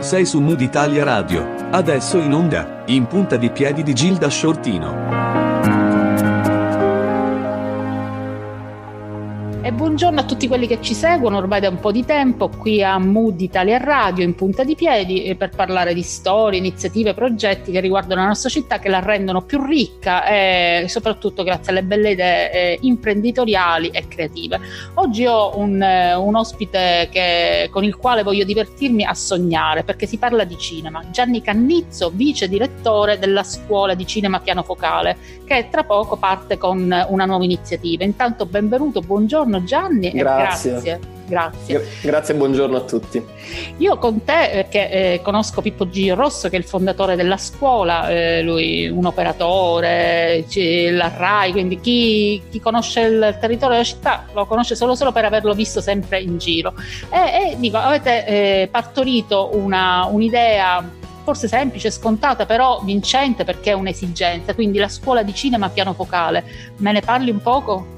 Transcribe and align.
Sei 0.00 0.24
su 0.24 0.40
Mood 0.40 0.62
Italia 0.62 1.04
Radio. 1.04 1.68
Adesso 1.70 2.16
in 2.18 2.32
onda, 2.32 2.84
in 2.86 3.06
punta 3.06 3.36
di 3.36 3.50
piedi 3.50 3.82
di 3.82 3.92
Gilda 3.92 4.30
Shortino. 4.30 5.47
Buongiorno 9.98 10.24
a 10.24 10.30
tutti 10.30 10.46
quelli 10.46 10.68
che 10.68 10.80
ci 10.80 10.94
seguono 10.94 11.38
ormai 11.38 11.58
da 11.60 11.70
un 11.70 11.80
po' 11.80 11.90
di 11.90 12.04
tempo 12.04 12.48
qui 12.48 12.84
a 12.84 12.98
Mood 12.98 13.40
Italia 13.40 13.78
Radio 13.78 14.22
in 14.22 14.36
punta 14.36 14.62
di 14.62 14.76
piedi 14.76 15.24
eh, 15.24 15.34
per 15.34 15.48
parlare 15.48 15.92
di 15.92 16.02
storie, 16.02 16.60
iniziative, 16.60 17.14
progetti 17.14 17.72
che 17.72 17.80
riguardano 17.80 18.20
la 18.20 18.28
nostra 18.28 18.48
città 18.48 18.78
che 18.78 18.88
la 18.88 19.00
rendono 19.00 19.42
più 19.42 19.60
ricca 19.60 20.24
e 20.24 20.84
soprattutto 20.86 21.42
grazie 21.42 21.72
alle 21.72 21.82
belle 21.82 22.12
idee 22.12 22.52
eh, 22.52 22.78
imprenditoriali 22.82 23.88
e 23.88 24.06
creative. 24.06 24.60
Oggi 24.94 25.26
ho 25.26 25.58
un, 25.58 25.82
eh, 25.82 26.14
un 26.14 26.36
ospite 26.36 27.08
che, 27.10 27.68
con 27.68 27.82
il 27.82 27.96
quale 27.96 28.22
voglio 28.22 28.44
divertirmi 28.44 29.04
a 29.04 29.14
sognare 29.14 29.82
perché 29.82 30.06
si 30.06 30.16
parla 30.16 30.44
di 30.44 30.56
cinema. 30.58 31.02
Gianni 31.10 31.42
Cannizzo, 31.42 32.12
vice 32.14 32.48
direttore 32.48 33.18
della 33.18 33.42
scuola 33.42 33.94
di 33.94 34.06
cinema 34.06 34.38
piano 34.38 34.62
focale 34.62 35.16
che 35.44 35.66
tra 35.72 35.82
poco 35.82 36.16
parte 36.18 36.56
con 36.56 36.78
una 37.08 37.24
nuova 37.24 37.42
iniziativa. 37.42 38.04
Intanto 38.04 38.46
benvenuto, 38.46 39.00
buongiorno 39.00 39.64
Gianni 39.64 39.86
anni 39.88 40.10
grazie. 40.10 40.70
grazie. 40.70 41.16
Grazie. 41.28 41.86
Grazie 42.00 42.34
e 42.34 42.36
buongiorno 42.38 42.76
a 42.76 42.80
tutti. 42.80 43.22
Io 43.76 43.98
con 43.98 44.24
te, 44.24 44.48
perché 44.50 44.90
eh, 44.90 45.20
conosco 45.22 45.60
Pippo 45.60 45.86
G. 45.86 46.10
Rosso, 46.14 46.48
che 46.48 46.56
è 46.56 46.58
il 46.58 46.64
fondatore 46.64 47.16
della 47.16 47.36
scuola, 47.36 48.08
eh, 48.08 48.40
lui 48.42 48.88
un 48.88 49.04
operatore, 49.04 50.46
la 50.90 51.12
RAI, 51.14 51.52
quindi 51.52 51.80
chi, 51.80 52.42
chi, 52.50 52.60
conosce 52.60 53.00
il 53.00 53.36
territorio 53.38 53.76
della 53.76 53.84
città 53.84 54.24
lo 54.32 54.46
conosce 54.46 54.74
solo, 54.74 54.94
solo 54.94 55.12
per 55.12 55.26
averlo 55.26 55.52
visto 55.52 55.82
sempre 55.82 56.20
in 56.20 56.38
giro. 56.38 56.72
E, 57.10 57.52
e 57.52 57.56
dico, 57.58 57.76
avete 57.76 58.26
eh, 58.26 58.68
partorito 58.70 59.50
una, 59.52 60.06
un'idea 60.10 60.96
forse 61.24 61.46
semplice, 61.46 61.90
scontata, 61.90 62.46
però 62.46 62.80
vincente 62.82 63.44
perché 63.44 63.72
è 63.72 63.74
un'esigenza, 63.74 64.54
quindi 64.54 64.78
la 64.78 64.88
scuola 64.88 65.22
di 65.22 65.34
cinema 65.34 65.68
piano 65.68 65.92
focale. 65.92 66.42
Me 66.78 66.90
ne 66.90 67.02
parli 67.02 67.30
un 67.30 67.42
poco? 67.42 67.97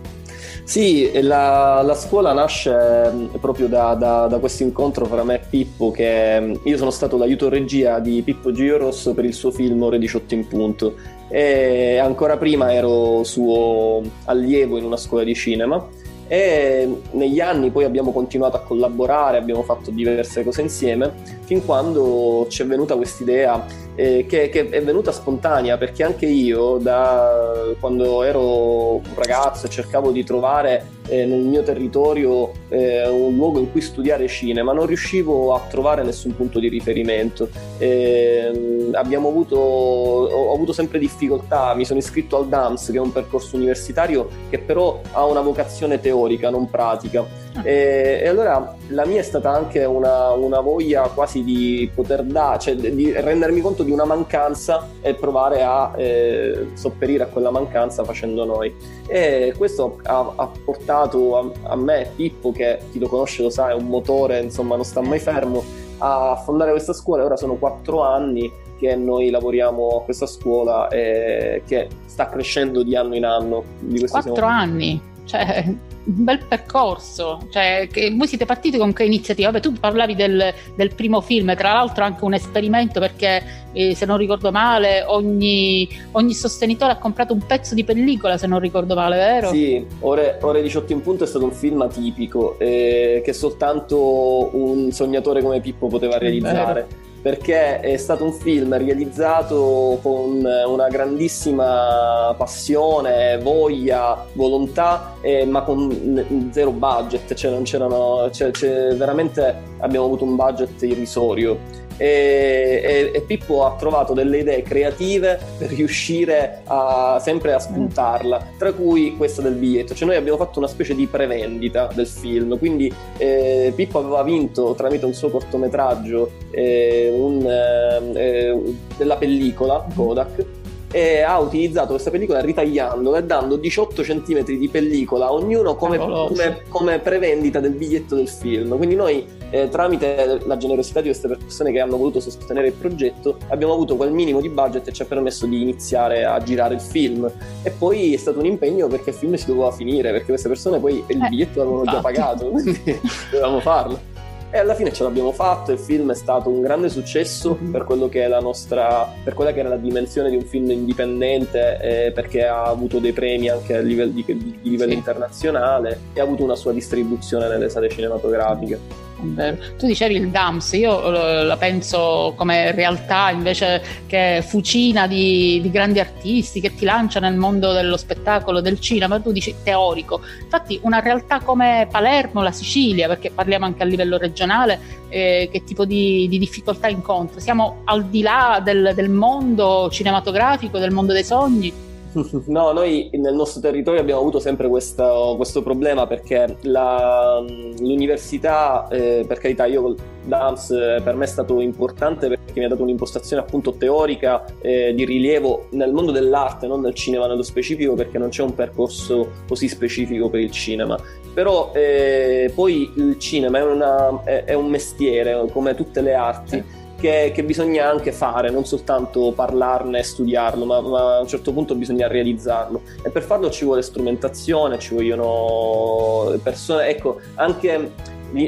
Sì, 0.71 1.11
la, 1.23 1.83
la 1.83 1.95
scuola 1.97 2.33
nasce 2.33 3.11
mm, 3.11 3.27
proprio 3.41 3.67
da, 3.67 3.95
da, 3.95 4.29
da, 4.29 4.39
questo 4.39 4.63
incontro 4.63 5.05
fra 5.07 5.25
me 5.25 5.35
e 5.35 5.41
Pippo, 5.51 5.91
che 5.91 6.41
mm, 6.41 6.55
io 6.63 6.77
sono 6.77 6.91
stato 6.91 7.19
l'aiuto 7.19 7.49
regia 7.49 7.99
di 7.99 8.23
Pippo 8.23 8.53
Giorosso 8.53 9.13
per 9.13 9.25
il 9.25 9.35
suo 9.35 9.51
film 9.51 9.83
Ore 9.83 9.99
18 9.99 10.35
in 10.35 10.47
punto. 10.47 10.95
E 11.29 11.99
ancora 11.99 12.37
prima 12.37 12.73
ero 12.73 13.25
suo 13.25 14.01
allievo 14.27 14.79
in 14.79 14.85
una 14.85 14.97
scuola 14.97 15.25
di 15.25 15.35
cinema. 15.35 15.85
E 16.29 17.01
negli 17.11 17.41
anni 17.41 17.71
poi 17.73 17.83
abbiamo 17.83 18.13
continuato 18.13 18.55
a 18.55 18.61
collaborare, 18.61 19.39
abbiamo 19.39 19.65
fatto 19.65 19.91
diverse 19.91 20.45
cose 20.45 20.63
insieme, 20.63 21.13
fin 21.47 21.65
quando 21.65 22.47
ci 22.49 22.63
è 22.63 22.67
venuta 22.67 22.95
quest'idea 22.95 23.67
eh, 24.01 24.25
che, 24.27 24.49
che, 24.49 24.71
è 24.71 24.83
venuta 24.83 25.13
spontanea, 25.13 25.77
perché 25.77 26.03
anche 26.03 26.25
io 26.25 26.79
da 26.79 27.75
quando 27.79 28.23
ero 28.23 28.95
un 28.95 29.15
ragazzo 29.15 29.69
cercavo 29.69 30.11
di 30.11 30.25
trovare 30.25 30.87
eh, 31.09 31.27
nel 31.27 31.41
mio 31.41 31.63
territorio 31.63 32.51
eh, 32.69 33.07
un 33.07 33.37
luogo 33.37 33.59
in 33.59 33.71
cui 33.71 33.83
studiare 33.83 34.27
cinema, 34.27 34.73
non 34.73 34.87
riuscivo 34.87 35.55
a 35.55 35.61
trovare 35.69 36.03
nessun 36.03 36.35
punto 36.35 36.59
di 36.59 36.69
riferimento. 36.69 37.51
Eh, 37.77 38.89
abbiamo 38.93 39.29
avuto, 39.29 39.57
ho 39.57 40.55
avuto 40.55 40.73
sempre 40.73 40.99
difficoltà, 40.99 41.75
mi 41.75 41.85
sono 41.85 41.99
iscritto 41.99 42.39
al 42.39 42.49
DAMS, 42.49 42.91
che 42.91 42.97
è 42.97 43.01
un 43.01 43.13
percorso 43.13 43.57
universitario 43.57 44.29
che 44.49 44.59
però 44.59 45.01
ha 45.13 45.27
una 45.27 45.41
vocazione 45.41 46.01
teorica, 46.01 46.49
non 46.49 46.71
pratica. 46.71 47.49
E, 47.63 48.21
e 48.23 48.29
allora 48.29 48.75
la 48.89 49.05
mia 49.05 49.21
è 49.21 49.23
stata 49.23 49.51
anche 49.51 49.85
una, 49.85 50.31
una 50.33 50.61
voglia 50.61 51.03
quasi 51.09 51.43
di 51.43 51.91
poter 51.95 52.23
dare, 52.23 52.59
cioè 52.59 52.75
di 52.77 53.13
rendermi 53.13 53.61
conto 53.61 53.83
di 53.83 53.91
una 53.91 54.05
mancanza 54.05 54.89
e 55.01 55.15
provare 55.15 55.63
a 55.63 55.93
eh, 55.97 56.69
sopperire 56.75 57.25
a 57.25 57.27
quella 57.27 57.51
mancanza 57.51 58.05
facendo 58.05 58.45
noi. 58.45 58.75
E 59.09 59.55
questo 59.57 59.99
ha, 60.05 60.33
ha 60.37 60.51
portato 60.65 61.39
a, 61.39 61.71
a, 61.71 61.77
me, 61.77 62.11
Pippo, 62.15 62.53
che 62.53 62.79
chi 62.91 62.99
lo 62.99 63.09
conosce 63.09 63.43
lo 63.43 63.51
sa, 63.51 63.71
è 63.71 63.75
un 63.75 63.87
motore, 63.87 64.41
insomma, 64.41 64.77
non 64.77 64.85
sta 64.85 65.01
mai 65.01 65.19
fermo, 65.19 65.63
a 65.99 66.37
fondare 66.45 66.71
questa 66.71 66.93
scuola. 66.93 67.25
Ora 67.25 67.37
sono 67.37 67.57
quattro 67.57 68.03
anni 68.03 68.51
che 68.79 68.97
noi 68.97 69.29
lavoriamo 69.29 69.99
a 69.99 70.03
questa 70.03 70.27
scuola 70.27 70.89
e 70.89 71.63
che 71.67 71.89
sta 72.07 72.29
crescendo 72.29 72.83
di 72.83 72.97
anno 72.97 73.15
in 73.15 73.25
anno. 73.25 73.65
Quattro 74.09 74.35
siamo... 74.35 74.47
anni? 74.47 75.01
Cioè, 75.25 75.65
bel 76.11 76.45
percorso. 76.47 77.47
Cioè, 77.51 77.89
voi 78.17 78.27
siete 78.27 78.47
partiti 78.47 78.79
con 78.79 78.93
che 78.93 79.05
iniziativa? 79.05 79.51
Vabbè, 79.51 79.63
tu 79.63 79.73
parlavi 79.73 80.15
del, 80.15 80.53
del, 80.75 80.95
primo 80.95 81.21
film, 81.21 81.55
tra 81.57 81.73
l'altro 81.73 82.05
anche 82.05 82.25
un 82.25 82.35
esperimento 82.35 83.01
perché, 83.01 83.43
eh, 83.73 83.95
se 83.95 84.07
non 84.07 84.17
ricordo 84.17 84.51
male, 84.51 85.05
ogni, 85.07 85.89
ogni, 86.13 86.35
sostenitore 86.35 86.93
ha 86.93 86.99
comprato 86.99 87.33
un 87.33 87.45
pezzo 87.47 87.75
di 87.75 87.85
pellicola, 87.85 88.37
se 88.37 88.47
non 88.47 88.59
ricordo 88.59 88.95
male, 88.95 89.17
vero? 89.17 89.51
Sì, 89.51 89.85
Ore, 90.01 90.39
Ore 90.43 90.63
18 90.63 90.93
in 90.93 91.01
punto 91.01 91.25
è 91.25 91.27
stato 91.27 91.45
un 91.45 91.53
film 91.53 91.81
atipico 91.83 92.59
eh, 92.59 93.23
che 93.25 93.33
soltanto 93.33 94.51
un 94.53 94.91
sognatore 94.93 95.43
come 95.43 95.61
Pippo 95.61 95.87
poteva 95.87 96.19
realizzare. 96.19 96.87
Vero 96.89 97.09
perché 97.23 97.81
è 97.81 97.97
stato 97.97 98.25
un 98.25 98.33
film 98.33 98.77
realizzato 98.77 99.99
con 100.03 100.43
una 100.43 100.89
grandissima 100.89 102.35
passione, 102.37 103.39
voglia, 103.39 104.27
volontà, 104.33 105.15
eh, 105.21 105.45
ma 105.45 105.63
con 105.63 106.49
zero 106.51 106.71
budget, 106.71 107.35
cioè 107.35 107.51
non 107.51 107.63
c'erano, 107.63 108.31
cioè, 108.33 108.51
cioè, 108.53 108.95
veramente 108.95 109.55
abbiamo 109.79 110.07
avuto 110.07 110.25
un 110.25 110.37
budget 110.37 110.81
irrisorio 110.83 111.89
e, 112.01 112.81
e, 112.83 113.11
e, 113.13 113.21
Pippo 113.21 113.67
ha 113.67 113.77
trovato 113.77 114.15
delle 114.15 114.39
idee 114.39 114.63
creative 114.63 115.39
per 115.59 115.69
riuscire 115.69 116.63
a, 116.65 117.21
sempre 117.23 117.53
a 117.53 117.59
spuntarla, 117.59 118.53
tra 118.57 118.73
cui 118.73 119.17
questa 119.19 119.43
del 119.43 119.55
biglietto. 119.55 119.95
Cioè 119.95 120.09
noi 120.09 120.17
abbiamo 120.17 120.39
fatto 120.39 120.59
una 120.59 120.69
specie 120.69 120.95
di 120.95 121.07
prevendita 121.07 121.91
del 121.95 122.07
film, 122.07 122.59
quindi 122.59 122.91
eh, 123.19 123.71
Pippo 123.77 123.99
aveva 123.99 124.23
vinto 124.23 124.73
tramite 124.75 125.05
un 125.05 125.13
suo 125.13 125.29
cortometraggio 125.29 126.31
eh, 126.51 127.13
un, 127.15 127.45
eh, 127.47 128.77
della 128.97 129.17
pellicola 129.17 129.85
Kodak 129.95 130.59
e 130.93 131.21
ha 131.21 131.39
utilizzato 131.39 131.91
questa 131.91 132.11
pellicola 132.11 132.41
ritagliandola 132.41 133.19
e 133.19 133.25
dando 133.25 133.57
18 133.57 134.03
cm 134.03 134.43
di 134.43 134.69
pellicola 134.69 135.27
a 135.27 135.33
ognuno 135.33 135.77
come, 135.77 135.99
come, 135.99 136.63
come, 136.69 136.99
prevendita 136.99 137.61
del 137.61 137.73
biglietto 137.73 138.17
del 138.17 138.29
film. 138.29 138.77
Quindi 138.77 138.97
noi 138.97 139.25
eh, 139.51 139.69
tramite 139.69 140.41
la 140.45 140.57
generosità 140.57 141.01
di 141.01 141.09
queste 141.09 141.29
persone 141.29 141.71
che 141.71 141.81
hanno 141.81 141.97
voluto 141.97 142.21
sostenere 142.21 142.69
il 142.69 142.73
progetto 142.73 143.37
abbiamo 143.49 143.73
avuto 143.73 143.97
quel 143.97 144.13
minimo 144.13 144.41
di 144.41 144.49
budget 144.49 144.89
e 144.89 144.93
ci 144.93 145.03
ha 145.03 145.05
permesso 145.05 145.47
di 145.47 145.63
iniziare 145.63 146.25
a 146.25 146.41
girare 146.43 146.75
il 146.75 146.81
film. 146.81 147.31
E 147.63 147.71
poi 147.71 148.13
è 148.15 148.17
stato 148.17 148.41
un 148.41 148.47
impegno 148.47 148.89
perché 148.89 149.11
il 149.11 149.17
film 149.17 149.35
si 149.35 149.47
doveva 149.47 149.71
finire, 149.71 150.11
perché 150.11 150.27
queste 150.27 150.49
persone 150.49 150.79
poi 150.81 151.05
il 151.07 151.23
eh, 151.23 151.29
biglietto 151.29 151.61
l'avevano 151.61 151.85
già 151.85 152.01
pagato, 152.01 152.47
quindi 152.49 152.81
dovevamo 153.31 153.61
farlo. 153.61 154.20
E 154.53 154.59
alla 154.59 154.75
fine 154.75 154.93
ce 154.93 155.05
l'abbiamo 155.05 155.31
fatto, 155.31 155.71
il 155.71 155.79
film 155.79 156.11
è 156.11 156.15
stato 156.15 156.49
un 156.49 156.61
grande 156.61 156.89
successo 156.89 157.57
mm-hmm. 157.57 157.71
per 157.71 157.85
quello 157.85 158.09
che 158.09 158.25
è 158.25 158.29
la 158.29 158.41
nostra, 158.41 159.09
per 159.23 159.33
quella 159.35 159.53
che 159.53 159.61
era 159.61 159.69
la 159.69 159.77
dimensione 159.77 160.29
di 160.29 160.35
un 160.35 160.43
film 160.43 160.71
indipendente, 160.73 161.79
eh, 161.81 162.11
perché 162.11 162.47
ha 162.47 162.65
avuto 162.65 162.99
dei 162.99 163.13
premi 163.13 163.49
anche 163.49 163.77
a 163.77 163.81
livello 163.81 164.11
di, 164.11 164.25
di, 164.27 164.59
di 164.61 164.71
livello 164.71 164.91
sì. 164.91 164.97
internazionale 164.97 166.01
e 166.13 166.19
ha 166.19 166.25
avuto 166.25 166.43
una 166.43 166.57
sua 166.57 166.73
distribuzione 166.73 167.47
nelle 167.47 167.69
sale 167.69 167.89
cinematografiche. 167.89 169.10
Tu 169.21 169.87
dicevi 169.87 170.15
il 170.15 170.29
DAMS, 170.31 170.73
io 170.73 171.15
eh, 171.15 171.45
la 171.45 171.57
penso 171.57 172.33
come 172.37 172.73
realtà 172.73 173.31
invece 173.31 173.83
che 174.07 174.43
fucina 174.47 175.07
di, 175.07 175.61
di, 175.61 175.71
grandi 175.71 176.01
artisti 176.01 176.61
che 176.61 176.75
ti 176.75 176.85
lancia 176.85 177.21
nel 177.21 177.37
mondo 177.37 177.73
dello 177.73 177.97
spettacolo, 177.97 178.61
del 178.61 178.81
cinema, 178.81 179.21
tu 179.21 179.33
dici 179.33 179.55
teorico. 179.63 180.21
Infatti 180.43 180.79
una 180.83 181.01
realtà 181.01 181.41
come 181.41 181.87
Palermo, 181.91 182.43
la 182.43 182.53
Sicilia, 182.53 183.07
perché 183.07 183.31
parliamo 183.31 183.67
anche 183.67 183.83
a 183.83 183.87
livello 183.87 184.17
regionale, 184.17 184.79
eh, 185.09 185.49
che 185.53 185.65
tipo 185.65 185.85
di, 185.85 186.27
di, 186.29 186.39
difficoltà 186.39 186.89
incontra? 186.89 187.41
Siamo 187.41 187.83
al 187.85 188.07
di 188.07 188.23
là 188.23 188.61
del, 188.65 188.93
del 188.95 189.11
mondo 189.11 189.89
cinematografico, 189.91 190.79
del 190.79 190.93
mondo 190.93 191.13
dei 191.13 191.25
sogni? 191.25 191.89
No, 192.47 192.73
noi 192.73 193.11
nel 193.13 193.35
nostro 193.35 193.61
territorio 193.61 194.01
abbiamo 194.01 194.21
avuto 194.21 194.41
sempre 194.41 194.69
questo, 194.69 195.35
questo 195.37 195.63
problema 195.63 196.07
perché 196.07 196.57
la, 196.63 197.43
l'università, 197.79 198.89
eh, 198.89 199.25
per 199.27 199.39
carità, 199.39 199.67
io 199.67 199.95
l'AMS 200.27 200.71
eh, 200.71 201.01
per 201.03 201.15
me 201.15 201.25
è 201.25 201.29
stato 201.29 201.61
importante 201.61 202.29
perché 202.29 202.59
mi 202.59 202.65
ha 202.65 202.69
dato 202.69 202.83
un'impostazione 202.83 203.43
appunto 203.43 203.73
teorica 203.75 204.45
eh, 204.61 204.93
di 204.95 205.05
rilievo 205.05 205.67
nel 205.71 205.93
mondo 205.93 206.11
dell'arte, 206.11 206.67
non 206.67 206.81
nel 206.81 206.95
cinema 206.95 207.27
nello 207.27 207.43
specifico, 207.43 207.95
perché 207.95 208.19
non 208.19 208.31
c'è 208.31 208.43
un 208.43 208.55
percorso 208.55 209.31
così 209.47 209.69
specifico 209.69 210.29
per 210.29 210.41
il 210.41 210.51
cinema. 210.51 210.99
Però 211.33 211.71
eh, 211.75 212.51
poi 212.55 212.91
il 212.97 213.19
cinema 213.19 213.59
è, 213.59 213.63
una, 213.63 214.23
è, 214.25 214.45
è, 214.45 214.55
un 214.55 214.69
mestiere, 214.69 215.47
come 215.53 215.75
tutte 215.75 216.01
le 216.01 216.15
arti. 216.15 216.79
Che, 217.01 217.33
che, 217.35 217.45
bisogna 217.45 217.89
anche 217.89 218.13
fare, 218.13 218.51
non 218.51 218.67
soltanto 218.67 219.33
parlarne 219.35 220.01
e 220.01 220.03
studiarlo, 220.03 220.67
ma, 220.67 220.83
ma, 220.83 221.17
a 221.17 221.21
un 221.21 221.27
certo 221.27 221.51
punto 221.51 221.75
bisogna 221.75 222.07
realizzarlo. 222.09 222.83
E 223.03 223.09
per 223.09 223.23
farlo 223.23 223.49
ci 223.49 223.65
vuole 223.65 223.81
strumentazione, 223.81 224.79
ci 224.79 224.95
vogliono 224.95 226.37
persone, 226.43 226.89
ecco, 226.89 227.19
anche 227.37 227.93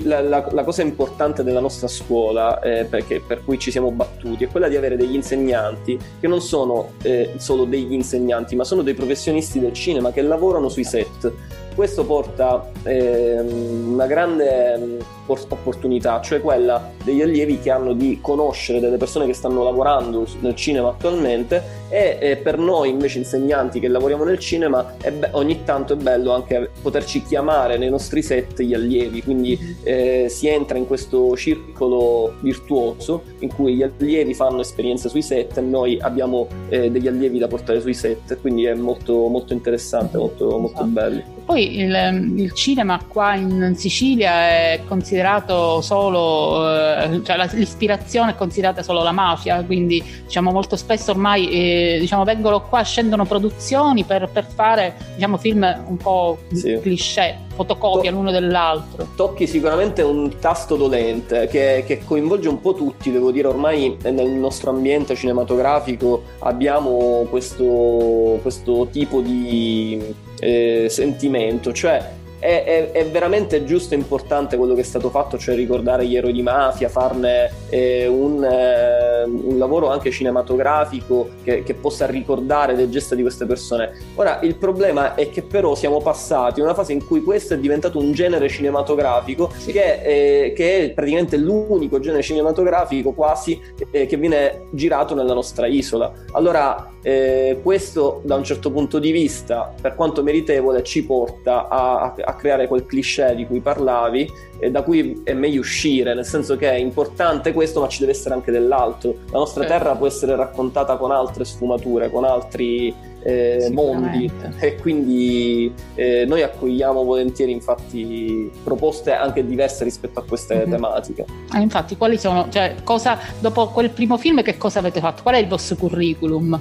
la, 0.02 0.20
la, 0.20 0.48
la, 0.50 0.64
cosa 0.64 0.82
importante 0.82 1.42
della 1.42 1.60
nostra 1.60 1.88
scuola, 1.88 2.60
eh, 2.60 2.84
perché, 2.84 3.20
per 3.26 3.42
cui 3.44 3.58
ci 3.58 3.70
siamo 3.70 3.90
battuti, 3.90 4.44
è 4.44 4.48
quella 4.48 4.68
di 4.68 4.76
avere 4.76 4.96
degli 4.96 5.14
insegnanti 5.14 5.98
che 6.20 6.28
non 6.28 6.40
sono 6.40 6.92
eh, 7.02 7.34
solo 7.38 7.64
degli 7.64 7.92
insegnanti, 7.92 8.54
ma 8.54 8.64
sono 8.64 8.82
dei 8.82 8.94
professionisti 8.94 9.58
del 9.58 9.72
cinema 9.72 10.12
che 10.12 10.22
lavorano 10.22 10.68
sui 10.68 10.84
set 10.84 11.32
questo 11.74 12.04
porta 12.04 12.70
eh, 12.84 13.40
una 13.40 14.06
grande 14.06 14.78
mm, 14.78 15.00
opportunità, 15.26 16.20
cioè 16.20 16.40
quella 16.40 16.90
degli 17.04 17.22
allievi 17.22 17.58
che 17.58 17.70
hanno 17.70 17.94
di 17.94 18.18
conoscere 18.20 18.80
delle 18.80 18.96
persone 18.96 19.26
che 19.26 19.32
stanno 19.32 19.62
lavorando 19.62 20.26
nel 20.40 20.54
cinema 20.54 20.88
attualmente 20.88 21.80
e 21.88 22.18
eh, 22.20 22.36
per 22.36 22.58
noi 22.58 22.90
invece 22.90 23.18
insegnanti 23.18 23.80
che 23.80 23.88
lavoriamo 23.88 24.24
nel 24.24 24.38
cinema 24.38 24.94
be- 24.98 25.30
ogni 25.32 25.62
tanto 25.64 25.94
è 25.94 25.96
bello 25.96 26.32
anche 26.32 26.70
poterci 26.80 27.22
chiamare 27.22 27.78
nei 27.78 27.88
nostri 27.88 28.22
set 28.22 28.62
gli 28.62 28.74
allievi, 28.74 29.22
quindi 29.22 29.76
eh, 29.84 30.26
si 30.28 30.48
entra 30.48 30.76
in 30.78 30.86
questo 30.86 31.36
circolo 31.36 32.34
virtuoso 32.40 33.22
in 33.40 33.54
cui 33.54 33.76
gli 33.76 33.82
allievi 33.82 34.34
fanno 34.34 34.60
esperienze 34.60 35.08
sui 35.08 35.22
set 35.22 35.58
e 35.58 35.60
noi 35.60 35.98
abbiamo 36.00 36.46
eh, 36.68 36.90
degli 36.90 37.08
allievi 37.08 37.38
da 37.38 37.48
portare 37.48 37.80
sui 37.80 37.94
set, 37.94 38.40
quindi 38.40 38.64
è 38.64 38.74
molto, 38.74 39.26
molto 39.28 39.52
interessante, 39.52 40.16
molto, 40.16 40.58
molto 40.58 40.74
esatto. 40.74 40.86
bello. 40.88 41.22
Poi 41.44 41.61
il, 41.62 42.34
il, 42.36 42.52
cinema 42.52 43.00
qua 43.06 43.34
in 43.34 43.74
Sicilia 43.76 44.32
è 44.48 44.80
considerato 44.86 45.80
solo, 45.80 46.68
eh, 46.68 47.20
cioè 47.24 47.36
l'ispirazione 47.52 48.32
è 48.32 48.34
considerata 48.34 48.82
solo 48.82 49.02
la 49.02 49.12
mafia, 49.12 49.62
quindi 49.64 50.02
diciamo 50.24 50.50
molto 50.50 50.76
spesso 50.76 51.10
ormai 51.10 51.48
eh, 51.50 51.96
diciamo, 52.00 52.24
vengono 52.24 52.62
qua, 52.62 52.82
scendono 52.82 53.24
produzioni 53.24 54.04
per, 54.04 54.28
per 54.32 54.44
fare 54.44 54.94
diciamo, 55.14 55.36
film 55.36 55.84
un 55.86 55.96
po' 55.96 56.38
sì. 56.52 56.78
cliché, 56.80 57.38
fotocopia 57.54 58.10
to- 58.10 58.16
l'uno 58.16 58.30
dell'altro. 58.30 59.08
Tocchi 59.16 59.46
sicuramente 59.46 60.02
un 60.02 60.38
tasto 60.38 60.76
dolente 60.76 61.46
che, 61.48 61.84
che, 61.86 62.02
coinvolge 62.04 62.48
un 62.48 62.60
po' 62.60 62.74
tutti, 62.74 63.10
devo 63.10 63.30
dire 63.30 63.48
ormai 63.48 63.96
nel 64.02 64.30
nostro 64.30 64.70
ambiente 64.70 65.14
cinematografico 65.14 66.22
abbiamo 66.40 67.26
questo, 67.28 68.38
questo 68.42 68.88
tipo 68.90 69.20
di 69.20 70.30
eh, 70.42 70.88
sentimento, 70.88 71.72
cioè 71.72 72.04
è, 72.42 72.64
è, 72.64 72.90
è, 72.90 73.06
veramente 73.06 73.64
giusto 73.64 73.94
e 73.94 73.96
importante 73.96 74.56
quello 74.56 74.74
che 74.74 74.80
è 74.80 74.84
stato 74.84 75.10
fatto, 75.10 75.38
cioè 75.38 75.54
ricordare 75.54 76.04
gli 76.06 76.16
eroi 76.16 76.32
di 76.32 76.42
mafia, 76.42 76.88
farne 76.88 77.52
eh, 77.68 78.08
un, 78.08 78.42
eh, 78.42 79.22
un, 79.22 79.56
lavoro 79.58 79.88
anche 79.90 80.10
cinematografico 80.10 81.28
che, 81.44 81.62
che, 81.62 81.74
possa 81.74 82.06
ricordare 82.06 82.74
le 82.74 82.90
gesta 82.90 83.14
di 83.14 83.22
queste 83.22 83.46
persone. 83.46 83.92
Ora, 84.16 84.40
il 84.42 84.56
problema 84.56 85.14
è 85.14 85.30
che 85.30 85.42
però 85.42 85.76
siamo 85.76 86.00
passati 86.00 86.58
in 86.58 86.64
una 86.66 86.74
fase 86.74 86.92
in 86.92 87.06
cui 87.06 87.22
questo 87.22 87.54
è 87.54 87.58
diventato 87.58 88.00
un 88.00 88.10
genere 88.10 88.48
cinematografico 88.48 89.52
sì. 89.56 89.70
che, 89.70 90.00
eh, 90.02 90.52
che, 90.52 90.80
è 90.80 90.90
praticamente 90.90 91.36
l'unico 91.36 92.00
genere 92.00 92.22
cinematografico 92.22 93.12
quasi 93.12 93.60
eh, 93.92 94.06
che 94.06 94.16
viene 94.16 94.66
girato 94.72 95.14
nella 95.14 95.34
nostra 95.34 95.68
isola. 95.68 96.12
Allora, 96.32 96.90
eh, 97.02 97.60
questo 97.62 98.20
da 98.24 98.34
un 98.34 98.44
certo 98.44 98.72
punto 98.72 98.98
di 98.98 99.12
vista, 99.12 99.72
per 99.80 99.94
quanto 99.94 100.24
meritevole, 100.24 100.82
ci 100.82 101.04
porta 101.04 101.68
a, 101.68 102.14
a 102.16 102.31
creare 102.34 102.66
quel 102.66 102.86
cliché 102.86 103.34
di 103.34 103.46
cui 103.46 103.60
parlavi 103.60 104.30
e 104.58 104.70
da 104.70 104.82
cui 104.82 105.22
è 105.24 105.32
meglio 105.32 105.60
uscire, 105.60 106.14
nel 106.14 106.24
senso 106.24 106.56
che 106.56 106.70
è 106.70 106.74
importante 106.74 107.52
questo, 107.52 107.80
ma 107.80 107.88
ci 107.88 108.00
deve 108.00 108.12
essere 108.12 108.34
anche 108.34 108.50
dell'altro. 108.50 109.16
La 109.30 109.38
nostra 109.38 109.62
certo. 109.62 109.78
terra 109.78 109.96
può 109.96 110.06
essere 110.06 110.36
raccontata 110.36 110.96
con 110.96 111.10
altre 111.10 111.44
sfumature, 111.44 112.10
con 112.10 112.24
altri 112.24 112.94
eh, 113.24 113.70
mondi 113.72 114.30
e 114.58 114.76
quindi 114.76 115.72
eh, 115.94 116.24
noi 116.26 116.42
accogliamo 116.42 117.04
volentieri 117.04 117.52
infatti 117.52 118.50
proposte 118.64 119.12
anche 119.12 119.46
diverse 119.46 119.84
rispetto 119.84 120.20
a 120.20 120.24
queste 120.24 120.56
mm-hmm. 120.56 120.70
tematiche. 120.70 121.24
Ah, 121.50 121.60
infatti, 121.60 121.96
quali 121.96 122.18
sono, 122.18 122.46
cioè, 122.50 122.76
cosa, 122.84 123.18
dopo 123.38 123.68
quel 123.68 123.90
primo 123.90 124.16
film 124.16 124.42
che 124.42 124.56
cosa 124.56 124.78
avete 124.78 125.00
fatto? 125.00 125.22
Qual 125.22 125.34
è 125.34 125.38
il 125.38 125.48
vostro 125.48 125.76
curriculum? 125.76 126.60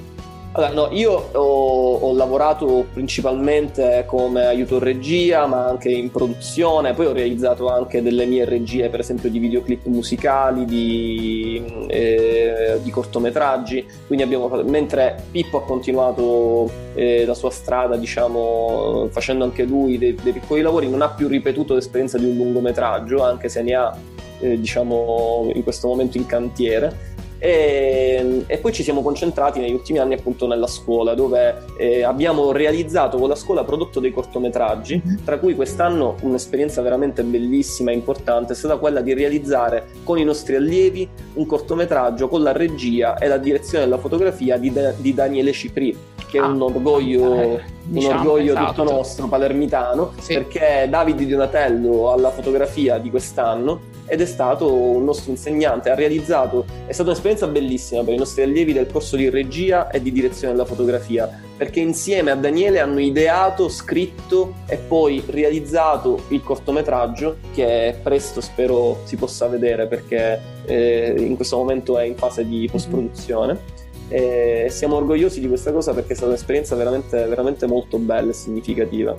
Allora, 0.54 0.72
no, 0.74 0.88
io 0.90 1.12
ho, 1.32 1.94
ho, 1.94 2.12
lavorato 2.12 2.84
principalmente 2.92 4.04
come 4.06 4.44
aiuto 4.44 4.78
regia, 4.78 5.46
ma 5.46 5.66
anche 5.66 5.88
in 5.88 6.10
produzione, 6.10 6.92
poi 6.92 7.06
ho 7.06 7.12
realizzato 7.12 7.70
anche 7.70 8.02
delle 8.02 8.26
mie 8.26 8.44
regie, 8.44 8.90
per 8.90 9.00
esempio 9.00 9.30
di 9.30 9.38
videoclip 9.38 9.86
musicali, 9.86 10.66
di, 10.66 11.86
eh, 11.86 12.78
di 12.82 12.90
cortometraggi, 12.90 13.86
quindi 14.06 14.24
abbiamo 14.24 14.48
fatto, 14.48 14.64
mentre 14.64 15.24
Pippo 15.30 15.56
ha 15.56 15.62
continuato 15.62 16.70
eh, 16.92 17.24
la 17.24 17.34
sua 17.34 17.50
strada, 17.50 17.96
diciamo, 17.96 19.08
facendo 19.10 19.44
anche 19.44 19.62
lui 19.62 19.96
dei, 19.96 20.14
dei, 20.22 20.34
piccoli 20.34 20.60
lavori, 20.60 20.86
non 20.86 21.00
ha 21.00 21.08
più 21.08 21.28
ripetuto 21.28 21.72
l'esperienza 21.72 22.18
di 22.18 22.26
un 22.26 22.36
lungometraggio, 22.36 23.22
anche 23.22 23.48
se 23.48 23.62
ne 23.62 23.74
ha, 23.74 23.96
eh, 24.40 24.60
diciamo, 24.60 25.50
in 25.54 25.62
questo 25.62 25.88
momento 25.88 26.18
in 26.18 26.26
cantiere 26.26 27.10
e, 27.44 28.44
e, 28.46 28.58
poi 28.58 28.72
ci 28.72 28.84
siamo 28.84 29.02
concentrati 29.02 29.58
negli 29.58 29.72
ultimi 29.72 29.98
anni 29.98 30.14
appunto 30.14 30.46
nella 30.46 30.68
scuola 30.68 31.14
dove 31.14 31.64
eh, 31.76 32.04
abbiamo 32.04 32.52
realizzato 32.52 33.18
con 33.18 33.28
la 33.28 33.34
scuola 33.34 33.64
prodotto 33.64 33.98
dei 33.98 34.12
cortometraggi 34.12 35.02
mm-hmm. 35.04 35.24
tra 35.24 35.40
cui 35.40 35.56
quest'anno 35.56 36.14
un'esperienza 36.20 36.82
veramente 36.82 37.24
bellissima 37.24 37.90
e 37.90 37.94
importante 37.94 38.52
è 38.52 38.54
stata 38.54 38.76
quella 38.76 39.00
di 39.00 39.12
realizzare 39.12 39.88
con 40.04 40.18
i 40.18 40.24
nostri 40.24 40.54
allievi 40.54 41.08
un 41.34 41.44
cortometraggio 41.44 42.28
con 42.28 42.44
la 42.44 42.52
regia 42.52 43.18
e 43.18 43.26
la 43.26 43.38
direzione 43.38 43.82
della 43.86 43.98
fotografia 43.98 44.56
di, 44.56 44.70
da- 44.70 44.92
di 44.92 45.12
Daniele 45.12 45.50
Cipri 45.50 45.96
che 46.30 46.38
ah, 46.38 46.44
è 46.44 46.46
un 46.46 46.62
orgoglio, 46.62 47.40
eh, 47.40 47.62
diciamo, 47.82 48.14
un 48.14 48.20
orgoglio 48.20 48.52
esatto. 48.52 48.82
tutto 48.82 48.92
nostro 48.92 49.26
palermitano 49.26 50.12
sì. 50.20 50.34
perché 50.34 50.86
Davide 50.88 51.26
Donatello 51.26 52.12
alla 52.12 52.30
fotografia 52.30 52.98
di 52.98 53.10
quest'anno 53.10 53.90
ed 54.06 54.20
è 54.20 54.24
stato 54.24 54.72
un 54.72 55.04
nostro 55.04 55.30
insegnante, 55.30 55.90
ha 55.90 55.94
realizzato, 55.94 56.64
è 56.86 56.92
stata 56.92 57.10
un'esperienza 57.10 57.46
bellissima 57.46 58.02
per 58.02 58.14
i 58.14 58.18
nostri 58.18 58.42
allievi 58.42 58.72
del 58.72 58.86
corso 58.86 59.16
di 59.16 59.28
regia 59.30 59.90
e 59.90 60.02
di 60.02 60.12
direzione 60.12 60.52
della 60.52 60.66
fotografia, 60.66 61.28
perché 61.56 61.80
insieme 61.80 62.30
a 62.30 62.34
Daniele 62.34 62.80
hanno 62.80 63.00
ideato, 63.00 63.68
scritto 63.68 64.54
e 64.66 64.76
poi 64.76 65.22
realizzato 65.26 66.24
il 66.28 66.42
cortometraggio 66.42 67.36
che 67.54 67.96
presto 68.02 68.40
spero 68.40 69.00
si 69.04 69.16
possa 69.16 69.46
vedere 69.46 69.86
perché 69.86 70.40
eh, 70.66 71.14
in 71.16 71.36
questo 71.36 71.56
momento 71.56 71.98
è 71.98 72.04
in 72.04 72.16
fase 72.16 72.46
di 72.46 72.68
post-produzione. 72.70 73.80
E 74.08 74.66
siamo 74.68 74.96
orgogliosi 74.96 75.40
di 75.40 75.48
questa 75.48 75.72
cosa 75.72 75.94
perché 75.94 76.12
è 76.12 76.14
stata 76.14 76.28
un'esperienza 76.28 76.76
veramente, 76.76 77.24
veramente 77.24 77.66
molto 77.66 77.96
bella 77.96 78.28
e 78.28 78.34
significativa 78.34 79.14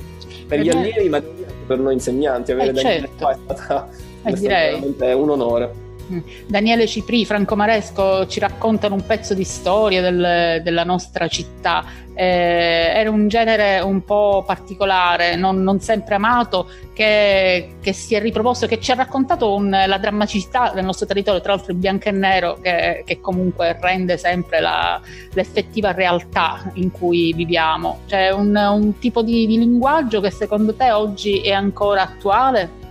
per 0.47 0.59
gli 0.59 0.69
allievi 0.69 1.09
ma 1.09 1.17
anche 1.17 1.45
per 1.65 1.79
noi 1.79 1.93
insegnanti 1.93 2.51
avere 2.51 2.69
eh, 2.69 2.73
Daniele 2.73 2.99
certo. 2.99 3.15
qua 3.17 3.31
è 3.31 3.37
stata 3.43 3.89
eh, 4.23 4.33
direi. 4.33 4.95
È 4.97 5.13
un 5.13 5.29
onore. 5.29 5.83
Mm. 6.11 6.19
Daniele 6.47 6.85
Cipri, 6.85 7.25
Franco 7.25 7.55
Maresco 7.55 8.27
ci 8.27 8.39
raccontano 8.39 8.95
un 8.95 9.05
pezzo 9.05 9.33
di 9.33 9.43
storia 9.43 10.01
del, 10.01 10.61
della 10.61 10.83
nostra 10.83 11.27
città. 11.27 11.85
Eh, 12.15 12.91
era 12.93 13.09
un 13.09 13.27
genere 13.27 13.79
un 13.79 14.03
po' 14.03 14.43
particolare, 14.45 15.35
non, 15.35 15.63
non 15.63 15.79
sempre 15.79 16.15
amato, 16.15 16.67
che, 16.93 17.75
che, 17.81 17.93
si 17.93 18.13
è 18.13 18.21
riproposto, 18.21 18.67
che 18.67 18.79
ci 18.79 18.91
ha 18.91 18.95
raccontato 18.95 19.55
un, 19.55 19.69
la 19.69 19.97
drammaticità 19.97 20.71
del 20.75 20.83
nostro 20.83 21.07
territorio, 21.07 21.41
tra 21.41 21.53
l'altro 21.53 21.71
il 21.71 21.79
bianco 21.79 22.09
e 22.09 22.11
nero, 22.11 22.59
che, 22.61 23.03
che 23.05 23.19
comunque 23.19 23.77
rende 23.79 24.17
sempre 24.17 24.59
la, 24.59 25.01
l'effettiva 25.31 25.91
realtà 25.91 26.69
in 26.73 26.91
cui 26.91 27.33
viviamo. 27.33 28.01
Cioè 28.05 28.31
un, 28.31 28.55
un 28.55 28.99
tipo 28.99 29.23
di, 29.23 29.47
di 29.47 29.57
linguaggio 29.57 30.19
che 30.21 30.29
secondo 30.29 30.75
te 30.75 30.91
oggi 30.91 31.39
è 31.39 31.51
ancora 31.51 32.03
attuale? 32.03 32.82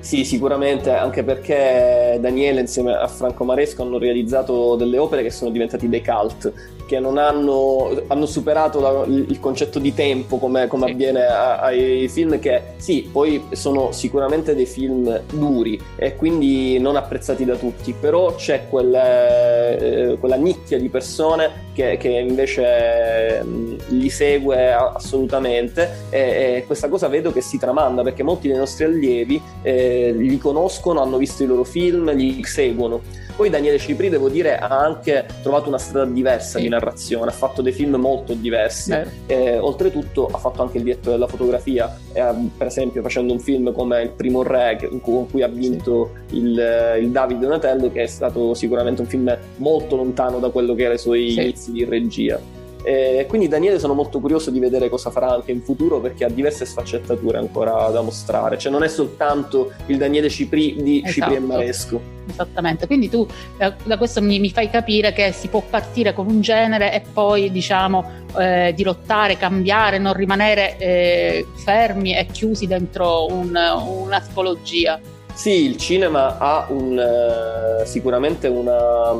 Sì, 0.00 0.24
sicuramente, 0.24 0.92
anche 0.92 1.22
perché 1.22 2.18
Daniele 2.20 2.60
insieme 2.60 2.94
a 2.94 3.06
Franco 3.06 3.44
Maresco 3.44 3.82
hanno 3.82 3.98
realizzato 3.98 4.74
delle 4.74 4.96
opere 4.96 5.22
che 5.22 5.30
sono 5.30 5.50
diventate 5.50 5.88
dei 5.88 6.02
cult, 6.02 6.52
che 6.90 6.98
non 6.98 7.18
hanno, 7.18 8.02
hanno 8.08 8.26
superato 8.26 8.80
la, 8.80 9.04
il 9.06 9.38
concetto 9.38 9.78
di 9.78 9.94
tempo 9.94 10.38
come, 10.38 10.66
come 10.66 10.86
sì. 10.86 10.90
avviene 10.90 11.24
ai 11.24 12.08
film 12.08 12.40
che 12.40 12.62
sì, 12.78 13.08
poi 13.12 13.44
sono 13.52 13.92
sicuramente 13.92 14.56
dei 14.56 14.66
film 14.66 15.22
duri 15.32 15.80
e 15.94 16.16
quindi 16.16 16.80
non 16.80 16.96
apprezzati 16.96 17.44
da 17.44 17.54
tutti, 17.54 17.92
però 17.92 18.34
c'è 18.34 18.66
quelle, 18.68 19.78
eh, 19.78 20.18
quella 20.18 20.34
nicchia 20.34 20.80
di 20.80 20.88
persone 20.88 21.68
che, 21.74 21.96
che 21.96 22.08
invece 22.08 23.40
mh, 23.40 23.76
li 23.90 24.10
segue 24.10 24.72
assolutamente 24.72 26.06
e, 26.10 26.18
e, 26.56 26.64
questa 26.66 26.88
cosa 26.88 27.06
vedo 27.06 27.30
che 27.30 27.40
si 27.40 27.56
tramanda 27.56 28.02
perché 28.02 28.24
molti 28.24 28.48
dei 28.48 28.56
nostri 28.56 28.82
allievi 28.82 29.40
eh, 29.62 30.12
li 30.12 30.38
conoscono, 30.38 31.00
hanno 31.00 31.18
visto 31.18 31.44
i 31.44 31.46
loro 31.46 31.62
film, 31.62 32.12
li 32.12 32.42
seguono 32.42 33.28
Poi 33.40 33.48
Daniele 33.48 33.78
Cipri, 33.78 34.10
devo 34.10 34.28
dire, 34.28 34.58
ha 34.58 34.68
anche 34.68 35.24
trovato 35.40 35.68
una 35.68 35.78
strada 35.78 36.10
diversa 36.10 36.58
sì. 36.58 36.64
di 36.64 36.68
narrazione, 36.68 37.30
ha 37.30 37.32
fatto 37.32 37.62
dei 37.62 37.72
film 37.72 37.94
molto 37.94 38.34
diversi. 38.34 38.94
Eh, 39.24 39.56
oltretutto 39.56 40.26
ha 40.26 40.36
fatto 40.36 40.60
anche 40.60 40.76
il 40.76 40.82
diretto 40.84 41.08
della 41.08 41.26
fotografia, 41.26 41.90
eh, 42.12 42.34
per 42.54 42.66
esempio 42.66 43.00
facendo 43.00 43.32
un 43.32 43.40
film 43.40 43.72
come 43.72 44.02
Il 44.02 44.10
primo 44.10 44.42
re, 44.42 44.78
con 45.00 45.26
cui 45.26 45.40
ha 45.40 45.48
vinto 45.48 46.10
sì. 46.26 46.36
il, 46.36 46.98
il 47.00 47.10
David 47.10 47.38
Donatello, 47.38 47.90
che 47.90 48.02
è 48.02 48.06
stato 48.06 48.52
sicuramente 48.52 49.00
un 49.00 49.06
film 49.06 49.34
molto 49.56 49.96
lontano 49.96 50.38
da 50.38 50.50
quello 50.50 50.74
che 50.74 50.82
era 50.82 50.92
i 50.92 50.98
suoi 50.98 51.30
sì. 51.30 51.40
inizi 51.40 51.72
di 51.72 51.84
regia. 51.86 52.38
E 52.82 53.26
quindi 53.28 53.48
Daniele 53.48 53.78
sono 53.78 53.94
molto 53.94 54.20
curioso 54.20 54.50
di 54.50 54.58
vedere 54.58 54.88
cosa 54.88 55.10
farà 55.10 55.32
anche 55.32 55.52
in 55.52 55.60
futuro 55.62 56.00
perché 56.00 56.24
ha 56.24 56.28
diverse 56.28 56.64
sfaccettature 56.64 57.38
ancora 57.38 57.88
da 57.90 58.00
mostrare, 58.00 58.58
cioè 58.58 58.72
non 58.72 58.82
è 58.82 58.88
soltanto 58.88 59.72
il 59.86 59.98
Daniele 59.98 60.28
Cipri 60.28 60.76
di 60.82 61.02
esatto. 61.04 61.12
Cipri 61.12 61.34
e 61.34 61.38
Maresco. 61.40 62.00
Esattamente, 62.30 62.86
quindi 62.86 63.08
tu 63.08 63.26
da, 63.58 63.74
da 63.82 63.98
questo 63.98 64.22
mi, 64.22 64.38
mi, 64.38 64.50
fai 64.50 64.70
capire 64.70 65.12
che 65.12 65.32
si 65.32 65.48
può 65.48 65.62
partire 65.68 66.12
con 66.12 66.28
un 66.28 66.40
genere 66.40 66.92
e 66.92 67.02
poi 67.12 67.50
diciamo 67.50 68.04
eh, 68.38 68.72
dirottare, 68.74 69.36
cambiare, 69.36 69.98
non 69.98 70.12
rimanere 70.12 70.76
eh, 70.78 71.46
fermi 71.56 72.16
e 72.16 72.26
chiusi 72.26 72.66
dentro 72.66 73.26
un, 73.26 73.48
una 73.48 74.20
tipologia. 74.20 75.00
Sì, 75.34 75.64
il 75.64 75.76
cinema 75.76 76.38
ha 76.38 76.66
un, 76.68 76.98
uh, 76.98 77.84
sicuramente 77.86 78.46
una, 78.46 79.14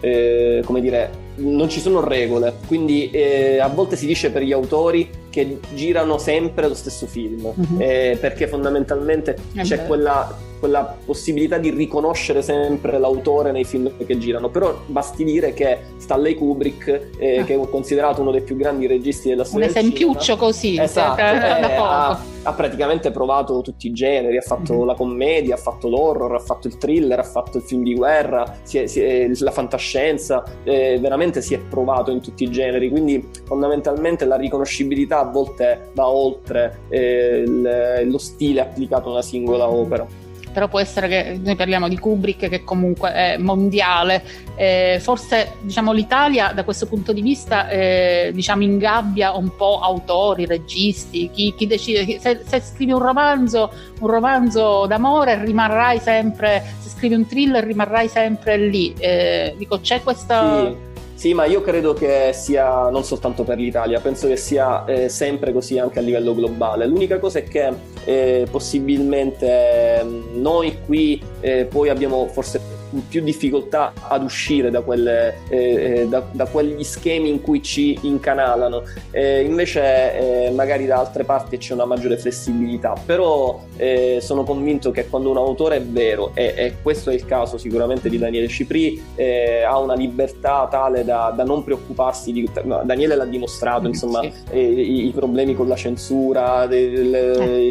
eh, 0.00 0.62
come 0.64 0.80
dire, 0.80 1.10
non 1.36 1.68
ci 1.68 1.80
sono 1.80 2.00
regole, 2.00 2.54
quindi 2.66 3.10
eh, 3.10 3.58
a 3.58 3.68
volte 3.68 3.96
si 3.96 4.06
dice 4.06 4.30
per 4.30 4.42
gli 4.42 4.52
autori 4.52 5.08
che 5.30 5.58
girano 5.74 6.18
sempre 6.18 6.68
lo 6.68 6.74
stesso 6.74 7.06
film, 7.06 7.44
uh-huh. 7.44 7.78
eh, 7.78 8.16
perché 8.20 8.46
fondamentalmente 8.46 9.36
eh 9.54 9.62
c'è 9.62 9.84
quella, 9.86 10.36
quella, 10.64 10.96
possibilità 11.04 11.58
di 11.58 11.68
riconoscere 11.68 12.40
sempre 12.40 12.98
l'autore 12.98 13.52
nei 13.52 13.64
film 13.64 13.90
che 14.06 14.16
girano, 14.16 14.48
però 14.48 14.74
basti 14.86 15.22
dire 15.22 15.52
che 15.52 15.78
Stanley 15.98 16.34
Kubrick, 16.34 17.10
eh, 17.18 17.40
ah. 17.40 17.44
che 17.44 17.54
è 17.54 17.68
considerato 17.68 18.22
uno 18.22 18.30
dei 18.30 18.40
più 18.40 18.56
grandi 18.56 18.86
registi 18.86 19.28
della 19.28 19.44
storia, 19.44 19.66
un 19.66 19.76
esempiuccio 19.76 20.36
così, 20.36 20.78
esatto, 20.78 21.20
eh, 21.20 21.76
ha, 21.76 22.18
ha, 22.42 22.52
praticamente 22.54 23.10
provato 23.10 23.60
tutti 23.60 23.88
i 23.88 23.92
generi, 23.92 24.38
ha 24.38 24.40
fatto 24.40 24.72
uh-huh. 24.72 24.84
la 24.84 24.94
commedia, 24.94 25.54
ha 25.54 25.58
fatto 25.58 25.88
l'horror, 25.88 26.34
ha 26.34 26.38
fatto 26.38 26.66
il 26.66 26.78
thriller, 26.78 27.18
ha 27.18 27.24
fatto 27.24 27.58
il 27.58 27.62
film 27.64 27.82
di 27.82 27.94
guerra, 27.94 28.56
si 28.62 28.78
è, 28.78 28.86
si 28.86 29.02
è, 29.02 29.30
la 29.40 29.50
fantascienza, 29.50 30.42
eh, 30.64 30.98
veramente 30.98 31.42
si 31.42 31.52
è 31.52 31.58
provato 31.58 32.10
in 32.10 32.22
tutti 32.22 32.44
i 32.44 32.50
generi, 32.50 32.88
quindi 32.88 33.28
fondamentalmente 33.44 34.24
la 34.24 34.36
riconoscibilità 34.36 35.20
a 35.20 35.24
volte 35.24 35.90
va 35.92 36.08
oltre 36.08 36.80
eh, 36.88 37.42
il, 37.46 38.02
lo 38.06 38.18
stile 38.18 38.62
applicato 38.62 39.10
a 39.10 39.12
una 39.12 39.22
singola 39.22 39.68
opera 39.68 40.22
però 40.54 40.68
può 40.68 40.78
essere 40.78 41.08
che 41.08 41.40
noi 41.42 41.56
parliamo 41.56 41.88
di 41.88 41.98
Kubrick 41.98 42.48
che 42.48 42.62
comunque 42.62 43.12
è 43.12 43.36
mondiale, 43.36 44.22
eh, 44.54 44.98
forse 45.02 45.56
diciamo, 45.60 45.92
l'Italia 45.92 46.52
da 46.54 46.62
questo 46.62 46.86
punto 46.86 47.12
di 47.12 47.20
vista 47.20 47.68
eh, 47.68 48.30
diciamo, 48.32 48.62
ingabbia 48.62 49.32
un 49.32 49.56
po' 49.56 49.80
autori, 49.80 50.46
registi, 50.46 51.28
chi, 51.32 51.52
chi 51.56 51.66
decide, 51.66 52.20
se, 52.20 52.42
se, 52.46 52.60
scrivi 52.60 52.92
un 52.92 53.00
romanzo, 53.00 53.70
un 53.98 54.08
romanzo 54.08 54.86
d'amore 54.86 55.44
rimarrai 55.44 55.98
sempre, 55.98 56.62
se 56.78 56.88
scrivi 56.88 57.14
un 57.14 57.26
thriller 57.26 57.64
rimarrai 57.64 58.08
sempre 58.08 58.56
lì, 58.56 58.94
eh, 58.96 59.54
dico 59.58 59.80
c'è 59.80 60.02
questa... 60.02 60.70
Sì 60.70 60.92
sì, 61.24 61.32
ma 61.32 61.46
io 61.46 61.62
credo 61.62 61.94
che 61.94 62.32
sia 62.34 62.90
non 62.90 63.02
soltanto 63.02 63.44
per 63.44 63.56
l'Italia, 63.56 63.98
penso 63.98 64.28
che 64.28 64.36
sia 64.36 64.84
eh, 64.84 65.08
sempre 65.08 65.54
così 65.54 65.78
anche 65.78 65.98
a 65.98 66.02
livello 66.02 66.34
globale. 66.34 66.86
L'unica 66.86 67.18
cosa 67.18 67.38
è 67.38 67.44
che 67.44 67.72
eh, 68.04 68.46
possibilmente 68.50 70.02
mm, 70.04 70.42
noi 70.42 70.76
qui 70.84 71.18
eh, 71.40 71.64
poi 71.64 71.88
abbiamo 71.88 72.26
forse 72.26 72.60
più 73.08 73.22
difficoltà 73.22 73.92
ad 74.08 74.22
uscire 74.22 74.70
da, 74.70 74.80
quelle, 74.82 75.38
eh, 75.48 75.58
eh, 76.00 76.08
da, 76.08 76.24
da 76.30 76.46
quegli 76.46 76.84
schemi 76.84 77.28
in 77.28 77.40
cui 77.40 77.62
ci 77.62 77.98
incanalano. 78.02 78.82
Eh, 79.10 79.42
invece 79.42 80.46
eh, 80.46 80.50
magari 80.50 80.86
da 80.86 80.98
altre 80.98 81.24
parti 81.24 81.58
c'è 81.58 81.74
una 81.74 81.84
maggiore 81.84 82.16
flessibilità, 82.16 82.94
però 83.04 83.62
eh, 83.76 84.18
sono 84.20 84.44
convinto 84.44 84.90
che 84.90 85.08
quando 85.08 85.30
un 85.30 85.36
autore 85.36 85.76
è 85.76 85.82
vero, 85.82 86.32
e, 86.34 86.54
e 86.56 86.74
questo 86.82 87.10
è 87.10 87.14
il 87.14 87.24
caso 87.24 87.58
sicuramente 87.58 88.08
di 88.08 88.18
Daniele 88.18 88.48
Cipri, 88.48 89.02
eh, 89.14 89.62
ha 89.62 89.78
una 89.78 89.94
libertà 89.94 90.66
tale 90.70 91.04
da, 91.04 91.32
da 91.34 91.44
non 91.44 91.64
preoccuparsi 91.64 92.32
di... 92.32 92.48
No, 92.64 92.82
Daniele 92.84 93.16
l'ha 93.16 93.24
dimostrato, 93.24 93.82
mm, 93.82 93.86
insomma, 93.86 94.20
sì. 94.20 94.56
i, 94.56 95.06
i, 95.06 95.12
problemi 95.14 95.54
con 95.54 95.68
la 95.68 95.76
censura, 95.76 96.66
del, 96.66 97.14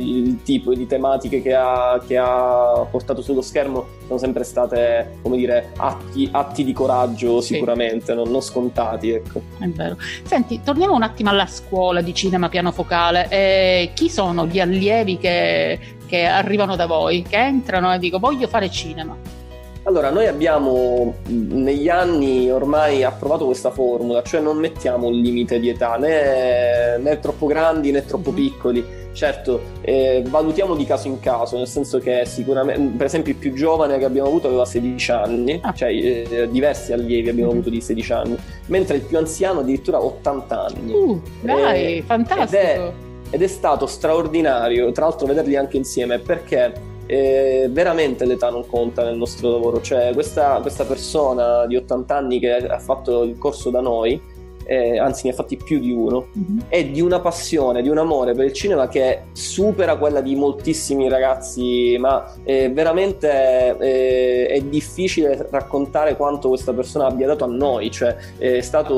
il 0.01 0.41
tipo 0.43 0.73
di 0.73 0.87
tematiche 0.87 1.41
che 1.41 1.53
ha, 1.53 2.01
che 2.05 2.17
ha 2.17 2.85
portato 2.89 3.21
sullo 3.21 3.41
schermo 3.41 4.01
sono 4.05 4.19
sempre 4.19 4.43
state 4.43 5.17
come 5.21 5.37
dire, 5.37 5.71
atti, 5.77 6.29
atti 6.31 6.63
di 6.63 6.73
coraggio 6.73 7.41
sicuramente, 7.41 8.07
sì. 8.07 8.13
non, 8.13 8.29
non, 8.29 8.41
scontati. 8.41 9.09
Ecco. 9.09 9.41
È 9.59 9.67
vero. 9.67 9.97
Senti, 10.23 10.61
torniamo 10.63 10.95
un 10.95 11.03
attimo 11.03 11.29
alla 11.29 11.47
scuola 11.47 12.01
di 12.01 12.13
cinema 12.13 12.49
piano 12.49 12.71
focale. 12.71 13.27
Eh, 13.29 13.91
chi 13.93 14.09
sono 14.09 14.45
gli 14.45 14.59
allievi 14.59 15.17
che, 15.17 15.79
che 16.05 16.25
arrivano 16.25 16.75
da 16.75 16.85
voi, 16.85 17.23
che 17.23 17.37
entrano 17.37 17.93
e 17.93 17.99
dicono 17.99 18.27
voglio 18.27 18.47
fare 18.47 18.69
cinema? 18.69 19.41
Allora, 19.83 20.09
noi 20.09 20.27
abbiamo 20.27 21.15
negli 21.27 21.89
anni 21.89 22.49
ormai 22.49 23.03
approvato 23.03 23.45
questa 23.45 23.71
formula, 23.71 24.21
cioè 24.23 24.41
non 24.41 24.57
mettiamo 24.57 25.07
un 25.07 25.13
limite 25.13 25.59
di 25.59 25.69
età 25.69 25.97
né, 25.97 26.97
né 26.97 27.19
troppo 27.19 27.45
grandi 27.45 27.91
né 27.91 28.05
troppo 28.05 28.31
mm-hmm. 28.31 28.47
piccoli 28.47 29.01
Certo, 29.13 29.61
eh, 29.81 30.23
valutiamo 30.25 30.75
di 30.75 30.85
caso 30.85 31.07
in 31.07 31.19
caso, 31.19 31.55
nel 31.55 31.67
senso 31.67 31.99
che 31.99 32.25
sicuramente, 32.25 32.97
per 32.97 33.05
esempio, 33.05 33.31
il 33.31 33.37
più 33.37 33.53
giovane 33.53 33.99
che 33.99 34.05
abbiamo 34.05 34.27
avuto 34.27 34.47
aveva 34.47 34.65
16 34.65 35.11
anni, 35.11 35.59
ah. 35.61 35.71
cioè 35.71 35.89
eh, 35.89 36.49
diversi 36.49 36.93
allievi 36.93 37.29
abbiamo 37.29 37.51
mm-hmm. 37.51 37.59
avuto 37.59 37.69
di 37.69 37.79
16 37.79 38.11
anni, 38.11 38.37
mentre 38.67 38.97
il 38.97 39.03
più 39.03 39.17
anziano 39.19 39.59
addirittura 39.59 40.03
80 40.03 40.65
anni. 40.65 40.91
Uh, 40.91 41.21
dai, 41.41 41.97
eh, 41.97 42.01
fantastico! 42.01 42.43
Ed 42.43 42.53
è, 42.53 42.91
ed 43.29 43.41
è 43.43 43.47
stato 43.47 43.85
straordinario, 43.85 44.91
tra 44.91 45.05
l'altro, 45.05 45.27
vederli 45.27 45.55
anche 45.57 45.77
insieme 45.77 46.17
perché 46.17 46.73
eh, 47.05 47.67
veramente 47.69 48.25
l'età 48.25 48.49
non 48.49 48.65
conta 48.65 49.03
nel 49.03 49.17
nostro 49.17 49.51
lavoro. 49.51 49.81
Cioè, 49.81 50.11
questa, 50.13 50.59
questa, 50.61 50.85
persona 50.85 51.65
di 51.65 51.75
80 51.75 52.15
anni 52.15 52.39
che 52.39 52.51
ha 52.53 52.79
fatto 52.79 53.23
il 53.23 53.37
corso 53.37 53.69
da 53.69 53.81
noi 53.81 54.31
eh, 54.65 54.97
anzi 54.97 55.25
ne 55.25 55.33
ha 55.33 55.35
fatti 55.35 55.57
più 55.57 55.79
di 55.79 55.91
uno, 55.91 56.27
mm-hmm. 56.37 56.57
è 56.67 56.85
di 56.85 57.01
una 57.01 57.19
passione, 57.19 57.81
di 57.81 57.89
un 57.89 57.97
amore 57.97 58.33
per 58.33 58.45
il 58.45 58.53
cinema 58.53 58.87
che 58.87 59.23
supera 59.33 59.97
quella 59.97 60.21
di 60.21 60.35
moltissimi 60.35 61.09
ragazzi, 61.09 61.97
ma 61.99 62.33
eh, 62.43 62.69
veramente 62.69 63.77
eh, 63.77 64.45
è 64.47 64.61
difficile 64.61 65.47
raccontare 65.49 66.15
quanto 66.15 66.49
questa 66.49 66.73
persona 66.73 67.07
abbia 67.07 67.27
dato 67.27 67.43
a 67.43 67.47
noi, 67.47 67.91
cioè 67.91 68.15
è 68.37 68.61
stato 68.61 68.97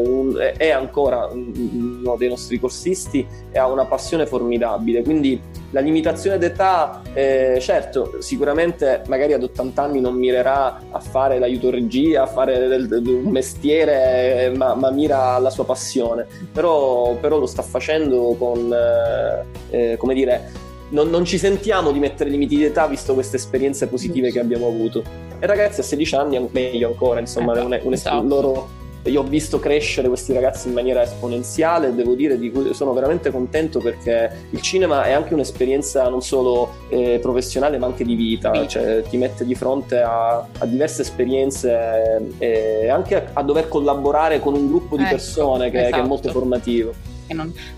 un, 0.00 0.36
è 0.56 0.70
ancora 0.70 1.28
uno 1.32 2.16
dei 2.16 2.28
nostri 2.28 2.58
corsisti 2.58 3.26
e 3.50 3.58
ha 3.58 3.66
una 3.66 3.84
passione 3.84 4.26
formidabile, 4.26 5.02
quindi 5.02 5.40
la 5.70 5.80
limitazione 5.80 6.38
d'età, 6.38 7.02
eh, 7.12 7.58
certo, 7.60 8.16
sicuramente 8.20 9.02
magari 9.06 9.34
ad 9.34 9.42
80 9.42 9.82
anni 9.82 10.00
non 10.00 10.14
mirerà 10.14 10.80
a 10.90 11.00
fare 11.00 11.38
l'aiuto 11.38 11.70
regia, 11.70 12.22
a 12.22 12.26
fare 12.26 12.56
un 12.66 13.30
mestiere, 13.30 14.50
ma, 14.56 14.74
ma, 14.74 14.90
mira 14.90 15.34
alla 15.34 15.50
sua 15.50 15.64
passione, 15.64 16.26
però, 16.52 17.16
però 17.16 17.38
lo 17.38 17.46
sta 17.46 17.62
facendo 17.62 18.34
con, 18.38 18.72
eh, 18.72 19.92
eh, 19.92 19.96
come 19.98 20.14
dire, 20.14 20.50
non, 20.90 21.10
non, 21.10 21.26
ci 21.26 21.36
sentiamo 21.36 21.92
di 21.92 21.98
mettere 21.98 22.30
limiti 22.30 22.56
di 22.56 22.64
età 22.64 22.86
visto 22.86 23.12
queste 23.12 23.36
esperienze 23.36 23.88
positive 23.88 24.32
che 24.32 24.40
abbiamo 24.40 24.66
avuto. 24.68 25.02
E 25.38 25.46
ragazzi 25.46 25.80
a 25.80 25.82
16 25.82 26.14
anni 26.14 26.48
meglio 26.50 26.88
ancora, 26.88 27.20
insomma, 27.20 27.54
eh, 27.54 27.60
un, 27.60 27.78
un, 27.82 27.92
esatto. 27.92 28.26
loro 28.26 28.68
io 29.08 29.22
ho 29.22 29.24
visto 29.24 29.58
crescere 29.58 30.08
questi 30.08 30.32
ragazzi 30.32 30.68
in 30.68 30.74
maniera 30.74 31.02
esponenziale 31.02 31.88
e 31.88 31.92
devo 31.92 32.14
dire 32.14 32.38
di 32.38 32.50
cui 32.50 32.74
sono 32.74 32.92
veramente 32.92 33.30
contento 33.30 33.80
perché 33.80 34.30
il 34.50 34.60
cinema 34.60 35.04
è 35.04 35.12
anche 35.12 35.34
un'esperienza 35.34 36.08
non 36.08 36.22
solo 36.22 36.72
eh, 36.88 37.18
professionale 37.20 37.78
ma 37.78 37.86
anche 37.86 38.04
di 38.04 38.14
vita, 38.14 38.66
cioè 38.66 39.02
ti 39.08 39.16
mette 39.16 39.44
di 39.44 39.54
fronte 39.54 40.00
a, 40.00 40.36
a 40.58 40.66
diverse 40.66 41.02
esperienze 41.02 42.20
e 42.38 42.80
eh, 42.82 42.88
anche 42.88 43.16
a, 43.16 43.24
a, 43.34 43.42
dover 43.42 43.68
collaborare 43.68 44.40
con 44.40 44.54
un 44.54 44.66
gruppo 44.68 44.96
di 44.96 45.02
ecco, 45.02 45.12
persone 45.12 45.70
che, 45.70 45.78
esatto. 45.80 45.96
che 45.96 46.02
è 46.02 46.06
molto 46.06 46.28
esatto. 46.28 46.38
formativo. 46.38 46.92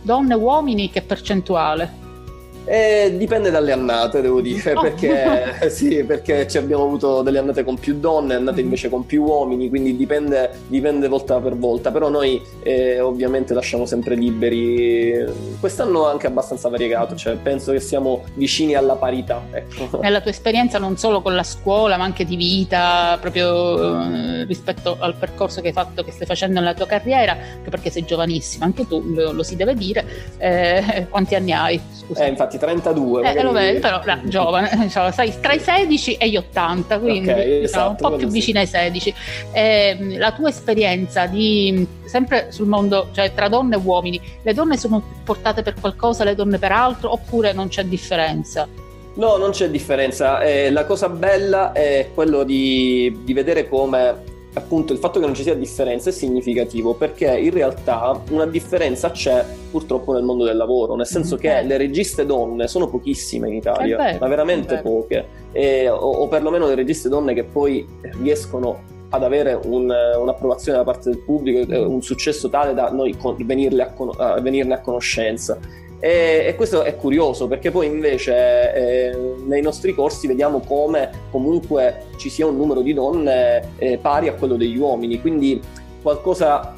Donne, 0.02 0.34
uomini, 0.34 0.90
che 0.90 1.02
percentuale? 1.02 2.08
Eh, 2.64 3.14
dipende 3.16 3.50
dalle 3.50 3.72
annate, 3.72 4.20
devo 4.20 4.40
dire, 4.40 4.74
oh. 4.74 4.80
perché, 4.80 5.68
sì, 5.70 6.04
perché 6.04 6.46
abbiamo 6.56 6.84
avuto 6.84 7.22
delle 7.22 7.38
annate 7.38 7.64
con 7.64 7.78
più 7.78 7.98
donne, 7.98 8.34
annate 8.34 8.56
mm-hmm. 8.56 8.64
invece 8.64 8.88
con 8.88 9.06
più 9.06 9.22
uomini, 9.22 9.68
quindi 9.68 9.96
dipende, 9.96 10.50
dipende 10.66 11.08
volta 11.08 11.38
per 11.40 11.56
volta, 11.56 11.90
però 11.90 12.08
noi 12.08 12.40
eh, 12.62 13.00
ovviamente 13.00 13.54
lasciamo 13.54 13.86
sempre 13.86 14.14
liberi. 14.14 15.24
Quest'anno 15.58 16.06
anche 16.06 16.26
abbastanza 16.26 16.68
variegato, 16.68 17.16
cioè 17.16 17.36
penso 17.36 17.72
che 17.72 17.80
siamo 17.80 18.24
vicini 18.34 18.74
alla 18.74 18.94
parità. 18.94 19.42
Ecco. 19.50 20.00
Nella 20.00 20.20
tua 20.20 20.30
esperienza 20.30 20.78
non 20.78 20.96
solo 20.96 21.22
con 21.22 21.34
la 21.34 21.42
scuola, 21.42 21.96
ma 21.96 22.04
anche 22.04 22.24
di 22.24 22.36
vita, 22.36 23.18
proprio 23.20 24.00
eh, 24.02 24.44
rispetto 24.44 24.96
al 24.98 25.14
percorso 25.14 25.60
che 25.60 25.68
hai 25.68 25.72
fatto, 25.72 26.02
che 26.02 26.12
stai 26.12 26.26
facendo 26.26 26.60
nella 26.60 26.74
tua 26.74 26.86
carriera, 26.86 27.32
anche 27.32 27.70
perché 27.70 27.90
sei 27.90 28.04
giovanissima, 28.04 28.64
anche 28.64 28.86
tu 28.86 29.02
lo, 29.14 29.32
lo 29.32 29.42
si 29.42 29.56
deve 29.56 29.74
dire, 29.74 30.04
eh, 30.38 31.06
quanti 31.10 31.34
anni 31.34 31.52
hai? 31.52 31.80
scusa. 32.10 32.24
Eh, 32.24 32.28
infatti 32.50 32.58
32. 32.58 33.20
Eh, 33.20 33.22
magari... 33.22 33.46
lo 33.46 33.52
vedi, 33.52 33.78
però 33.78 34.00
no, 34.04 34.20
giovane, 34.24 34.70
diciamo, 34.82 35.10
sai, 35.12 35.32
tra 35.40 35.52
i 35.52 35.60
16 35.60 36.14
e 36.14 36.28
gli 36.28 36.36
80, 36.36 36.98
quindi 36.98 37.30
Ok, 37.30 37.36
diciamo, 37.36 37.62
esatto, 37.62 38.04
un 38.04 38.10
po' 38.10 38.16
più 38.16 38.26
sì. 38.26 38.32
vicina 38.32 38.60
ai 38.60 38.66
16. 38.66 39.14
Eh, 39.52 40.16
la 40.18 40.32
tua 40.32 40.48
esperienza 40.48 41.26
di 41.26 41.86
sempre 42.04 42.50
sul 42.50 42.66
mondo, 42.66 43.08
cioè 43.12 43.32
tra 43.32 43.48
donne 43.48 43.76
e 43.76 43.78
uomini, 43.78 44.20
le 44.42 44.54
donne 44.54 44.76
sono 44.76 45.02
portate 45.24 45.62
per 45.62 45.74
qualcosa, 45.80 46.24
le 46.24 46.34
donne 46.34 46.58
per 46.58 46.72
altro, 46.72 47.12
oppure 47.12 47.52
non 47.52 47.68
c'è 47.68 47.84
differenza? 47.84 48.66
No, 49.14 49.36
non 49.36 49.50
c'è 49.50 49.68
differenza. 49.68 50.40
Eh, 50.40 50.70
la 50.70 50.84
cosa 50.84 51.08
bella 51.08 51.72
è 51.72 52.10
quello 52.14 52.42
di, 52.42 53.20
di 53.22 53.32
vedere 53.32 53.68
come 53.68 54.29
appunto 54.54 54.92
il 54.92 54.98
fatto 54.98 55.20
che 55.20 55.26
non 55.26 55.34
ci 55.34 55.42
sia 55.42 55.54
differenza 55.54 56.10
è 56.10 56.12
significativo 56.12 56.94
perché 56.94 57.26
in 57.38 57.50
realtà 57.52 58.20
una 58.30 58.46
differenza 58.46 59.10
c'è 59.10 59.44
purtroppo 59.70 60.12
nel 60.12 60.22
mondo 60.24 60.44
del 60.44 60.56
lavoro, 60.56 60.96
nel 60.96 61.06
senso 61.06 61.36
che 61.36 61.58
Eh. 61.58 61.64
le 61.64 61.76
registe 61.76 62.26
donne 62.26 62.66
sono 62.66 62.88
pochissime 62.88 63.48
in 63.48 63.54
Italia, 63.54 63.96
vero, 63.96 64.18
ma 64.20 64.26
veramente 64.28 64.78
poche, 64.82 65.26
E- 65.52 65.88
o, 65.88 65.96
o 65.96 66.28
perlomeno 66.28 66.66
le 66.66 66.74
registe 66.74 67.08
donne 67.08 67.34
che 67.34 67.44
poi 67.44 67.86
riescono 68.22 68.78
ad 69.10 69.22
avere 69.24 69.58
un- 69.64 69.92
un'approvazione 70.20 70.78
da 70.78 70.84
parte 70.84 71.10
del 71.10 71.18
pubblico, 71.18 71.72
eh, 71.72 71.78
un 71.84 72.00
successo 72.02 72.48
tale 72.48 72.74
da 72.74 72.90
noi 72.90 73.16
con- 73.16 73.34
venirle 73.44 73.92
a 74.18 74.40
venirne 74.40 74.74
a 74.74 74.80
conoscenza. 74.80 75.58
E, 76.00 76.44
e 76.46 76.54
questo 76.56 76.82
è 76.82 76.96
curioso 76.96 77.46
perché 77.46 77.70
poi 77.70 77.86
invece 77.86 78.72
eh, 78.74 79.16
nei 79.44 79.60
nostri 79.60 79.94
corsi 79.94 80.26
vediamo 80.26 80.60
come 80.60 81.10
comunque 81.30 82.06
ci 82.16 82.30
sia 82.30 82.46
un 82.46 82.56
numero 82.56 82.80
di 82.80 82.94
donne 82.94 83.74
eh, 83.76 83.98
pari 83.98 84.28
a 84.28 84.34
quello 84.34 84.56
degli 84.56 84.78
uomini, 84.78 85.20
quindi 85.20 85.60
qualcosa 86.02 86.74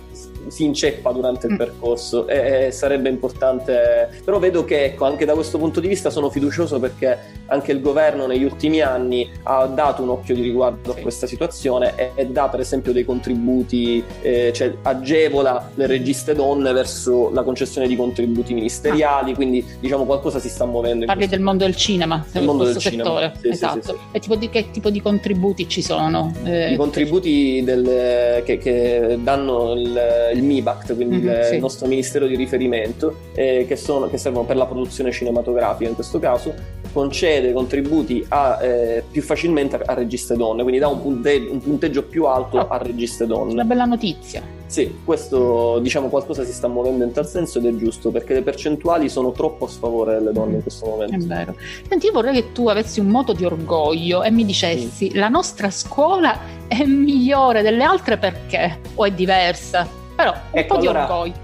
si 0.49 0.65
inceppa 0.65 1.11
durante 1.13 1.47
il 1.47 1.53
Mm. 1.53 1.57
percorso 1.57 2.27
e, 2.27 2.67
e 2.67 2.71
sarebbe 2.71 3.09
importante, 3.09 4.09
però 4.25 4.39
vedo 4.39 4.65
che 4.65 4.85
ecco, 4.85 5.05
anche 5.05 5.25
da 5.25 5.35
questo 5.35 5.59
punto 5.59 5.81
di 5.81 5.89
vista 5.89 6.11
sono 6.11 6.31
fiducioso 6.31 6.79
perché 6.79 7.19
anche 7.47 7.73
il 7.73 7.81
governo 7.81 8.27
negli 8.27 8.45
ultimi 8.45 8.81
anni 8.81 9.29
ha 9.45 9.67
dato 9.67 10.03
un 10.03 10.09
occhio 10.11 10.35
di 10.35 10.41
riguardo 10.43 10.93
a 10.93 10.95
questa 11.01 11.27
situazione 11.27 11.93
e, 11.97 12.11
e 12.15 12.27
dà 12.27 12.49
per 12.49 12.61
esempio 12.61 12.93
dei 12.93 13.05
contributi, 13.05 14.03
eh, 14.23 14.53
cioè 14.55 14.73
agevola 14.83 15.71
le 15.75 15.87
registe 15.87 16.35
donne 16.35 16.73
verso 16.73 17.31
la 17.33 17.43
concessione 17.43 17.87
di 17.87 17.97
contributi 17.97 18.55
ministeriali, 18.55 19.35
quindi 19.35 19.65
diciamo 19.81 20.05
qualcosa 20.05 20.39
si 20.39 20.49
sta 20.49 20.65
muovendo. 20.65 21.05
Parli 21.07 21.21
questo 21.21 21.37
del 21.37 21.45
mondo 21.45 21.65
del 21.65 21.77
cinema, 21.77 22.25
Del 22.33 22.45
mondo 22.45 22.65
del 22.65 22.79
settore. 22.81 23.33
sì, 23.41 23.49
esatto. 23.49 23.81
sì, 23.83 23.89
sì. 23.91 23.95
E 24.13 24.19
tipo 24.21 24.37
di 24.37 24.49
che 24.49 24.71
tipo 24.71 24.91
di 24.91 25.01
contributi 25.03 25.69
ci 25.69 25.83
sono? 25.83 26.33
Eh, 26.45 26.73
I 26.73 26.77
contributi 26.77 27.63
del- 27.65 28.43
che, 28.45 28.59
che 28.59 29.19
danno 29.23 29.73
il, 29.75 30.31
il 30.33 30.43
MIBACT, 30.43 30.95
quindi 30.95 31.17
Mhm, 31.17 31.29
il, 31.29 31.45
sì. 31.45 31.55
il 31.55 31.61
nostro 31.61 31.87
ministero 31.87 32.27
di 32.27 32.37
riferimento, 32.37 33.17
eh, 33.35 33.65
che, 33.67 33.77
sono- 33.77 34.09
che 34.09 34.19
servono 34.19 34.45
per 34.45 34.57
la 34.57 34.67
produzione 34.67 35.11
cinematografica 35.13 35.89
in 35.89 35.95
questo 35.95 36.19
caso, 36.19 36.55
concede 36.93 37.53
contributi 37.53 38.25
a, 38.29 38.59
eh, 38.63 39.03
più 39.11 39.23
facilmente 39.23 39.77
a, 39.83 39.95
registe 39.95 40.37
donne, 40.37 40.63
quindi 40.63 40.79
dà 40.81 40.89
un, 40.89 41.01
punte- 41.01 41.47
un 41.51 41.59
punteggio 41.61 42.03
più 42.05 42.27
alto 42.27 42.59
Ah. 42.59 42.67
a 42.69 42.77
registe 42.79 43.25
una 43.25 43.35
donne. 43.35 43.65
bella 43.65 43.85
notizia. 43.87 44.43
Sì, 44.67 45.01
questo 45.05 45.79
diciamo 45.81 46.09
qualcosa 46.09 46.45
si 46.45 46.53
sta 46.53 46.67
muovendo 46.67 47.05
in 47.05 47.13
tal 47.13 47.27
senso 47.27 47.59
ed 47.59 47.67
è 47.67 47.77
giusto 47.77 48.11
perché 48.11 48.33
le 48.33 48.41
percentuali 48.43 49.11
sono 49.11 49.33
troppo 49.33 49.67
a 49.67 49.69
sfavore 49.69 50.15
delle 50.15 50.33
donne 50.33 50.57
in 50.57 50.63
questo 50.63 50.87
È 50.87 50.89
momento. 50.89 51.27
vero. 51.27 51.55
Senti, 51.89 52.07
io 52.07 52.13
vorrei 52.13 52.33
che 52.35 52.53
tu 52.53 52.69
avessi 52.69 52.99
un 52.99 53.07
moto 53.09 53.35
di 53.35 53.45
orgoglio 53.45 54.23
e 54.23 54.31
mi 54.31 54.47
dicessi 54.47 55.15
la 55.15 55.29
nostra 55.29 55.71
scuola 55.71 56.39
è 56.69 56.85
migliore 56.85 57.61
delle 57.61 57.85
altre 57.85 58.17
perché? 58.17 58.79
O 58.95 59.05
è 59.05 59.11
diversa? 59.13 59.87
Però 60.23 60.35
un 60.51 60.59
Ecco, 60.59 60.75
po' 60.75 60.81
di 60.81 60.87
allora, 60.87 61.03
orgoglio. 61.03 61.35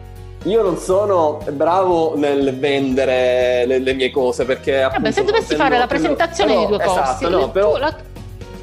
Io 0.45 0.63
non 0.63 0.77
sono 0.77 1.41
bravo 1.51 2.17
nel 2.17 2.57
vendere 2.57 3.65
le, 3.67 3.79
le 3.81 3.93
mie 3.95 4.11
cose 4.13 4.45
perché 4.45 4.83
Vabbè, 4.83 4.85
appunto 4.97 5.11
se 5.13 5.25
dovessi 5.25 5.57
fare 5.57 5.77
la 5.79 5.87
presentazione 5.89 6.53
però- 6.53 6.65
di 6.65 6.77
due 6.77 6.85
corsi, 6.85 7.01
esatto, 7.01 7.29
no, 7.29 7.39
tu- 7.41 7.51
però, 7.51 7.77
la- 7.77 7.95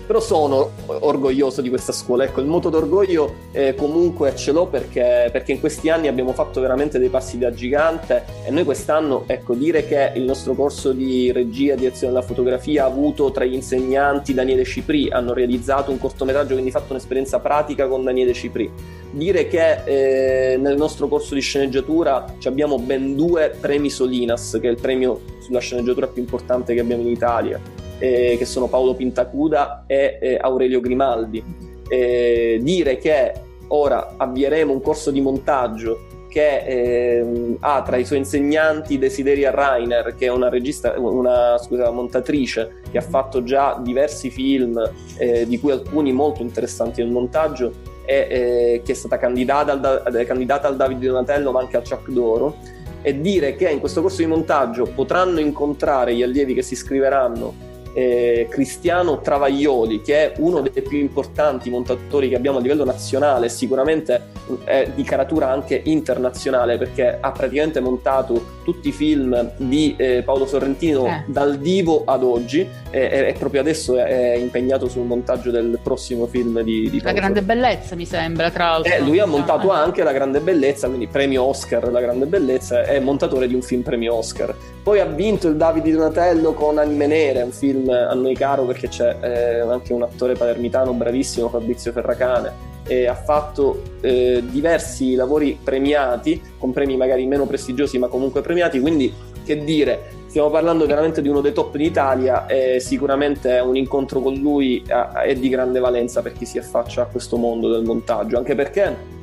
però 0.05 0.19
sono 0.19 0.71
orgoglioso 0.85 1.61
di 1.61 1.69
questa 1.69 1.91
scuola. 1.91 2.23
Ecco, 2.23 2.41
il 2.41 2.47
moto 2.47 2.69
d'orgoglio 2.69 3.33
eh, 3.51 3.75
comunque 3.75 4.35
ce 4.35 4.51
l'ho 4.51 4.67
perché, 4.67 5.29
perché 5.31 5.51
in 5.51 5.59
questi 5.59 5.89
anni 5.89 6.07
abbiamo 6.07 6.33
fatto 6.33 6.61
veramente 6.61 6.99
dei 6.99 7.09
passi 7.09 7.37
da 7.37 7.51
gigante 7.53 8.23
e 8.45 8.51
noi 8.51 8.63
quest'anno, 8.63 9.23
ecco, 9.27 9.53
dire 9.53 9.85
che 9.85 10.11
il 10.15 10.23
nostro 10.23 10.53
corso 10.53 10.91
di 10.91 11.31
regia 11.31 11.75
direzione 11.75 12.13
della 12.13 12.25
fotografia 12.25 12.83
ha 12.83 12.87
avuto 12.87 13.31
tra 13.31 13.45
gli 13.45 13.53
insegnanti 13.53 14.33
Daniele 14.33 14.63
Cipri, 14.63 15.09
hanno 15.09 15.33
realizzato 15.33 15.91
un 15.91 15.99
cortometraggio, 15.99 16.53
quindi 16.53 16.71
fatto 16.71 16.93
un'esperienza 16.93 17.39
pratica 17.39 17.87
con 17.87 18.03
Daniele 18.03 18.33
Cipri. 18.33 18.71
Dire 19.11 19.47
che 19.47 19.83
eh, 19.85 20.57
nel 20.57 20.75
nostro 20.75 21.07
corso 21.07 21.35
di 21.35 21.41
sceneggiatura 21.41 22.25
abbiamo 22.43 22.77
ben 22.77 23.15
due 23.15 23.55
premi 23.59 23.89
Solinas, 23.89 24.57
che 24.59 24.67
è 24.67 24.71
il 24.71 24.79
premio 24.79 25.21
sulla 25.39 25.59
sceneggiatura 25.59 26.07
più 26.07 26.21
importante 26.21 26.73
che 26.73 26.81
abbiamo 26.81 27.03
in 27.03 27.09
Italia 27.09 27.83
eh, 27.99 28.35
che 28.37 28.45
sono 28.45 28.67
Paolo 28.67 28.93
Pintacuda 28.93 29.83
e 29.87 30.17
eh, 30.21 30.37
Aurelio 30.39 30.79
Grimaldi. 30.79 31.43
Eh, 31.87 32.59
dire 32.61 32.97
che 32.97 33.33
ora 33.67 34.15
avvieremo 34.17 34.71
un 34.71 34.81
corso 34.81 35.11
di 35.11 35.21
montaggio 35.21 36.13
che 36.35 36.57
ehm, 36.65 37.57
ha 37.61 37.81
tra 37.81 37.95
i 37.95 38.03
suoi 38.03 38.17
insegnanti 38.17 38.97
Desideria 38.97 39.51
Rainer, 39.51 40.15
che 40.15 40.25
è 40.25 40.29
una 40.29 40.49
regista, 40.49 40.93
una 40.97 41.57
scusa, 41.57 41.89
montatrice 41.91 42.81
che 42.91 42.97
ha 42.97 43.01
fatto 43.01 43.41
già 43.43 43.79
diversi 43.81 44.29
film, 44.29 44.77
eh, 45.17 45.47
di 45.47 45.57
cui 45.61 45.71
alcuni 45.71 46.11
molto 46.11 46.41
interessanti 46.41 47.01
nel 47.01 47.11
montaggio, 47.11 47.71
e 48.05 48.27
eh, 48.29 48.81
che 48.83 48.91
è 48.91 48.95
stata 48.95 49.17
candidata 49.17 49.71
al, 49.71 50.13
eh, 50.13 50.25
candidata 50.25 50.67
al 50.67 50.75
Davide 50.75 51.07
Donatello, 51.07 51.53
ma 51.53 51.61
anche 51.61 51.77
al 51.77 51.87
Chuck 51.87 52.09
d'Oro. 52.09 52.57
E 53.01 53.21
dire 53.21 53.55
che 53.55 53.69
in 53.69 53.79
questo 53.79 54.01
corso 54.01 54.17
di 54.17 54.27
montaggio 54.27 54.83
potranno 54.93 55.39
incontrare 55.39 56.13
gli 56.15 56.23
allievi 56.23 56.53
che 56.53 56.63
si 56.63 56.73
iscriveranno 56.73 57.53
eh, 57.95 58.47
Cristiano 58.49 59.21
Travaglioli, 59.21 60.01
che 60.01 60.15
è 60.15 60.33
uno 60.39 60.59
dei 60.59 60.81
più 60.83 60.99
importanti 60.99 61.69
montatori 61.69 62.27
che 62.27 62.35
abbiamo 62.35 62.57
a 62.57 62.61
livello 62.61 62.83
nazionale, 62.83 63.47
sicuramente 63.47 64.33
è 64.65 64.91
di 64.93 65.03
caratura 65.03 65.49
anche 65.49 65.81
internazionale, 65.85 66.77
perché 66.77 67.17
ha 67.19 67.31
praticamente 67.31 67.79
montato 67.79 68.53
tutti 68.63 68.89
i 68.89 68.91
film 68.91 69.53
di 69.57 69.95
eh, 69.97 70.21
Paolo 70.23 70.45
Sorrentino 70.45 71.05
Eh. 71.05 71.23
dal 71.27 71.57
divo 71.57 72.03
ad 72.05 72.23
oggi 72.23 72.67
e, 72.91 73.33
proprio 73.39 73.61
adesso 73.61 73.97
è, 73.97 74.33
è 74.33 74.35
impegnato 74.35 74.87
sul 74.89 75.03
montaggio 75.05 75.51
del 75.51 75.79
prossimo 75.81 76.27
film 76.27 76.61
di, 76.61 76.89
di 76.89 77.01
la 77.01 77.13
grande 77.13 77.41
bellezza, 77.41 77.95
mi 77.95 78.05
sembra, 78.05 78.51
tra 78.51 78.71
l'altro. 78.71 78.93
Eh, 78.93 78.99
lui 78.99 79.19
ha 79.19 79.25
montato 79.25 79.71
Eh. 79.71 79.75
anche 79.75 80.03
La 80.03 80.11
Grande 80.11 80.39
Bellezza, 80.41 80.87
quindi 80.87 81.07
premio 81.07 81.43
Oscar 81.43 81.89
La 81.91 82.01
Grande 82.01 82.25
Bellezza, 82.25 82.83
è 82.83 82.99
montatore 82.99 83.47
di 83.47 83.53
un 83.55 83.61
film 83.61 83.81
premio 83.81 84.15
Oscar. 84.15 84.53
Poi 84.83 84.99
ha 84.99 85.05
vinto 85.05 85.47
il 85.47 85.55
Davide 85.55 85.91
Donatello 85.91 86.53
con 86.53 86.77
Anime 86.77 87.07
Nere, 87.07 87.41
un 87.41 87.51
film 87.51 87.84
a 87.93 88.13
noi 88.13 88.35
caro 88.35 88.65
perché 88.65 88.87
c'è 88.87 89.17
eh, 89.21 89.59
anche 89.59 89.93
un 89.93 90.03
attore 90.03 90.33
palermitano 90.33 90.93
bravissimo, 90.93 91.49
Fabrizio 91.49 91.91
Ferracane, 91.91 92.73
e 92.87 93.07
ha 93.07 93.15
fatto 93.15 93.81
eh, 94.01 94.43
diversi 94.45 95.15
lavori 95.15 95.57
premiati, 95.61 96.41
con 96.57 96.71
premi 96.71 96.97
magari 96.97 97.25
meno 97.25 97.45
prestigiosi 97.45 97.97
ma 97.97 98.07
comunque 98.07 98.41
premiati, 98.41 98.79
quindi 98.79 99.13
che 99.43 99.63
dire, 99.63 100.23
stiamo 100.27 100.49
parlando 100.49 100.85
veramente 100.85 101.21
di 101.21 101.29
uno 101.29 101.39
dei 101.39 101.53
top 101.53 101.75
in 101.75 101.81
Italia 101.81 102.45
e 102.47 102.79
sicuramente 102.79 103.59
un 103.59 103.75
incontro 103.75 104.19
con 104.19 104.33
lui 104.33 104.83
è 104.85 105.33
di 105.35 105.49
grande 105.49 105.79
valenza 105.79 106.21
per 106.21 106.33
chi 106.33 106.45
si 106.45 106.57
affaccia 106.57 107.03
a 107.03 107.05
questo 107.05 107.37
mondo 107.37 107.69
del 107.71 107.83
montaggio, 107.83 108.37
anche 108.37 108.55
perché 108.55 109.13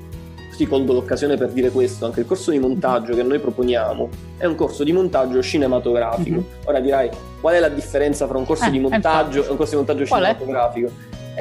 ti 0.56 0.66
colgo 0.66 0.92
l'occasione 0.92 1.36
per 1.36 1.50
dire 1.50 1.70
questo, 1.70 2.04
anche 2.04 2.20
il 2.20 2.26
corso 2.26 2.50
di 2.50 2.58
montaggio 2.58 3.14
che 3.14 3.22
noi 3.22 3.38
proponiamo 3.38 4.08
è 4.36 4.44
un 4.44 4.54
corso 4.54 4.84
di 4.84 4.92
montaggio 4.92 5.42
cinematografico. 5.42 6.36
Mhm. 6.36 6.44
Ora 6.64 6.80
dirai, 6.80 7.10
qual 7.40 7.54
è 7.54 7.60
la 7.60 7.68
differenza 7.68 8.26
fra 8.26 8.38
un 8.38 8.44
corso 8.44 8.66
Eh, 8.66 8.70
di 8.70 8.78
montaggio 8.78 9.44
e 9.46 9.50
un 9.50 9.56
corso 9.56 9.72
di 9.72 9.76
montaggio 9.76 10.04
cinematografico? 10.04 10.90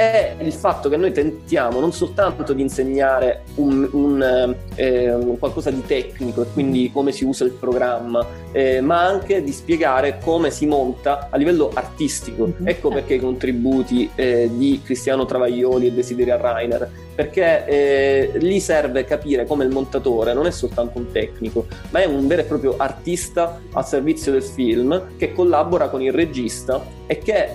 È 0.01 0.35
il 0.39 0.51
fatto 0.51 0.89
che 0.89 0.97
noi 0.97 1.11
tentiamo 1.11 1.79
non 1.79 1.93
soltanto 1.93 2.53
di 2.53 2.63
insegnare 2.63 3.43
un, 3.57 3.87
un, 3.91 4.55
eh, 4.73 5.13
un 5.13 5.37
qualcosa 5.37 5.69
di 5.69 5.85
tecnico 5.85 6.41
e 6.41 6.45
quindi 6.51 6.89
come 6.91 7.11
si 7.11 7.23
usa 7.23 7.43
il 7.43 7.51
programma, 7.51 8.25
eh, 8.51 8.81
ma 8.81 9.05
anche 9.05 9.43
di 9.43 9.51
spiegare 9.51 10.17
come 10.23 10.49
si 10.49 10.65
monta 10.65 11.27
a 11.29 11.37
livello 11.37 11.69
artistico. 11.71 12.47
Mhm. 12.47 12.67
Ecco 12.67 12.89
perché 12.89 13.13
i 13.13 13.19
contributi 13.19 14.09
eh, 14.15 14.49
di 14.51 14.81
Cristiano 14.83 15.25
Travaglioli 15.25 15.85
e 15.85 15.93
Desideria 15.93 16.37
Rainer, 16.37 16.89
perché 17.13 17.65
eh, 17.67 18.31
lì 18.39 18.59
serve 18.59 19.05
capire 19.05 19.45
come 19.45 19.65
il 19.65 19.69
montatore 19.69 20.33
non 20.33 20.47
è 20.47 20.51
soltanto 20.51 20.97
un 20.97 21.11
tecnico, 21.11 21.67
ma 21.91 21.99
è 21.99 22.05
un 22.05 22.25
vero 22.25 22.41
e 22.41 22.45
proprio 22.45 22.73
artista 22.75 23.61
al 23.73 23.85
servizio 23.85 24.31
del 24.31 24.41
film 24.41 25.15
che 25.15 25.31
collabora 25.31 25.89
con 25.89 26.01
il 26.01 26.11
regista 26.11 26.83
e 27.05 27.19
che 27.19 27.49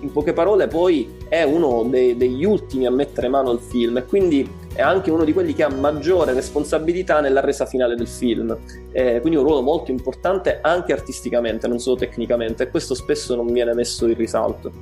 in 0.00 0.10
poche 0.12 0.32
parole 0.32 0.66
poi 0.66 1.19
è 1.30 1.44
uno 1.44 1.84
dei- 1.84 2.16
degli 2.16 2.44
ultimi 2.44 2.86
a 2.86 2.90
mettere 2.90 3.28
mano 3.28 3.50
al 3.50 3.60
film 3.60 3.96
e 3.98 4.04
quindi 4.04 4.46
è 4.74 4.82
anche 4.82 5.10
uno 5.12 5.22
di 5.24 5.32
quelli 5.32 5.54
che 5.54 5.62
ha 5.62 5.68
maggiore 5.70 6.32
responsabilità 6.32 7.20
nella 7.20 7.40
resa 7.40 7.66
finale 7.66 7.94
del 7.94 8.08
film. 8.08 8.56
Eh, 8.90 9.20
quindi 9.20 9.38
un 9.38 9.44
ruolo 9.44 9.62
molto 9.62 9.92
importante 9.92 10.58
anche 10.60 10.92
artisticamente, 10.92 11.68
non 11.68 11.78
solo 11.78 11.96
tecnicamente, 11.96 12.64
e 12.64 12.68
questo 12.70 12.94
spesso 12.94 13.36
non 13.36 13.46
viene 13.52 13.72
messo 13.74 14.06
in 14.08 14.16
risalto. 14.16 14.72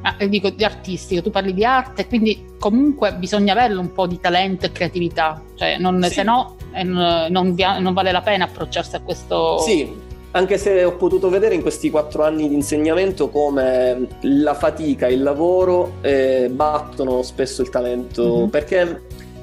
Ma 0.00 0.16
eh, 0.16 0.28
dico 0.30 0.48
di 0.48 0.64
artistico, 0.64 1.22
tu 1.22 1.30
parli 1.30 1.52
di 1.52 1.64
arte, 1.64 2.06
quindi 2.06 2.44
comunque 2.58 3.14
bisogna 3.14 3.52
averlo 3.52 3.80
un 3.80 3.92
po' 3.92 4.06
di 4.06 4.18
talento 4.18 4.64
e 4.66 4.72
creatività, 4.72 5.40
cioè 5.54 5.76
non, 5.78 6.02
Sì. 6.04 6.10
se 6.14 6.22
no 6.22 6.56
eh, 6.72 6.82
non, 6.82 7.28
non 7.54 7.92
vale 7.92 8.12
la 8.12 8.22
pena 8.22 8.44
approcciarsi 8.46 8.96
a 8.96 9.00
questo. 9.00 9.58
Sì, 9.60 9.94
anche 10.32 10.58
se 10.58 10.84
ho 10.84 10.96
potuto 10.96 11.28
vedere 11.28 11.54
in 11.54 11.62
questi 11.62 11.90
quattro 11.90 12.24
anni 12.24 12.48
di 12.48 12.54
insegnamento 12.54 13.28
come 13.28 14.06
la 14.22 14.54
fatica 14.54 15.06
e 15.06 15.12
il 15.12 15.22
lavoro 15.22 15.94
eh, 16.00 16.48
battono 16.50 17.22
spesso 17.22 17.62
il 17.62 17.68
talento, 17.68 18.38
mm-hmm. 18.38 18.48
perché 18.48 19.02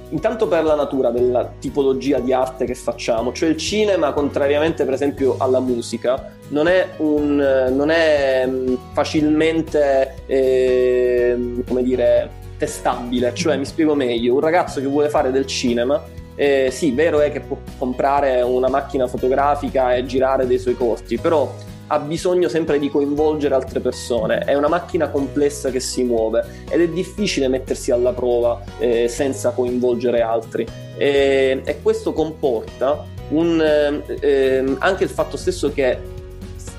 intanto 0.09 0.47
per 0.47 0.63
la 0.63 0.73
natura 0.73 1.11
della 1.11 1.51
tipologia 1.59 2.19
di 2.19 2.33
arte 2.33 2.65
che 2.65 2.73
facciamo, 2.73 3.31
cioè 3.31 3.49
il 3.49 3.57
cinema, 3.57 4.13
contrariamente 4.13 4.83
per 4.83 4.95
esempio 4.95 5.35
alla 5.37 5.59
musica, 5.59 6.33
non 6.49 6.67
è, 6.67 6.89
un, 6.97 7.35
non 7.71 7.91
è 7.91 8.47
mm, 8.47 8.73
facilmente, 8.93 10.23
eh, 10.25 11.63
come 11.67 11.83
dire, 11.83 12.37
testabile, 12.57 13.33
cioè 13.35 13.57
mi 13.57 13.65
spiego 13.65 13.93
meglio, 13.93 14.33
un 14.33 14.39
ragazzo 14.39 14.81
che 14.81 14.87
vuole 14.87 15.09
fare 15.09 15.31
del 15.31 15.45
cinema 15.45 16.03
eh, 16.39 16.69
sì, 16.71 16.93
vero 16.93 17.19
è 17.19 17.33
che 17.33 17.41
può 17.41 17.57
comprare 17.77 18.41
una 18.41 18.69
macchina 18.69 19.07
fotografica 19.07 19.93
e 19.93 20.05
girare 20.05 20.47
dei 20.47 20.57
suoi 20.57 20.73
corti, 20.73 21.17
però 21.17 21.53
ha 21.87 21.99
bisogno 21.99 22.47
sempre 22.47 22.79
di 22.79 22.89
coinvolgere 22.89 23.55
altre 23.55 23.81
persone, 23.81 24.39
è 24.45 24.55
una 24.55 24.69
macchina 24.69 25.09
complessa 25.09 25.69
che 25.69 25.81
si 25.81 26.03
muove 26.03 26.63
ed 26.69 26.79
è 26.79 26.87
difficile 26.87 27.49
mettersi 27.49 27.91
alla 27.91 28.13
prova 28.13 28.63
eh, 28.77 29.09
senza 29.09 29.49
coinvolgere 29.49 30.21
altri. 30.21 30.65
E, 30.95 31.61
e 31.65 31.81
questo 31.81 32.13
comporta 32.13 33.03
un, 33.31 34.01
eh, 34.21 34.75
anche 34.77 35.03
il 35.03 35.09
fatto 35.09 35.35
stesso 35.35 35.73
che 35.73 35.97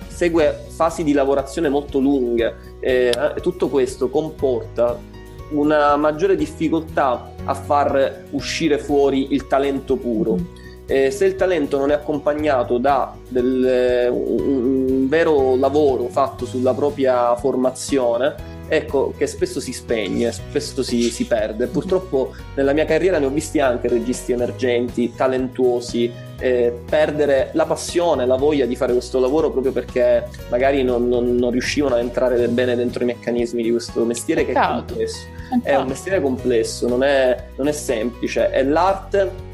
segue 0.08 0.58
fasi 0.68 1.04
di 1.04 1.12
lavorazione 1.12 1.68
molto 1.68 1.98
lunghe, 1.98 2.78
eh, 2.80 3.12
tutto 3.42 3.68
questo 3.68 4.08
comporta 4.08 4.98
una 5.50 5.96
maggiore 5.96 6.36
difficoltà 6.36 7.32
a 7.44 7.54
far 7.54 8.24
uscire 8.30 8.78
fuori 8.78 9.32
il 9.32 9.46
talento 9.46 9.96
puro. 9.96 10.36
Mm. 10.36 10.44
Eh, 10.86 11.10
se 11.12 11.24
il 11.24 11.36
talento 11.36 11.78
non 11.78 11.92
è 11.92 11.94
accompagnato 11.94 12.78
da 12.78 13.14
del, 13.28 14.08
un, 14.10 14.88
un 14.88 15.08
vero 15.08 15.54
lavoro 15.54 16.08
fatto 16.08 16.46
sulla 16.46 16.74
propria 16.74 17.36
formazione, 17.36 18.34
ecco 18.66 19.12
che 19.16 19.26
spesso 19.26 19.60
si 19.60 19.72
spegne, 19.72 20.32
spesso 20.32 20.82
si, 20.82 21.10
si, 21.10 21.26
perde. 21.26 21.66
Purtroppo 21.66 22.34
nella 22.54 22.72
mia 22.72 22.86
carriera 22.86 23.18
ne 23.18 23.26
ho 23.26 23.30
visti 23.30 23.60
anche 23.60 23.88
registi 23.88 24.32
emergenti, 24.32 25.12
talentuosi, 25.14 26.10
eh, 26.38 26.80
perdere 26.88 27.50
la 27.52 27.66
passione, 27.66 28.26
la 28.26 28.36
voglia 28.36 28.66
di 28.66 28.76
fare 28.76 28.92
questo 28.92 29.18
lavoro 29.20 29.50
proprio 29.50 29.72
perché 29.72 30.26
magari 30.48 30.82
non, 30.82 31.08
non, 31.08 31.34
non 31.34 31.50
riuscivano 31.50 31.96
a 31.96 31.98
entrare 31.98 32.48
bene 32.48 32.74
dentro 32.74 33.02
i 33.02 33.06
meccanismi 33.06 33.62
di 33.62 33.70
questo 33.70 34.04
mestiere 34.04 34.44
che 34.44 34.52
è 34.52 34.54
complesso. 34.54 35.38
È 35.62 35.74
un 35.74 35.86
mestiere 35.86 36.20
complesso, 36.20 36.88
non 36.88 37.02
è, 37.02 37.44
non 37.56 37.68
è 37.68 37.72
semplice. 37.72 38.50
È 38.50 38.62
l'arte 38.62 39.48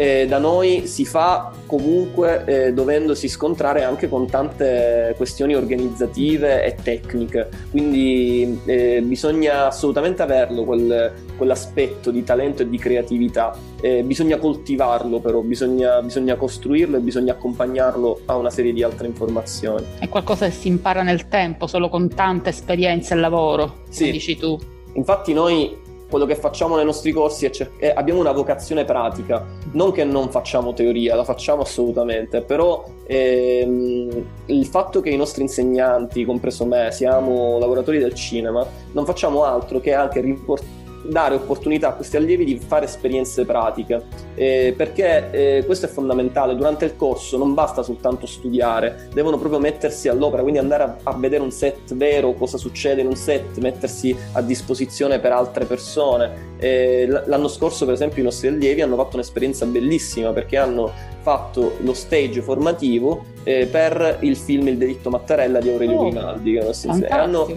eh, 0.00 0.26
da 0.26 0.38
noi 0.38 0.86
si 0.86 1.04
fa 1.04 1.52
comunque 1.66 2.44
eh, 2.46 2.72
dovendosi 2.72 3.28
scontrare 3.28 3.84
anche 3.84 4.08
con 4.08 4.26
tante 4.26 5.12
questioni 5.16 5.54
organizzative 5.54 6.64
e 6.64 6.74
tecniche, 6.82 7.48
quindi 7.70 8.60
eh, 8.64 9.02
bisogna 9.04 9.66
assolutamente 9.66 10.22
averlo 10.22 10.64
quel, 10.64 11.12
quell'aspetto 11.36 12.10
di 12.10 12.24
talento 12.24 12.62
e 12.62 12.68
di 12.70 12.78
creatività, 12.78 13.54
eh, 13.80 14.02
bisogna 14.02 14.38
coltivarlo 14.38 15.20
però, 15.20 15.40
bisogna, 15.40 16.00
bisogna 16.00 16.34
costruirlo 16.36 16.96
e 16.96 17.00
bisogna 17.00 17.32
accompagnarlo 17.32 18.22
a 18.24 18.36
una 18.36 18.50
serie 18.50 18.72
di 18.72 18.82
altre 18.82 19.06
informazioni. 19.06 19.84
È 19.98 20.08
qualcosa 20.08 20.46
che 20.46 20.52
si 20.52 20.68
impara 20.68 21.02
nel 21.02 21.28
tempo, 21.28 21.66
solo 21.66 21.90
con 21.90 22.08
tanta 22.08 22.48
esperienza 22.48 23.14
e 23.14 23.18
lavoro, 23.18 23.82
sì. 23.90 24.10
dici 24.10 24.36
tu. 24.36 24.78
Infatti 24.94 25.32
noi 25.32 25.88
quello 26.10 26.26
che 26.26 26.34
facciamo 26.34 26.74
nei 26.74 26.84
nostri 26.84 27.12
corsi 27.12 27.46
è, 27.46 27.50
cer- 27.50 27.78
è, 27.78 27.92
abbiamo 27.94 28.18
una 28.18 28.32
vocazione 28.32 28.84
pratica, 28.84 29.46
non 29.72 29.92
che 29.92 30.02
non 30.02 30.28
facciamo 30.30 30.74
teoria, 30.74 31.14
la 31.14 31.22
facciamo 31.22 31.62
assolutamente, 31.62 32.42
però 32.42 32.84
ehm, 33.06 34.24
il 34.46 34.66
fatto 34.66 35.00
che 35.00 35.10
i 35.10 35.16
nostri 35.16 35.42
insegnanti, 35.42 36.24
compreso 36.24 36.66
me, 36.66 36.90
siamo 36.90 37.58
lavoratori 37.60 37.98
del 37.98 38.14
cinema, 38.14 38.66
non 38.92 39.04
facciamo 39.06 39.44
altro 39.44 39.78
che 39.78 39.94
anche 39.94 40.20
riportare 40.20 40.79
dare 41.10 41.34
opportunità 41.34 41.88
a 41.88 41.92
questi 41.92 42.16
allievi 42.16 42.44
di 42.44 42.58
fare 42.58 42.84
esperienze 42.84 43.44
pratiche, 43.44 44.02
eh, 44.34 44.72
perché 44.76 45.30
eh, 45.30 45.62
questo 45.66 45.86
è 45.86 45.88
fondamentale. 45.88 46.54
Durante 46.54 46.84
il 46.84 46.96
corso 46.96 47.36
non 47.36 47.52
basta 47.52 47.82
soltanto 47.82 48.26
studiare, 48.26 49.08
devono 49.12 49.36
proprio 49.36 49.60
mettersi 49.60 50.08
all'opera, 50.08 50.42
quindi 50.42 50.60
andare 50.60 50.82
a, 50.82 50.96
a 51.02 51.16
vedere 51.16 51.42
un 51.42 51.50
set 51.50 51.94
vero, 51.94 52.32
cosa 52.34 52.56
succede 52.56 53.00
in 53.00 53.08
un 53.08 53.16
set, 53.16 53.58
mettersi 53.58 54.16
a 54.32 54.40
disposizione 54.40 55.18
per 55.18 55.32
altre 55.32 55.64
persone. 55.64 56.48
Eh, 56.58 57.06
l'anno 57.26 57.48
scorso, 57.48 57.84
per 57.84 57.94
esempio, 57.94 58.22
i 58.22 58.24
nostri 58.24 58.48
allievi 58.48 58.80
hanno 58.80 58.96
fatto 58.96 59.16
un'esperienza 59.16 59.66
bellissima 59.66 60.32
perché 60.32 60.56
hanno 60.56 60.92
fatto 61.22 61.76
lo 61.80 61.92
stage 61.92 62.40
formativo 62.40 63.24
eh, 63.44 63.66
per 63.66 64.18
il 64.20 64.36
film 64.36 64.68
Il 64.68 64.78
delitto 64.78 65.10
Mattarella 65.10 65.58
di 65.60 65.70
Aurelio 65.70 65.98
oh, 65.98 66.08
Grimaldi. 66.08 66.52
Che 66.52 67.06
hanno, 67.08 67.48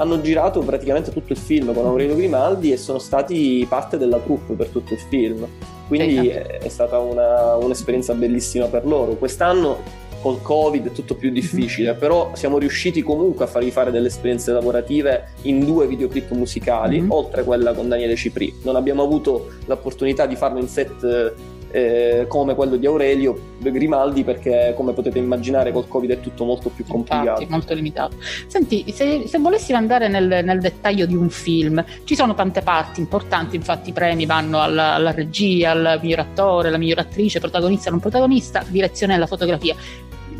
hanno 0.00 0.20
girato 0.22 0.60
praticamente 0.60 1.12
tutto 1.12 1.32
il 1.32 1.38
film 1.38 1.74
con 1.74 1.84
Aurelio 1.84 2.16
Grimaldi 2.16 2.72
e 2.72 2.78
sono 2.78 2.98
stati 2.98 3.66
parte 3.68 3.98
della 3.98 4.18
troupe 4.18 4.54
per 4.54 4.68
tutto 4.68 4.94
il 4.94 4.98
film. 4.98 5.46
Quindi 5.86 6.28
è 6.28 6.68
stata 6.68 6.98
una, 6.98 7.56
un'esperienza 7.56 8.14
bellissima 8.14 8.66
per 8.66 8.86
loro. 8.86 9.16
Quest'anno 9.16 10.08
col 10.22 10.40
Covid 10.40 10.88
è 10.88 10.92
tutto 10.92 11.14
più 11.16 11.30
difficile, 11.30 11.94
però 11.94 12.30
siamo 12.34 12.56
riusciti 12.56 13.02
comunque 13.02 13.44
a 13.44 13.48
fargli 13.48 13.70
fare 13.70 13.90
delle 13.90 14.06
esperienze 14.06 14.52
lavorative 14.52 15.32
in 15.42 15.64
due 15.64 15.86
videoclip 15.86 16.30
musicali, 16.30 17.00
mm-hmm. 17.00 17.10
oltre 17.10 17.42
a 17.42 17.44
quella 17.44 17.72
con 17.74 17.88
Daniele 17.88 18.16
Cipri. 18.16 18.54
Non 18.62 18.76
abbiamo 18.76 19.02
avuto 19.02 19.48
l'opportunità 19.66 20.24
di 20.24 20.36
farlo 20.36 20.60
in 20.60 20.68
set 20.68 21.34
eh, 21.70 22.24
come 22.28 22.54
quello 22.54 22.76
di 22.76 22.86
Aurelio 22.86 23.38
Grimaldi 23.58 24.24
perché 24.24 24.72
come 24.76 24.92
potete 24.92 25.18
immaginare 25.18 25.72
col 25.72 25.86
Covid 25.86 26.10
è 26.10 26.20
tutto 26.20 26.44
molto 26.44 26.70
più 26.70 26.84
complicato. 26.86 27.28
Infatti, 27.28 27.46
molto 27.48 27.74
limitato. 27.74 28.16
Senti, 28.46 28.84
se, 28.92 29.24
se 29.26 29.38
volessimo 29.38 29.78
andare 29.78 30.08
nel, 30.08 30.44
nel, 30.44 30.60
dettaglio 30.60 31.06
di 31.06 31.14
un 31.14 31.30
film, 31.30 31.84
ci 32.04 32.14
sono 32.14 32.34
tante 32.34 32.62
parti 32.62 33.00
importanti, 33.00 33.56
infatti 33.56 33.90
i 33.90 33.92
premi 33.92 34.26
vanno 34.26 34.60
alla, 34.60 34.94
alla 34.94 35.12
regia, 35.12 35.70
al 35.70 35.98
miglior 36.02 36.20
attore, 36.20 36.68
alla 36.68 36.78
miglior 36.78 36.98
attrice, 36.98 37.40
protagonista, 37.40 37.90
non 37.90 38.00
protagonista, 38.00 38.64
direzione 38.66 39.14
della 39.14 39.26
fotografia 39.26 39.74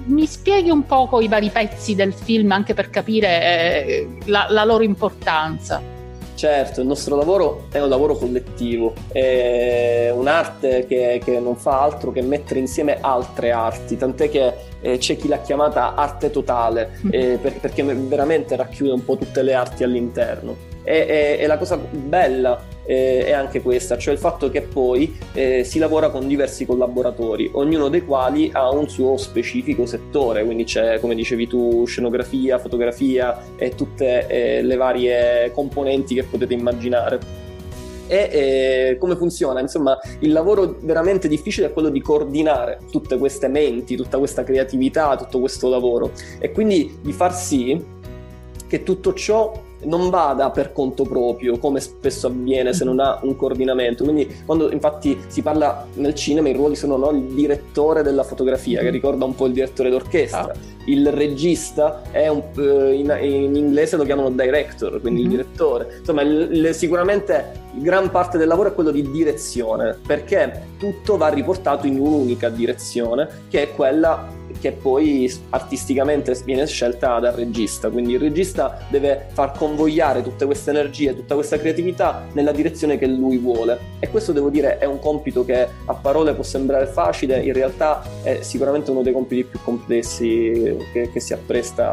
mi 0.03 0.27
spieghi 0.27 0.71
un 0.71 0.87
poco 0.87 1.21
i 1.21 1.29
vari 1.29 1.51
pezzi 1.51 1.95
del 1.95 2.13
film 2.13 2.51
anche 2.53 2.75
per 2.75 2.91
capire 2.91 3.29
eh, 3.43 4.09
la, 4.25 4.47
la, 4.49 4.65
loro 4.65 4.83
importanza. 4.83 5.81
Certo, 6.41 6.81
il 6.81 6.87
nostro 6.87 7.17
lavoro 7.17 7.67
è 7.71 7.83
un 7.83 7.91
lavoro 7.91 8.17
collettivo, 8.17 8.95
è 9.13 10.11
un'arte 10.11 10.87
che, 10.87 11.21
che 11.23 11.39
non 11.39 11.55
fa 11.55 11.83
altro 11.83 12.13
che 12.13 12.23
mettere 12.23 12.61
insieme 12.61 12.97
altre 12.99 13.51
arti, 13.51 13.99
tant'è 13.99 14.31
che 14.31 14.55
eh, 14.81 14.99
c'è 14.99 15.17
chi 15.17 15.29
l'ha 15.29 15.41
chiamata 15.41 15.95
arte 15.95 16.31
totale, 16.31 16.99
mm. 17.07 17.09
eh, 17.13 17.39
per, 17.41 17.61
perché 17.61 17.83
veramente 17.83 18.57
racchiude 18.57 18.93
un 18.93 19.05
po' 19.05 19.17
tutte 19.17 19.43
le 19.43 19.55
arti 19.55 19.85
all'interno. 19.85 20.69
E, 20.83 21.45
la 21.47 21.59
cosa 21.59 21.77
bella 21.77 22.61
eh, 22.85 23.27
è 23.27 23.33
anche 23.33 23.61
questa, 23.61 23.99
cioè 23.99 24.15
il 24.15 24.19
fatto 24.19 24.51
che 24.51 24.63
poi 24.63 25.17
eh, 25.35 25.63
si 25.63 25.79
lavora 25.79 26.09
con 26.09 26.27
diversi 26.27 26.65
collaboratori, 26.65 27.51
ognuno 27.53 27.89
dei 27.89 28.05
quali 28.05 28.51
ha 28.53 28.71
un 28.71 28.89
suo 28.89 29.17
specifico 29.17 29.87
settore, 29.87 30.45
quindi 30.45 30.65
c'è, 30.65 30.99
come 30.99 31.15
dicevi 31.15 31.47
tu, 31.47 31.85
scenografia, 31.87 32.59
fotografia 32.59 33.41
e 33.57 33.75
tutte 33.75 34.27
eh, 34.27 34.63
le 34.63 34.77
varie 34.77 35.53
componenti 35.53 36.15
che 36.15 36.25
potete 36.25 36.55
immaginare. 36.55 37.40
E 38.11 38.17
eh, 38.33 38.99
come 38.99 39.15
funziona? 39.15 39.61
Insomma, 39.61 39.97
il 40.19 40.33
lavoro 40.33 40.79
veramente 40.81 41.29
difficile 41.29 41.69
è 41.69 41.73
quello 41.73 41.91
di 41.91 42.03
coordinare 42.03 42.81
tutte 42.91 43.17
queste 43.19 43.47
menti, 43.47 43.95
tutta 43.95 44.19
questa 44.19 44.43
creatività, 44.43 45.17
tutto 45.17 45.39
questo 45.39 45.69
lavoro 45.69 46.11
e 46.41 46.51
quindi 46.51 46.99
di 47.01 47.13
far 47.13 47.33
sì 47.33 47.81
che 48.67 48.83
tutto 48.83 49.15
ciò 49.15 49.53
non 49.85 50.11
vada 50.11 50.51
per 50.51 50.73
conto 50.73 51.05
proprio, 51.05 51.59
come 51.59 51.81
spesso 51.81 52.27
avviene 52.27 52.73
se 52.73 52.85
non 52.85 53.01
ha 53.01 53.19
un 53.23 53.37
coordinamento. 53.37 54.05
Quindi, 54.05 54.43
quando 54.45 54.71
infatti 54.71 55.19
si 55.29 55.43
parla 55.43 55.87
nel 55.95 56.15
cinema, 56.15 56.49
i 56.49 56.53
ruoli 56.53 56.77
sono 56.77 56.97
no, 56.97 57.11
il 57.11 57.23
direttore 57.23 58.03
della 58.03 58.23
fotografia, 58.23 58.81
che 58.81 58.91
ricorda 58.91 59.25
un 59.25 59.35
po' 59.35 59.47
il 59.47 59.53
direttore 59.53 59.91
d'orchestra. 59.91 60.51
Ah. 60.53 60.79
Il 60.87 61.11
regista 61.13 62.03
è 62.11 62.29
un, 62.29 62.43
eh, 62.57 62.95
in, 62.95 63.17
in, 63.21 63.55
inglese 63.55 63.97
lo 63.97 64.05
chiamano 64.05 64.31
director, 64.31 65.01
quindi 65.01 65.21
mm-hmm. 65.21 65.31
il 65.31 65.37
direttore. 65.37 65.97
Insomma, 65.99 66.23
il, 66.23 66.49
il, 66.53 66.75
sicuramente 66.75 67.69
gran 67.75 68.11
parte 68.11 68.39
del 68.39 68.49
lavoro 68.49 68.71
è 68.71 68.75
quello 68.75 68.91
di 68.91 69.09
direzione, 69.11 69.97
perché 70.07 70.69
tutto 70.79 71.17
va 71.17 71.29
riportato 71.29 71.87
in 71.87 71.99
un'unica 71.99 72.49
direzione, 72.49 73.29
che 73.49 73.63
è 73.63 73.73
quella 73.73 74.39
che 74.61 74.73
poi 74.73 75.33
artisticamente 75.51 76.39
viene 76.45 76.67
scelta 76.67 77.19
dal 77.19 77.33
regista. 77.35 77.91
Quindi 77.91 78.13
il 78.13 78.21
regista 78.21 78.79
deve 78.89 79.27
far 79.33 79.53
convogliare 79.53 80.23
tutte 80.23 80.45
queste 80.47 80.71
energie, 80.71 81.15
tutta 81.15 81.35
questa 81.35 81.59
creatività 81.59 82.27
nella 82.33 82.53
direzione 82.53 82.99
che 82.99 83.07
lui 83.07 83.39
vuole. 83.39 83.79
E 83.99 84.09
questo 84.09 84.33
devo 84.33 84.51
dire 84.51 84.79
è 84.79 84.85
un 84.85 84.99
compito 84.99 85.45
che 85.45 85.67
a 85.85 85.95
parole 85.95 86.35
può 86.35 86.45
sembrare 86.45 86.87
facile, 86.87 87.41
in 87.41 87.53
realtà 87.53 88.03
è 88.23 88.39
sicuramente 88.43 88.91
uno 88.91 89.03
dei 89.03 89.13
compiti 89.13 89.45
più 89.45 89.59
complessi 89.63 90.77
che, 90.93 91.11
che 91.11 91.21
si 91.21 91.33
appresta 91.33 91.93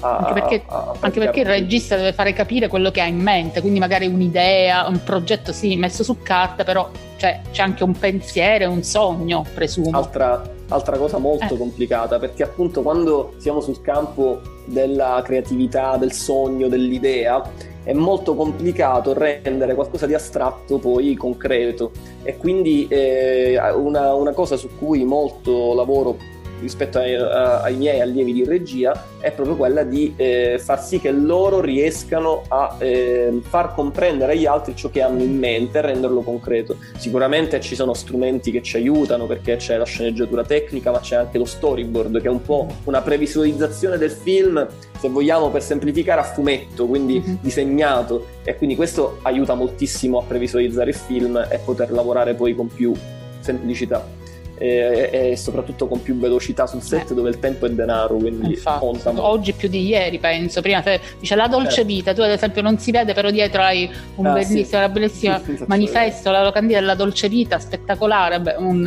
a, 0.00 0.16
anche, 0.16 0.32
perché, 0.32 0.62
anche 0.66 1.18
perché, 1.18 1.40
il 1.40 1.46
regista 1.46 1.96
deve 1.96 2.12
fare 2.12 2.32
capire 2.32 2.68
quello 2.68 2.90
che 2.90 3.00
ha 3.02 3.06
in 3.06 3.18
mente, 3.18 3.60
quindi 3.60 3.78
magari 3.78 4.06
un'idea, 4.06 4.86
un 4.88 5.02
progetto 5.04 5.52
sì 5.52 5.76
messo 5.76 6.02
su 6.02 6.18
carta, 6.22 6.64
però 6.64 6.90
cioè, 7.16 7.40
c'è 7.50 7.62
anche 7.62 7.84
un 7.84 7.92
pensiero, 7.92 8.70
un 8.70 8.82
sogno, 8.82 9.44
presumo. 9.54 9.98
Altra, 9.98 10.42
altra 10.70 10.96
cosa 10.96 11.18
molto 11.18 11.54
eh. 11.54 11.58
complicata, 11.58 12.18
perché 12.18 12.42
appunto 12.42 12.82
quando 12.82 13.34
siamo 13.36 13.60
sul 13.60 13.80
campo 13.80 14.40
della 14.64 15.20
creatività, 15.24 15.96
del 15.96 16.12
sogno, 16.12 16.68
dell'idea, 16.68 17.42
è 17.82 17.92
molto 17.92 18.34
complicato 18.34 19.14
rendere 19.14 19.74
qualcosa 19.74 20.06
di 20.06 20.14
astratto 20.14 20.78
poi 20.78 21.14
concreto 21.14 21.92
e 22.22 22.36
quindi 22.36 22.86
eh, 22.88 23.58
una, 23.72 24.14
una 24.14 24.32
cosa 24.32 24.56
su 24.56 24.68
cui 24.78 25.04
molto 25.04 25.74
lavoro 25.74 26.16
rispetto 26.60 26.98
ai, 26.98 27.14
ai, 27.14 27.76
miei 27.76 28.00
allievi 28.00 28.32
di 28.32 28.44
regia 28.44 29.06
è 29.18 29.32
proprio 29.32 29.56
quella 29.56 29.82
di 29.82 30.14
eh, 30.16 30.60
far 30.62 30.82
sì 30.82 31.00
che 31.00 31.10
loro 31.10 31.60
riescano 31.60 32.42
a 32.48 32.76
eh, 32.78 33.40
far 33.42 33.74
comprendere 33.74 34.32
agli 34.32 34.46
altri 34.46 34.74
ciò 34.76 34.90
che 34.90 35.02
hanno 35.02 35.22
in 35.22 35.36
mente 35.36 35.78
e 35.78 35.82
renderlo 35.82 36.22
concreto. 36.22 36.76
Sicuramente 36.96 37.60
ci 37.60 37.74
sono 37.74 37.94
strumenti 37.94 38.50
che 38.50 38.62
ci 38.62 38.76
aiutano 38.76 39.26
perché 39.26 39.56
c'è 39.56 39.76
la 39.76 39.84
sceneggiatura 39.84 40.44
tecnica, 40.44 40.90
ma 40.90 41.00
c'è 41.00 41.16
anche 41.16 41.38
lo 41.38 41.44
storyboard 41.44 42.20
che 42.20 42.28
è 42.28 42.30
un 42.30 42.42
po' 42.42 42.66
una 42.84 43.00
previsualizzazione 43.00 43.98
del 43.98 44.10
film, 44.10 44.66
se 44.98 45.08
vogliamo 45.08 45.50
per 45.50 45.62
semplificare, 45.62 46.20
a 46.20 46.24
fumetto, 46.24 46.86
quindi 46.86 47.20
mm-hmm. 47.20 47.34
disegnato 47.40 48.26
e 48.44 48.56
quindi 48.56 48.76
questo 48.76 49.18
aiuta 49.22 49.54
moltissimo 49.54 50.18
a 50.18 50.22
previsualizzare 50.22 50.90
il 50.90 50.96
film 50.96 51.36
e 51.48 51.58
poter 51.58 51.90
lavorare 51.90 52.34
poi 52.34 52.54
con 52.54 52.68
più 52.68 52.92
semplicità 53.40 54.18
e, 54.60 55.30
e, 55.30 55.36
soprattutto 55.36 55.88
con 55.88 56.02
più 56.02 56.18
velocità 56.18 56.66
sul 56.66 56.82
set 56.82 57.12
eh. 57.12 57.14
dove 57.14 57.30
il 57.30 57.38
tempo 57.38 57.64
è 57.64 57.70
denaro, 57.70 58.16
quindi 58.16 58.50
Infatti, 58.50 58.78
conta 58.78 59.10
Oggi 59.22 59.54
più 59.54 59.70
di 59.70 59.86
ieri 59.86 60.18
penso, 60.18 60.60
prima 60.60 60.82
te, 60.82 61.00
dice 61.18 61.34
la 61.34 61.48
dolce 61.48 61.80
eh. 61.80 61.84
vita, 61.84 62.12
tu 62.12 62.20
ad 62.20 62.30
esempio 62.30 62.60
non 62.60 62.78
si 62.78 62.90
vede 62.90 63.14
però 63.14 63.30
dietro 63.30 63.62
hai 63.62 63.90
un 64.16 64.26
ah, 64.26 64.32
bellissimo, 64.32 64.64
sì. 64.64 64.74
una 64.74 64.88
bellissima 64.90 65.40
sì, 65.42 65.56
sì, 65.56 65.64
manifesto, 65.66 66.30
la 66.30 66.42
locandina 66.42 66.78
della 66.78 66.94
dolce 66.94 67.30
vita, 67.30 67.58
spettacolare, 67.58 68.38
Beh, 68.38 68.56
un, 68.58 68.82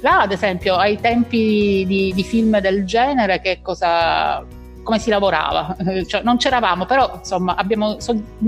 là 0.00 0.20
ad 0.20 0.30
esempio 0.30 0.76
ai 0.76 1.00
tempi 1.00 1.84
di, 1.88 2.12
di 2.14 2.22
film 2.22 2.60
del 2.60 2.84
genere 2.84 3.40
che 3.40 3.58
cosa 3.62 4.44
come 4.86 5.00
si 5.00 5.10
lavorava. 5.10 5.76
Cioè, 6.06 6.22
non 6.22 6.36
c'eravamo, 6.36 6.86
però 6.86 7.16
insomma 7.18 7.56
abbiamo 7.56 7.96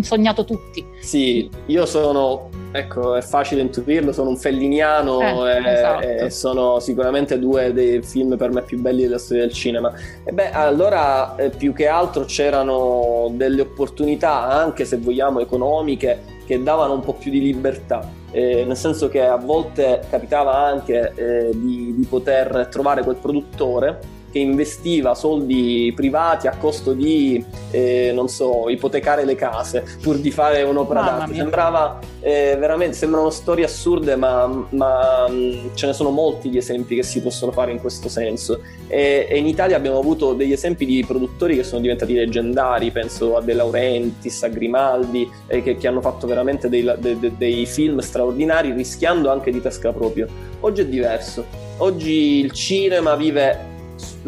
sognato 0.01 0.45
tutti. 0.45 0.85
Sì, 1.01 1.51
io 1.67 1.85
sono, 1.85 2.49
ecco, 2.73 3.15
è 3.15 3.23
facile 3.23 3.61
intuirlo, 3.61 4.13
sono 4.13 4.31
un 4.31 4.37
felliniano 4.37 5.47
eh, 5.47 5.57
e, 5.57 5.73
esatto. 5.73 6.07
e, 6.07 6.31
sono 6.31 6.81
sicuramente 6.81 7.39
due 7.39 7.73
dei 7.73 8.03
film 8.03 8.37
per 8.37 8.51
me 8.51 8.63
più 8.63 8.81
belli 8.81 9.03
della 9.03 9.19
storia 9.19 9.45
del 9.45 9.53
cinema. 9.53 9.93
E 10.25 10.33
beh, 10.33 10.51
allora 10.53 11.37
eh, 11.37 11.51
più 11.51 11.73
che 11.73 11.87
altro 11.87 12.25
c'erano 12.25 13.31
delle 13.33 13.63
opportunità, 13.63 14.49
anche 14.49 14.85
se 14.85 14.97
vogliamo 14.97 15.41
economiche, 15.41 16.37
che 16.47 16.63
davano 16.63 16.95
un 16.95 17.01
po' 17.01 17.15
più 17.15 17.31
di 17.31 17.41
libertà. 17.41 18.17
Eh, 18.31 18.65
nel 18.65 18.77
senso 18.77 19.09
che 19.09 19.23
a 19.23 19.37
volte 19.37 20.03
capitava 20.11 20.55
anche 20.55 21.13
eh, 21.15 21.51
di, 21.55 21.95
di 21.97 22.07
poter 22.07 22.69
trovare 22.71 23.03
quel 23.03 23.17
produttore 23.17 24.17
che 24.31 24.39
investiva 24.39 25.15
soldi 25.15 25.93
privati 25.95 26.47
a 26.47 26.57
costo 26.57 26.93
di, 26.93 27.45
eh, 27.71 28.13
non 28.15 28.29
so, 28.29 28.69
ipotecare 28.69 29.25
le 29.25 29.35
case 29.35 29.85
pur 30.03 30.19
di 30.19 30.31
fare 30.31 30.63
un'opera 30.63 31.03
d'arte. 31.03 31.35
Sembrava 31.35 31.99
eh, 32.21 32.57
veramente, 32.59 32.97
sembrano 32.97 33.31
storie 33.31 33.65
assurde, 33.65 34.17
ma, 34.17 34.67
ma, 34.71 35.27
mm, 35.31 35.69
ce 35.75 35.87
ne 35.87 35.93
sono 35.93 36.11
molti 36.11 36.51
di 36.51 36.59
esempi 36.59 36.97
che 36.97 37.03
si 37.03 37.23
possono 37.23 37.53
fare 37.53 37.73
in 37.73 37.81
questo 37.81 38.09
senso. 38.09 38.61
E, 38.87 39.27
e, 39.29 39.39
in 39.39 39.47
Italia 39.47 39.77
abbiamo 39.77 39.99
avuto 39.99 40.33
degli 40.33 40.53
esempi 40.53 40.85
di 40.85 41.05
produttori 41.07 41.57
che 41.57 41.63
sono 41.63 41.81
diventati 41.81 42.15
leggendari, 42.15 42.91
penso 42.91 43.37
a 43.37 43.41
De 43.41 43.55
Laurentiis, 43.55 44.43
a 44.43 44.49
Grimaldi, 44.49 45.31
eh, 45.47 45.63
che, 45.63 45.77
che, 45.77 45.89
hanno 45.89 46.01
fatto 46.01 46.27
veramente 46.27 46.69
dei, 46.69 46.83
de, 46.99 47.33
dei 47.37 47.67
film 47.67 48.01
straordinari, 48.01 48.73
rischiando 48.73 49.31
anche 49.31 49.51
di 49.51 49.61
tasca 49.61 49.93
proprio. 49.93 50.27
Oggi 50.61 50.83
è 50.83 50.87
diverso. 50.87 51.45
Oggi 51.79 52.41
il 52.41 52.51
cinema 52.51 53.15
vive 53.15 53.77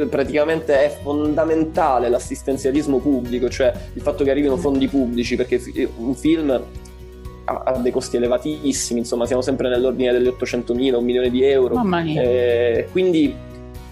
praticamente 0.09 0.85
è 0.85 0.98
fondamentale 1.02 2.09
l'assistenzialismo 2.09 2.98
pubblico, 2.98 3.48
cioè 3.48 3.72
il 3.94 4.02
fatto 4.02 4.24
che 4.24 4.30
arrivino 4.30 4.56
fondi 4.56 4.88
pubblici, 4.88 5.37
perché 5.37 5.61
un 5.96 6.14
film 6.14 6.62
ha, 7.44 7.78
dei 7.78 7.92
costi 7.92 8.16
elevatissimi, 8.16 9.00
insomma 9.00 9.26
siamo 9.26 9.42
sempre 9.42 9.68
nell'ordine 9.68 10.12
degli 10.12 10.26
800.000, 10.26 10.94
un 10.94 11.04
milione 11.04 11.30
di 11.30 11.42
euro. 11.42 11.74
Eh, 12.22 12.88
quindi 12.92 13.35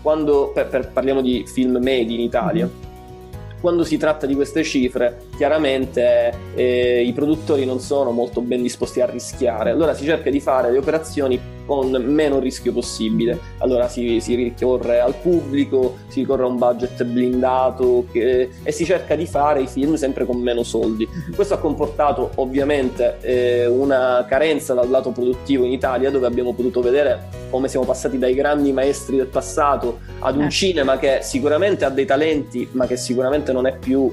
quando 0.02 0.52
per, 0.54 0.68
per, 0.68 0.90
parliamo 0.92 1.20
di 1.20 1.44
film 1.46 1.78
medi 1.78 2.14
in 2.14 2.20
Italia, 2.20 2.66
mm-hmm. 2.66 3.60
quando 3.60 3.84
si 3.84 3.96
tratta 3.96 4.26
di 4.26 4.34
queste 4.34 4.62
cifre, 4.62 5.22
chiaramente 5.36 6.32
eh, 6.54 7.02
i 7.02 7.12
produttori 7.12 7.64
non 7.64 7.80
sono 7.80 8.10
molto 8.10 8.40
ben 8.40 8.62
disposti 8.62 9.00
a 9.00 9.06
rischiare, 9.06 9.70
allora 9.70 9.94
si 9.94 10.04
cerca 10.04 10.30
di 10.30 10.40
fare 10.40 10.70
le 10.70 10.78
operazioni 10.78 11.56
con 11.68 11.90
meno 11.90 12.38
rischio 12.38 12.72
possibile. 12.72 13.38
Allora 13.58 13.88
si, 13.88 14.20
si 14.20 14.34
ricorre 14.34 15.00
al 15.00 15.14
pubblico, 15.14 15.98
si 16.08 16.20
ricorre 16.20 16.44
a 16.44 16.46
un 16.46 16.56
budget 16.56 17.04
blindato 17.04 18.06
che, 18.10 18.48
e 18.62 18.72
si 18.72 18.86
cerca 18.86 19.14
di 19.14 19.26
fare 19.26 19.60
i 19.60 19.66
film 19.66 19.96
sempre 19.96 20.24
con 20.24 20.40
meno 20.40 20.62
soldi. 20.62 21.06
Questo 21.34 21.52
ha 21.52 21.58
comportato 21.58 22.30
ovviamente 22.36 23.18
eh, 23.20 23.66
una 23.66 24.24
carenza 24.26 24.72
dal 24.72 24.88
lato 24.88 25.10
produttivo 25.10 25.66
in 25.66 25.72
Italia 25.72 26.10
dove 26.10 26.26
abbiamo 26.26 26.54
potuto 26.54 26.80
vedere 26.80 27.28
come 27.50 27.68
siamo 27.68 27.84
passati 27.84 28.16
dai 28.16 28.34
grandi 28.34 28.72
maestri 28.72 29.16
del 29.16 29.26
passato 29.26 29.98
ad 30.20 30.36
un 30.36 30.44
eh. 30.44 30.50
cinema 30.50 30.98
che 30.98 31.18
sicuramente 31.20 31.84
ha 31.84 31.90
dei 31.90 32.06
talenti 32.06 32.66
ma 32.72 32.86
che 32.86 32.96
sicuramente 32.96 33.52
non 33.52 33.66
è 33.66 33.76
più 33.76 34.10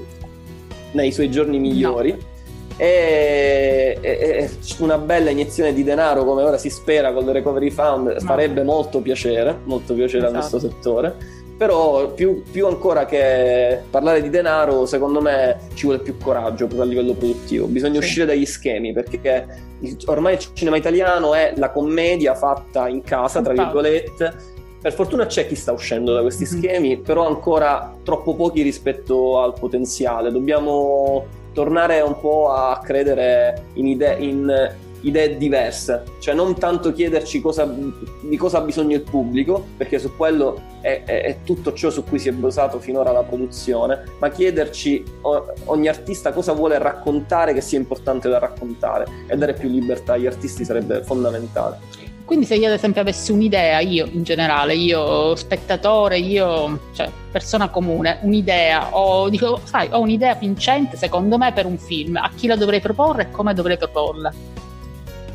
nei 0.92 1.10
suoi 1.10 1.30
giorni 1.30 1.58
migliori. 1.58 2.10
No 2.10 2.34
e, 2.76 3.98
e, 4.00 4.50
una 4.78 4.98
bella 4.98 5.30
iniezione 5.30 5.72
di 5.72 5.82
denaro 5.82 6.24
come 6.24 6.42
ora 6.42 6.58
si 6.58 6.68
spera 6.68 7.12
con 7.12 7.24
il 7.24 7.32
recovery 7.32 7.70
fund 7.70 8.20
farebbe 8.20 8.62
molto 8.62 9.00
piacere 9.00 9.58
molto 9.64 9.94
piacere 9.94 10.24
esatto. 10.24 10.34
al 10.34 10.40
nostro 10.40 10.58
settore 10.58 11.16
però 11.56 12.10
più, 12.10 12.42
più, 12.42 12.66
ancora 12.66 13.06
che 13.06 13.80
parlare 13.88 14.20
di 14.20 14.28
denaro 14.28 14.84
secondo 14.84 15.22
me 15.22 15.58
ci 15.72 15.86
vuole 15.86 16.00
più 16.00 16.18
coraggio 16.18 16.66
proprio 16.66 16.82
a 16.82 16.84
livello 16.84 17.14
produttivo 17.14 17.66
bisogna 17.66 18.00
sì. 18.00 18.06
uscire 18.06 18.26
dagli 18.26 18.44
schemi 18.44 18.92
perché 18.92 19.46
ormai 20.04 20.34
il 20.34 20.46
cinema 20.52 20.76
italiano 20.76 21.32
è 21.32 21.54
la 21.56 21.70
commedia 21.70 22.34
fatta 22.34 22.88
in 22.88 23.02
casa 23.02 23.40
tra 23.40 23.54
virgolette 23.54 24.54
per 24.86 24.92
fortuna 24.94 25.26
c'è 25.26 25.48
chi 25.48 25.56
sta 25.56 25.72
uscendo 25.72 26.12
da 26.12 26.20
questi 26.20 26.44
mm-hmm. 26.44 26.58
schemi, 26.58 26.96
però 26.98 27.26
ancora 27.26 27.96
troppo 28.04 28.36
pochi 28.36 28.62
rispetto 28.62 29.40
al 29.40 29.54
potenziale. 29.58 30.30
Dobbiamo 30.30 31.24
tornare 31.56 32.02
un 32.02 32.20
po' 32.20 32.50
a 32.50 32.78
credere 32.84 33.68
in 33.76 33.86
idee, 33.86 34.16
in 34.18 34.74
idee 35.06 35.36
diverse, 35.36 36.02
cioè 36.18 36.34
non 36.34 36.58
tanto 36.58 36.92
chiederci 36.92 37.40
cosa, 37.40 37.64
di 38.20 38.36
cosa 38.36 38.58
ha 38.58 38.60
bisogno 38.62 38.96
il 38.96 39.02
pubblico, 39.02 39.64
perché 39.76 39.98
su 39.98 40.14
quello 40.16 40.60
è, 40.80 41.02
è, 41.04 41.22
è, 41.22 41.36
tutto 41.44 41.72
ciò 41.72 41.90
su 41.90 42.04
cui 42.04 42.18
si 42.18 42.28
è 42.28 42.32
basato 42.32 42.78
finora 42.78 43.12
la 43.12 43.22
produzione, 43.22 44.04
ma 44.18 44.28
chiederci 44.30 45.02
ogni 45.64 45.88
artista 45.88 46.32
cosa 46.32 46.52
vuole 46.52 46.78
raccontare 46.78 47.54
che 47.54 47.60
sia 47.60 47.78
importante 47.78 48.28
da 48.28 48.38
raccontare 48.38 49.06
e 49.26 49.36
dare 49.36 49.54
più 49.54 49.68
libertà 49.68 50.14
agli 50.14 50.26
artisti 50.26 50.64
sarebbe 50.64 51.02
fondamentale. 51.02 51.78
Quindi 52.26 52.44
se 52.44 52.56
io 52.56 52.66
ad 52.66 52.72
esempio 52.72 53.00
avessi 53.02 53.30
un'idea, 53.30 53.78
io 53.78 54.04
in 54.10 54.24
generale, 54.24 54.74
io 54.74 55.36
spettatore, 55.36 56.18
io 56.18 56.88
cioè, 56.92 57.08
persona 57.30 57.68
comune, 57.68 58.18
un'idea, 58.22 58.96
o 58.96 59.28
dico, 59.28 59.60
sai, 59.62 59.88
ho 59.92 60.00
un'idea 60.00 60.34
vincente 60.34 60.96
secondo 60.96 61.38
me 61.38 61.52
per 61.52 61.66
un 61.66 61.78
film, 61.78 62.16
a 62.16 62.28
chi 62.34 62.48
la 62.48 62.56
dovrei 62.56 62.80
proporre 62.80 63.22
e 63.22 63.30
come 63.30 63.54
dovrei 63.54 63.76
proporla? 63.76 64.32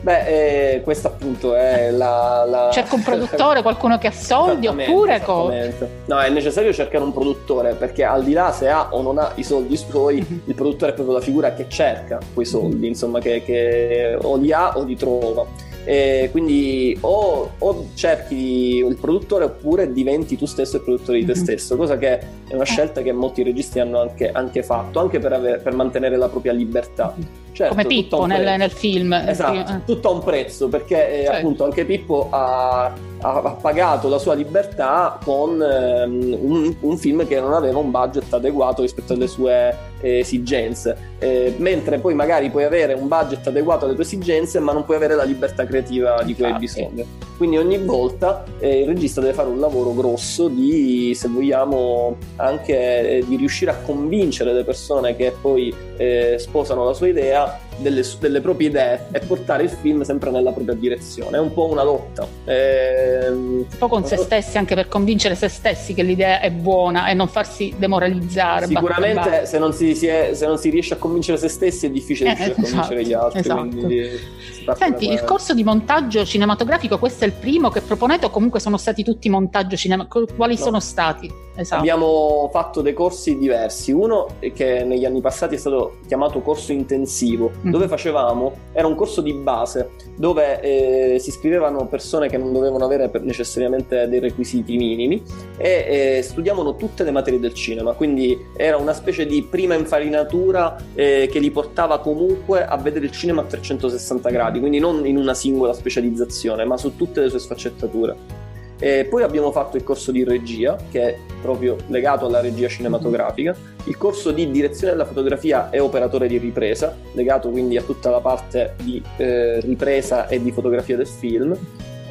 Beh, 0.01 0.73
eh, 0.73 0.81
questa 0.81 1.09
appunto 1.09 1.53
è 1.53 1.91
la, 1.91 2.43
la... 2.47 2.69
Cerca 2.71 2.95
un 2.95 3.03
produttore, 3.03 3.61
qualcuno 3.63 3.99
che 3.99 4.07
ha 4.07 4.11
soldi 4.11 4.65
oppure 4.65 5.21
come? 5.21 5.73
No, 6.05 6.19
è 6.19 6.29
necessario 6.29 6.73
cercare 6.73 7.03
un 7.03 7.13
produttore 7.13 7.75
perché 7.75 8.03
al 8.03 8.23
di 8.23 8.33
là 8.33 8.51
se 8.51 8.67
ha 8.67 8.87
o 8.91 9.01
non 9.03 9.19
ha 9.19 9.31
i 9.35 9.43
soldi 9.43 9.77
suoi, 9.77 10.17
il 10.45 10.55
produttore 10.55 10.91
è 10.91 10.95
proprio 10.95 11.15
la 11.15 11.21
figura 11.21 11.53
che 11.53 11.67
cerca 11.67 12.19
quei 12.33 12.47
soldi, 12.47 12.87
insomma, 12.87 13.19
che, 13.19 13.43
che 13.43 14.17
o 14.19 14.35
li 14.37 14.51
ha 14.51 14.75
o 14.75 14.83
li 14.83 14.95
trova. 14.95 15.45
E 15.83 16.29
quindi 16.31 16.95
o, 17.01 17.51
o, 17.57 17.87
cerchi 17.95 18.77
il 18.77 18.97
produttore 18.99 19.45
oppure 19.45 19.91
diventi 19.91 20.37
tu 20.37 20.45
stesso 20.45 20.77
il 20.77 20.83
produttore 20.83 21.19
di 21.19 21.25
te 21.25 21.33
mhm. 21.33 21.41
stesso, 21.41 21.75
cosa 21.75 21.97
che 21.97 22.19
è 22.47 22.53
una 22.53 22.65
scelta 22.65 23.01
che 23.01 23.11
molti 23.11 23.41
registi 23.43 23.79
hanno 23.79 23.99
anche, 23.99 24.31
anche 24.31 24.61
fatto, 24.63 24.99
anche 24.99 25.19
per, 25.19 25.33
aver, 25.33 25.61
per, 25.61 25.73
mantenere 25.73 26.17
la 26.17 26.29
propria 26.29 26.53
libertà. 26.53 27.13
Mhm. 27.15 27.27
Certo, 27.53 27.75
Come 27.75 27.87
Pippo 27.87 28.25
nel, 28.25 28.57
nel, 28.57 28.71
film. 28.71 29.11
Esatto, 29.11 29.73
eh. 29.73 29.83
tutto 29.85 30.09
a 30.09 30.11
un 30.11 30.23
prezzo, 30.23 30.69
perché 30.69 31.19
eh, 31.19 31.23
certo. 31.23 31.37
appunto 31.37 31.63
anche 31.65 31.83
Pippo 31.83 32.27
ha 32.29 32.93
ha 33.21 33.55
pagato 33.61 34.09
la 34.09 34.17
sua 34.17 34.33
libertà 34.33 35.19
con 35.23 35.61
ehm, 35.61 36.37
un, 36.41 36.75
un, 36.79 36.97
film 36.97 37.25
che 37.27 37.39
non 37.39 37.53
aveva 37.53 37.77
un 37.77 37.91
budget 37.91 38.33
adeguato 38.33 38.81
rispetto 38.81 39.13
alle 39.13 39.27
sue 39.27 39.75
eh, 40.01 40.19
esigenze, 40.19 40.95
eh, 41.19 41.53
mentre 41.57 41.99
poi 41.99 42.13
magari 42.13 42.49
puoi 42.49 42.63
avere 42.63 42.93
un 42.93 43.07
budget 43.07 43.47
adeguato 43.47 43.85
alle 43.85 43.93
tue 43.93 44.03
esigenze, 44.03 44.59
ma 44.59 44.73
non 44.73 44.83
puoi 44.83 44.97
avere 44.97 45.15
la 45.15 45.23
libertà 45.23 45.65
creativa 45.65 46.21
di 46.23 46.35
cui 46.35 46.45
hai 46.45 46.57
bisogno. 46.57 47.05
Quindi 47.37 47.57
ogni 47.57 47.79
volta 47.79 48.43
eh, 48.59 48.81
il 48.81 48.87
regista 48.87 49.19
deve 49.19 49.33
fare 49.33 49.49
un 49.49 49.59
lavoro 49.59 49.93
grosso 49.93 50.47
di, 50.47 51.13
se 51.15 51.27
vogliamo, 51.27 52.17
anche 52.35 53.17
eh, 53.17 53.25
di 53.25 53.35
riuscire 53.35 53.71
a 53.71 53.75
convincere 53.75 54.53
le 54.53 54.63
persone 54.63 55.15
che 55.15 55.33
poi 55.41 55.73
eh, 55.97 56.35
sposano 56.37 56.85
la 56.85 56.93
sua 56.93 57.07
idea 57.07 57.59
delle, 57.81 58.03
delle, 58.19 58.41
proprie 58.41 58.69
idee 58.69 59.07
e 59.11 59.19
portare 59.19 59.63
il 59.63 59.69
film 59.69 60.01
sempre 60.03 60.31
nella 60.31 60.51
propria 60.51 60.75
direzione. 60.75 61.37
È 61.37 61.39
un 61.39 61.53
po' 61.53 61.67
una 61.69 61.83
lotta. 61.83 62.27
Ehm... 62.45 63.65
Un 63.69 63.77
po' 63.77 63.87
con 63.87 64.05
se 64.05 64.17
stessi, 64.17 64.57
anche 64.57 64.75
per 64.75 64.87
convincere 64.87 65.35
se 65.35 65.47
stessi 65.47 65.93
che 65.93 66.03
l'idea 66.03 66.39
è 66.39 66.51
buona 66.51 67.07
e 67.07 67.13
non 67.13 67.27
farsi 67.27 67.73
demoralizzare. 67.77 68.67
Sicuramente 68.67 69.45
se 69.45 69.59
non, 69.59 69.73
si, 69.73 69.95
si 69.95 70.07
è, 70.07 70.31
se 70.33 70.45
non, 70.45 70.57
si, 70.57 70.69
riesce 70.69 70.93
a 70.93 70.97
convincere 70.97 71.37
se 71.37 71.47
stessi 71.47 71.85
è 71.85 71.89
difficile 71.89 72.31
eh, 72.31 72.33
riuscire 72.33 72.61
esatto, 72.61 72.61
a 72.61 72.87
convincere 72.87 73.05
gli 73.05 73.13
altri. 73.13 73.39
Esatto. 73.39 74.59
Senti, 74.75 75.10
il 75.10 75.23
corso 75.23 75.53
di 75.53 75.63
montaggio 75.63 76.25
cinematografico, 76.25 76.97
questo 76.97 77.23
è 77.23 77.27
il 77.27 77.34
primo 77.34 77.69
che 77.69 77.81
proponete 77.81 78.25
o 78.25 78.29
comunque 78.29 78.60
sono 78.60 78.77
stati 78.77 79.03
tutti 79.03 79.29
montaggio 79.29 79.75
cinematografico? 79.75 80.36
Quali 80.36 80.55
no. 80.55 80.63
sono 80.63 80.79
stati? 80.79 81.49
Esatto. 81.55 81.81
Abbiamo 81.81 82.49
fatto 82.51 82.81
dei 82.81 82.93
corsi 82.93 83.38
diversi. 83.38 83.91
Uno 83.91 84.27
che 84.39 84.84
negli 84.84 85.05
anni 85.05 85.21
passati 85.21 85.55
è 85.55 85.57
stato 85.57 85.97
chiamato 86.07 86.39
corso 86.41 86.71
intensivo, 86.71 87.51
mm. 87.65 87.69
dove 87.69 87.88
facevamo, 87.88 88.53
era 88.71 88.88
un 88.88 88.95
corso 88.95 89.21
di 89.21 89.34
base, 89.34 89.91
dove 90.15 90.62
eh, 90.62 91.19
si 91.19 91.29
iscrivevano 91.29 91.86
persone 91.88 92.29
che 92.29 92.38
non 92.38 92.53
dovevano 92.53 92.86
avere 92.86 93.12
necessariamente 93.21 94.07
dei 94.07 94.19
requisiti 94.19 94.77
minimi 94.77 95.21
e 95.57 96.17
eh, 96.17 96.21
studiavano 96.21 96.75
tutte 96.75 97.03
le 97.03 97.12
materie 97.12 97.39
del 97.39 97.53
cinema, 97.53 97.93
quindi 97.93 98.38
era 98.55 98.77
una 98.77 98.93
specie 98.93 99.25
di 99.25 99.43
prima 99.43 99.75
infarinatura 99.75 100.77
eh, 100.93 101.27
che 101.31 101.39
li 101.39 101.51
portava 101.51 101.99
comunque 101.99 102.65
a 102.65 102.77
vedere 102.77 103.05
il 103.05 103.12
cinema 103.12 103.41
a 103.41 103.45
360 103.45 104.29
gradi, 104.29 104.60
quindi 104.62 104.80
non 104.80 105.06
in 105.06 105.17
una 105.17 105.34
singola 105.34 105.74
specializzazione, 105.74 106.63
ma 106.63 106.78
su 106.78 106.95
tutte 106.95 107.19
le 107.19 107.30
sue 107.30 107.39
sfaccettature. 107.39 108.39
E 108.80 109.06
poi 109.06 109.21
abbiamo 109.21 109.52
fatto 109.52 109.78
il 109.78 109.84
corso 109.84 110.12
di 110.12 110.24
regia, 110.24 110.76
che 110.89 111.02
è 111.02 111.17
proprio 111.39 111.78
legato 111.88 112.26
alla 112.26 112.41
regia 112.41 112.67
cinematografica, 112.67 113.56
il 113.84 113.95
corso 113.95 114.32
di 114.32 114.50
direzione 114.50 114.93
della 114.93 115.06
fotografia 115.06 115.69
e 115.69 115.80
operatore 115.80 116.28
di 116.28 116.39
ripresa, 116.39 116.97
legato 117.12 117.50
quindi 117.50 117.78
a 117.78 117.84
tutta 117.84 118.10
la 118.10 118.21
parte 118.21 118.74
di 118.82 119.00
eh, 119.17 119.60
ripresa 119.60 120.28
e 120.28 120.41
di 120.41 120.52
fotografia 120.52 120.97
del 120.97 121.06
film, 121.06 121.56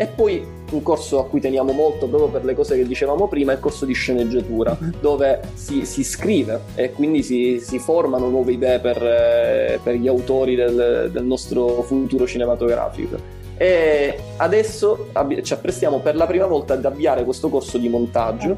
e 0.01 0.07
poi 0.07 0.43
un 0.71 0.83
corso 0.83 1.19
a 1.19 1.27
cui 1.27 1.41
teniamo 1.41 1.73
molto 1.73 2.09
proprio 2.09 2.31
per 2.31 2.43
le 2.47 2.55
cose 2.55 2.75
che 2.75 2.87
dicevamo 2.87 3.29
prima, 3.29 3.53
è 3.53 3.57
il 3.57 3.61
corso 3.61 3.85
di 3.85 3.93
sceneggiatura, 3.93 4.79
dove 4.99 5.43
si, 5.53 5.85
si 5.85 6.03
scrive 6.03 6.59
e 6.75 6.93
quindi 6.93 7.23
si, 7.23 7.61
si, 7.61 7.79
formano 7.79 8.31
nuove 8.31 8.53
idee 8.53 8.79
per, 8.79 8.97
eh, 8.97 9.79
per 9.83 9.97
gli 9.97 10.09
autori 10.09 10.55
del, 10.55 11.11
del 11.13 11.25
nostro 11.25 11.83
futuro 11.83 12.27
cinematografico. 12.27 13.19
E 13.59 14.19
adesso 14.39 15.09
ci 15.43 15.53
apprestiamo 15.53 15.99
per 15.99 16.17
la 16.17 16.25
prima 16.25 16.47
volta 16.47 16.73
ad 16.73 16.85
avviare 16.87 17.23
questo 17.25 17.51
corso 17.51 17.77
di 17.77 17.91
montaggio 17.91 18.57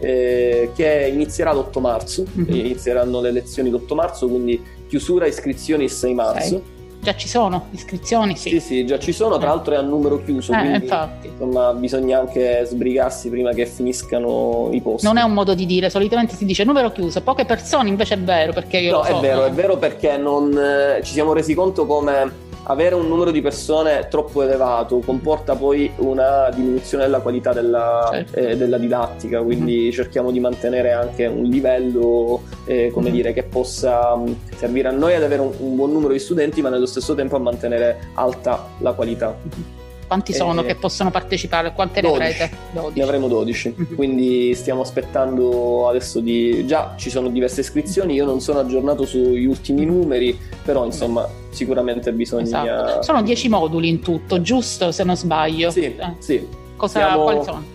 eh, 0.00 0.70
che 0.74 1.08
inizierà 1.10 1.54
l'8 1.54 1.80
marzo, 1.80 2.26
mm-hmm. 2.38 2.52
inizieranno 2.52 3.22
le 3.22 3.30
lezioni 3.30 3.70
l'8 3.70 3.94
marzo, 3.94 4.28
quindi 4.28 4.62
chiusura 4.86 5.26
iscrizioni 5.26 5.84
il 5.84 5.90
6 5.90 6.12
marzo. 6.12 6.48
Sei. 6.48 6.73
Già 7.04 7.14
ci 7.16 7.28
sono 7.28 7.66
iscrizioni, 7.72 8.34
sì. 8.34 8.48
Sì, 8.48 8.60
sì, 8.60 8.86
già 8.86 8.98
ci 8.98 9.12
sono, 9.12 9.36
tra 9.36 9.48
eh. 9.48 9.50
l'altro 9.50 9.74
è 9.74 9.76
a 9.76 9.82
numero 9.82 10.22
chiuso, 10.24 10.54
eh, 10.54 10.58
quindi 10.58 10.78
infatti. 10.78 11.26
insomma 11.26 11.74
bisogna 11.74 12.18
anche 12.18 12.64
sbrigarsi 12.64 13.28
prima 13.28 13.52
che 13.52 13.66
finiscano 13.66 14.70
i 14.72 14.80
posti. 14.80 15.06
Non 15.06 15.18
è 15.18 15.22
un 15.22 15.34
modo 15.34 15.54
di 15.54 15.66
dire, 15.66 15.90
solitamente 15.90 16.34
si 16.34 16.46
dice 16.46 16.64
numero 16.64 16.90
chiuso, 16.92 17.20
poche 17.20 17.44
persone 17.44 17.90
invece 17.90 18.14
è 18.14 18.18
vero 18.18 18.54
perché 18.54 18.78
io... 18.78 18.96
No, 18.96 19.04
so, 19.04 19.18
è 19.18 19.20
vero, 19.20 19.44
eh. 19.44 19.48
è 19.48 19.52
vero 19.52 19.76
perché 19.76 20.16
non, 20.16 20.56
eh, 20.56 21.02
ci 21.02 21.12
siamo 21.12 21.34
resi 21.34 21.52
conto 21.52 21.84
come 21.84 22.32
avere 22.64 22.94
un 22.94 23.08
numero 23.08 23.30
di 23.30 23.40
persone 23.40 24.08
troppo 24.08 24.42
elevato 24.42 25.00
comporta 25.00 25.54
poi 25.54 25.90
una 25.96 26.48
diminuzione 26.54 27.04
della 27.04 27.20
qualità 27.20 27.52
della, 27.52 28.08
certo. 28.10 28.38
eh, 28.38 28.56
della 28.56 28.78
didattica, 28.78 29.42
quindi 29.42 29.88
mm. 29.88 29.90
cerchiamo 29.90 30.30
di 30.30 30.40
mantenere 30.40 30.92
anche 30.92 31.26
un 31.26 31.44
livello 31.44 32.42
eh, 32.64 32.90
come 32.92 33.10
mm. 33.10 33.12
dire, 33.12 33.32
che 33.32 33.42
possa 33.42 34.16
mm, 34.16 34.32
servire 34.56 34.88
a 34.88 34.92
noi 34.92 35.14
ad 35.14 35.22
avere 35.22 35.42
un, 35.42 35.52
un, 35.58 35.76
buon 35.76 35.92
numero 35.92 36.12
di 36.12 36.18
studenti, 36.18 36.62
ma 36.62 36.68
nello 36.68 36.86
stesso 36.86 37.14
tempo 37.14 37.36
a 37.36 37.40
mantenere 37.40 38.10
alta 38.14 38.66
la 38.78 38.92
qualità. 38.92 39.36
Mm-hmm. 39.36 39.83
Quanti 40.06 40.32
sono 40.32 40.62
eh, 40.62 40.66
che 40.66 40.74
possono 40.74 41.10
partecipare? 41.10 41.72
Quante 41.72 42.00
12. 42.00 42.18
ne 42.18 42.26
avrete? 42.26 42.56
12. 42.72 42.98
Ne 42.98 43.04
avremo 43.04 43.28
12, 43.28 43.74
mm-hmm. 43.78 43.94
quindi 43.94 44.54
stiamo 44.54 44.82
aspettando 44.82 45.88
adesso 45.88 46.20
di... 46.20 46.66
Già 46.66 46.94
ci 46.96 47.10
sono 47.10 47.28
diverse 47.28 47.60
iscrizioni, 47.60 48.14
io 48.14 48.24
non 48.24 48.40
sono 48.40 48.58
aggiornato 48.58 49.04
sugli 49.04 49.46
ultimi 49.46 49.84
numeri, 49.84 50.38
però 50.62 50.84
insomma 50.84 51.28
sicuramente 51.50 52.12
bisogna... 52.12 52.42
Esatto. 52.42 53.02
Sono 53.02 53.22
10 53.22 53.48
moduli 53.48 53.88
in 53.88 54.00
tutto, 54.00 54.40
giusto 54.40 54.92
se 54.92 55.04
non 55.04 55.16
sbaglio? 55.16 55.70
Sì, 55.70 55.84
eh. 55.84 56.14
sì. 56.18 56.46
Cosa, 56.76 56.98
Siamo... 56.98 57.22
Quali 57.22 57.44
sono? 57.44 57.73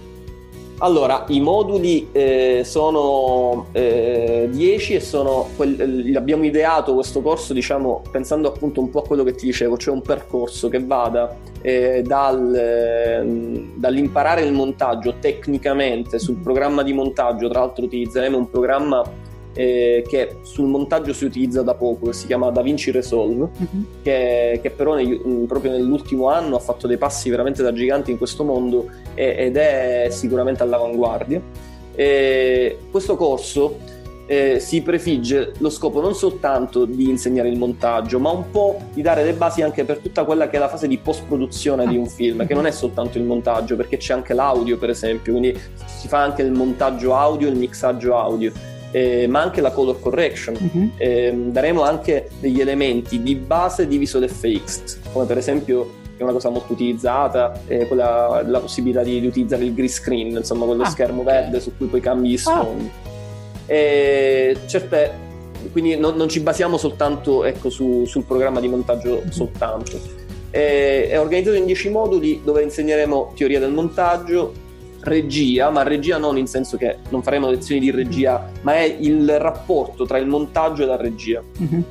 Allora, 0.81 1.25
i 1.27 1.41
moduli 1.41 2.07
eh, 2.13 2.61
sono 2.63 3.67
10 3.73 3.73
eh, 3.73 4.95
e 4.95 4.99
sono, 5.01 5.49
quelli, 5.57 6.15
abbiamo 6.15 6.45
ideato 6.45 6.93
questo 6.93 7.21
corso, 7.21 7.51
diciamo, 7.51 8.01
pensando 8.09 8.47
appunto 8.47 8.79
un 8.79 8.89
po' 8.89 8.99
a 8.99 9.05
quello 9.05 9.23
che 9.23 9.33
ti 9.33 9.45
dicevo, 9.45 9.77
cioè 9.77 9.93
un 9.93 10.01
percorso 10.01 10.69
che 10.69 10.81
vada 10.81 11.35
eh, 11.61 12.01
dal, 12.01 12.55
ehm, 12.55 13.71
dall'imparare 13.75 14.43
il 14.43 14.53
montaggio 14.53 15.15
tecnicamente 15.19 16.17
sul 16.17 16.37
programma 16.37 16.81
di 16.81 16.93
montaggio, 16.93 17.49
tra 17.49 17.59
l'altro 17.59 17.83
utilizzeremo 17.83 18.37
un 18.37 18.49
programma 18.49 19.03
eh, 19.59 20.05
che 20.07 20.37
sul 20.43 20.67
montaggio 20.67 21.11
si 21.11 21.25
utilizza 21.25 21.61
da 21.63 21.73
poco, 21.73 22.05
che 22.05 22.13
si 22.13 22.27
chiama 22.27 22.49
DaVinci 22.49 22.91
Resolve, 22.91 23.49
uh-huh. 23.57 23.85
che, 24.01 24.57
che, 24.61 24.69
però 24.69 24.95
negli, 24.95 25.19
mm, 25.21 25.43
proprio 25.47 25.71
nell'ultimo 25.71 26.29
anno 26.29 26.55
ha 26.55 26.59
fatto 26.59 26.87
dei 26.87 26.95
passi 26.95 27.29
veramente 27.29 27.61
da 27.61 27.73
gigante 27.73 28.09
in 28.09 28.17
questo 28.17 28.45
mondo 28.45 28.89
e, 29.15 29.35
ed 29.37 29.57
è 29.57 30.07
sicuramente 30.11 30.63
all'avanguardia. 30.63 31.41
E 31.93 32.77
questo 32.89 33.17
corso 33.17 33.79
eh, 34.27 34.61
si 34.61 34.81
prefigge 34.81 35.51
lo 35.57 35.69
scopo 35.69 35.99
non 35.99 36.15
soltanto 36.15 36.85
di 36.85 37.09
insegnare 37.09 37.49
il 37.49 37.57
montaggio, 37.57 38.17
ma 38.17 38.29
un 38.29 38.49
po' 38.51 38.79
di 38.93 39.01
dare 39.01 39.25
le 39.25 39.33
basi 39.33 39.61
anche 39.61 39.83
per 39.83 39.97
tutta 39.97 40.23
quella 40.23 40.47
che 40.47 40.55
è 40.55 40.59
la 40.59 40.69
fase 40.69 40.87
di 40.87 40.97
post-produzione 40.99 41.85
di 41.85 41.97
un 41.97 42.07
film, 42.07 42.47
che 42.47 42.53
non 42.53 42.65
è 42.65 42.71
soltanto 42.71 43.17
il 43.17 43.25
montaggio, 43.25 43.75
perché 43.75 43.97
c'è 43.97 44.13
anche 44.13 44.33
l'audio, 44.33 44.77
per 44.77 44.89
esempio, 44.89 45.33
quindi 45.33 45.59
si 45.97 46.07
fa 46.07 46.19
anche 46.23 46.43
il 46.43 46.51
montaggio 46.51 47.13
audio 47.13 47.49
e 47.49 47.51
il 47.51 47.57
mixaggio 47.57 48.15
audio 48.15 48.77
eh, 48.91 49.27
ma 49.27 49.41
anche 49.41 49.61
la 49.61 49.71
color 49.71 49.99
correction. 49.99 50.55
Uh-huh. 50.59 50.91
Eh, 50.97 51.33
daremo 51.47 51.81
anche 51.83 52.29
degli 52.39 52.59
elementi 52.59 53.21
di 53.21 53.35
base 53.35 53.87
di 53.87 53.97
visual 53.97 54.23
effects, 54.23 54.99
come 55.11 55.25
per 55.25 55.37
esempio 55.37 55.97
è 56.17 56.23
una 56.23 56.33
cosa 56.33 56.49
molto 56.49 56.73
utilizzata, 56.73 57.61
eh, 57.67 57.87
quella, 57.87 58.43
la 58.45 58.59
possibilità 58.59 59.03
di, 59.03 59.21
di, 59.21 59.27
utilizzare 59.27 59.63
il 59.63 59.73
green 59.73 59.89
screen, 59.89 60.35
insomma 60.35 60.65
quello 60.65 60.83
ah, 60.83 60.89
schermo 60.89 61.23
verde 61.23 61.61
su 61.61 61.71
cui 61.77 61.87
poi 61.87 62.01
cambi 62.01 62.29
gli 62.29 62.33
ah. 62.33 62.37
sfondi. 62.37 62.91
Ah. 63.67 64.67
certe, 64.67 65.11
quindi 65.71 65.95
non, 65.95 66.15
non, 66.15 66.27
ci 66.27 66.41
basiamo 66.41 66.77
soltanto 66.77 67.45
ecco, 67.45 67.69
su, 67.69 68.03
sul 68.05 68.25
programma 68.25 68.59
di 68.59 68.67
montaggio 68.67 69.21
uh-huh. 69.23 69.31
soltanto. 69.31 69.97
è 70.49 71.15
organizzato 71.17 71.55
in 71.55 71.65
10 71.65 71.89
moduli 71.89 72.41
dove 72.43 72.63
insegneremo 72.63 73.33
teoria 73.35 73.59
del 73.59 73.71
montaggio, 73.71 74.67
regia, 75.01 75.69
ma 75.69 75.83
regia 75.83 76.17
non 76.17 76.37
in 76.37 76.47
senso 76.47 76.77
che 76.77 76.97
non 77.09 77.21
faremo 77.23 77.49
lezioni 77.49 77.79
di 77.79 77.91
regia, 77.91 78.49
ma 78.61 78.75
è 78.75 78.97
il 78.99 79.39
rapporto 79.39 80.05
tra 80.05 80.17
il 80.17 80.27
montaggio 80.27 80.83
e 80.83 80.85
la 80.85 80.97
regia. 80.97 81.41
Mm-hmm. 81.61 81.81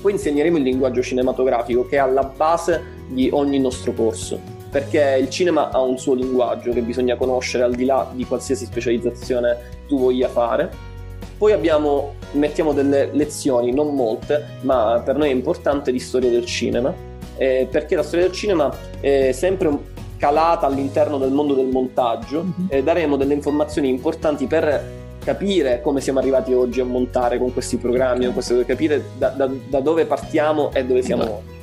Poi 0.00 0.12
insegneremo 0.12 0.56
il 0.58 0.62
linguaggio 0.62 1.02
cinematografico 1.02 1.86
che 1.86 1.96
è 1.96 1.98
alla 1.98 2.24
base 2.24 2.82
di 3.08 3.28
ogni 3.32 3.58
nostro 3.58 3.92
corso, 3.92 4.38
perché 4.70 5.18
il 5.20 5.30
cinema 5.30 5.70
ha 5.70 5.80
un 5.80 5.98
suo 5.98 6.14
linguaggio 6.14 6.72
che 6.72 6.82
bisogna 6.82 7.16
conoscere 7.16 7.64
al 7.64 7.74
di 7.74 7.84
là 7.84 8.10
di 8.12 8.24
qualsiasi 8.24 8.66
specializzazione 8.66 9.56
tu 9.88 9.98
voglia 9.98 10.28
fare. 10.28 10.94
Poi 11.38 11.52
abbiamo, 11.52 12.14
mettiamo 12.32 12.72
delle 12.72 13.10
lezioni, 13.12 13.72
non 13.72 13.94
molte, 13.94 14.44
ma 14.62 15.02
per 15.04 15.16
noi 15.16 15.28
è 15.28 15.32
importante 15.32 15.92
di 15.92 15.98
storia 15.98 16.30
del 16.30 16.46
cinema, 16.46 16.94
eh, 17.36 17.68
perché 17.70 17.94
la 17.94 18.02
storia 18.02 18.26
del 18.26 18.34
cinema 18.34 18.74
è 19.00 19.32
sempre 19.32 19.68
un 19.68 19.78
calata 20.16 20.66
all'interno 20.66 21.18
del 21.18 21.30
mondo 21.30 21.54
del 21.54 21.66
montaggio 21.66 22.42
mm-hmm. 22.42 22.66
e 22.68 22.82
daremo 22.82 23.16
delle 23.16 23.34
informazioni 23.34 23.88
importanti 23.88 24.46
per 24.46 25.04
capire 25.24 25.80
come 25.80 26.00
siamo 26.00 26.20
arrivati 26.20 26.52
oggi 26.52 26.80
a 26.80 26.84
montare 26.84 27.38
con 27.38 27.52
questi 27.52 27.76
programmi, 27.78 28.32
questo, 28.32 28.64
capire 28.64 29.02
da, 29.18 29.30
da, 29.30 29.50
da, 29.68 29.80
dove 29.80 30.06
partiamo 30.06 30.70
e 30.72 30.84
dove 30.84 31.02
siamo 31.02 31.22
oggi. 31.22 31.54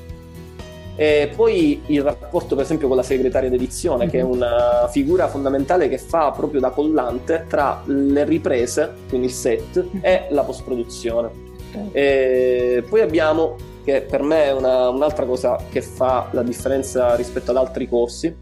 E 0.96 1.32
poi 1.36 1.82
il 1.88 2.04
rapporto, 2.04 2.56
per 2.56 2.66
esempio, 2.66 2.88
con 2.88 2.98
la 2.98 3.04
segretaria 3.04 3.50
d'edizione, 3.50 4.04
mm-hmm. 4.04 4.10
che 4.12 4.20
è 4.20 4.24
mhm. 4.24 4.32
una 4.32 4.88
figura 4.92 5.28
fondamentale 5.28 5.88
che 5.88 5.98
fa 5.98 6.32
proprio 6.32 6.60
da 6.60 6.70
collante 6.70 7.46
tra 7.48 7.82
le 7.86 8.24
riprese, 8.26 8.94
quindi 9.08 9.28
il 9.28 9.34
set, 9.34 9.80
mm-hmm. 9.80 10.04
e 10.04 10.28
la 10.30 10.44
post-produzione. 10.44 11.52
Okay. 11.76 12.84
poi 12.84 13.02
abbiamo 13.02 13.56
che 13.84 14.02
per 14.02 14.22
me 14.22 14.46
è 14.46 14.54
una, 14.54 14.90
un'altra 14.90 15.26
cosa 15.26 15.58
che 15.70 15.82
fa 15.82 16.30
la 16.32 16.44
differenza 16.44 17.16
rispetto 17.16 17.52
ad 17.52 17.58
altri 17.58 17.88
corsi, 17.88 18.34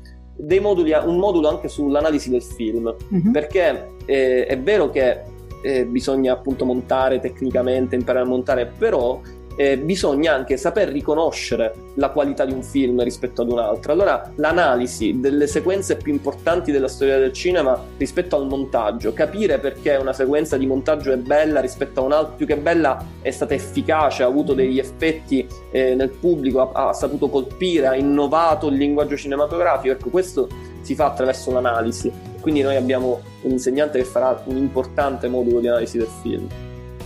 moduli, 0.59 0.91
un 0.91 1.17
modulo 1.17 1.49
anche 1.49 1.67
sull'analisi 1.67 2.29
del 2.29 2.43
film, 2.43 2.93
mm-hmm. 3.13 3.31
perché 3.31 3.91
eh, 4.05 4.45
è 4.45 4.59
vero 4.59 4.89
che 4.89 5.21
eh, 5.61 5.85
bisogna 5.85 6.33
appunto 6.33 6.65
montare 6.65 7.19
tecnicamente, 7.19 7.95
imparare 7.95 8.25
a 8.25 8.29
montare, 8.29 8.65
però 8.65 9.21
eh, 9.61 9.77
bisogna 9.77 10.33
anche 10.33 10.57
saper 10.57 10.89
riconoscere 10.89 11.91
la 11.95 12.09
qualità 12.09 12.45
di 12.45 12.51
un 12.51 12.63
film 12.63 13.03
rispetto 13.03 13.43
ad 13.43 13.51
un 13.51 13.59
altro. 13.59 13.91
Allora, 13.91 14.31
l'analisi 14.37 15.19
delle 15.19 15.45
sequenze 15.45 15.97
più 15.97 16.11
importanti 16.11 16.71
della 16.71 16.87
storia 16.87 17.19
del 17.19 17.31
cinema 17.31 17.79
rispetto 17.97 18.35
al 18.35 18.47
montaggio, 18.47 19.13
capire 19.13 19.59
perché 19.59 19.97
una 19.97 20.13
sequenza 20.13 20.57
di 20.57 20.65
montaggio 20.65 21.11
è 21.11 21.17
bella 21.17 21.59
rispetto 21.59 21.99
a 21.99 22.03
un'altra, 22.05 22.33
più 22.37 22.47
che 22.47 22.57
bella 22.57 23.05
è 23.21 23.29
stata 23.29 23.53
efficace, 23.53 24.23
ha 24.23 24.25
avuto 24.25 24.55
degli 24.55 24.79
effetti 24.79 25.47
eh, 25.69 25.93
nel 25.93 26.09
pubblico, 26.09 26.71
ha, 26.71 26.87
ha 26.89 26.93
saputo 26.93 27.29
colpire, 27.29 27.85
ha 27.85 27.95
innovato 27.95 28.67
il 28.67 28.77
linguaggio 28.77 29.15
cinematografico. 29.15 29.93
Ecco, 29.93 30.09
questo 30.09 30.49
si 30.81 30.95
fa 30.95 31.05
attraverso 31.05 31.51
l'analisi. 31.51 32.11
Quindi 32.41 32.63
noi 32.63 32.77
abbiamo 32.77 33.21
un 33.43 33.51
insegnante 33.51 33.99
che 33.99 34.05
farà 34.05 34.41
un 34.45 34.57
importante 34.57 35.27
modulo 35.27 35.59
di 35.59 35.67
analisi 35.67 35.99
del 35.99 36.09
film. 36.23 36.47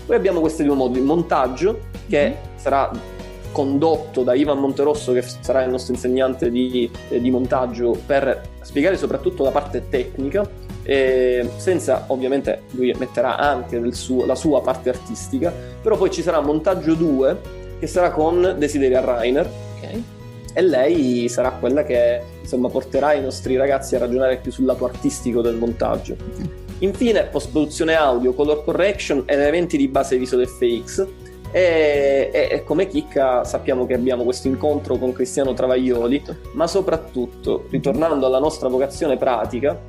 Poi 0.06 0.16
abbiamo 0.16 0.39
questi 0.39 0.64
due 0.64 0.76
moduli, 0.76 1.01
montaggio 1.01 1.80
che 2.08 2.24
mm-hmm. 2.24 2.58
sarà 2.58 2.91
condotto 3.56 4.24
da 4.24 4.34
Ivan 4.34 4.60
Monterosso 4.60 5.14
che 5.14 5.22
sarà 5.22 5.64
il 5.64 5.70
nostro 5.70 5.93
insegnante 5.93 6.51
di, 6.51 6.91
eh, 7.08 7.22
di 7.22 7.32
montaggio 7.32 7.97
per 8.06 8.41
spiegare 8.60 8.97
soprattutto 8.97 9.43
la 9.43 9.51
parte 9.51 9.88
tecnica 9.88 10.45
eh, 10.84 11.49
senza 11.56 12.03
ovviamente 12.08 12.64
lui 12.72 12.93
metterà 12.99 13.38
anche 13.38 13.82
suo, 13.93 14.26
la 14.26 14.36
sua 14.36 14.62
parte 14.62 14.89
artistica 14.89 15.53
però 15.82 15.95
poi 15.95 16.12
ci 16.12 16.22
sarà 16.22 16.41
montaggio 16.41 16.95
2 16.95 17.38
che 17.80 17.88
sarà 17.88 18.12
con 18.12 18.56
Desideria 18.58 18.99
Rainer 18.99 19.49
okay. 19.78 20.03
e 20.53 20.62
lei 20.62 21.30
sarà 21.30 21.51
quella 21.51 21.84
che 21.86 22.22
insomma 22.41 22.68
porterà 22.68 23.14
i 23.14 23.22
nostri 23.22 23.56
ragazzi 23.56 23.95
a 23.95 23.99
ragionare 23.99 24.38
più 24.38 24.51
sul 24.51 24.66
lato 24.66 24.84
artistico 24.84 25.41
del 25.41 25.56
montaggio. 25.56 26.64
Infine 26.80 27.23
post 27.23 27.51
produzione 27.51 27.95
audio 27.95 28.34
color 28.34 28.63
correction 28.63 29.23
ed 29.26 29.39
eventi 29.39 29.78
di 29.78 29.88
base 29.88 30.17
Visual 30.17 30.45
FX 30.45 31.07
e, 31.51 32.30
e, 32.34 32.47
e, 32.51 32.63
come 32.65 32.88
chicca 32.88 33.45
sappiamo 33.45 33.86
che 33.86 33.93
abbiamo 33.93 34.23
questo 34.23 34.47
incontro 34.47 34.97
con 34.97 35.13
Cristiano 35.13 35.53
Travaglioli, 35.53 36.21
ma 36.51 36.67
soprattutto, 36.67 37.67
ritornando 37.69 38.26
alla 38.26 38.39
nostra 38.39 38.67
vocazione 38.67 39.15
pratica, 39.15 39.80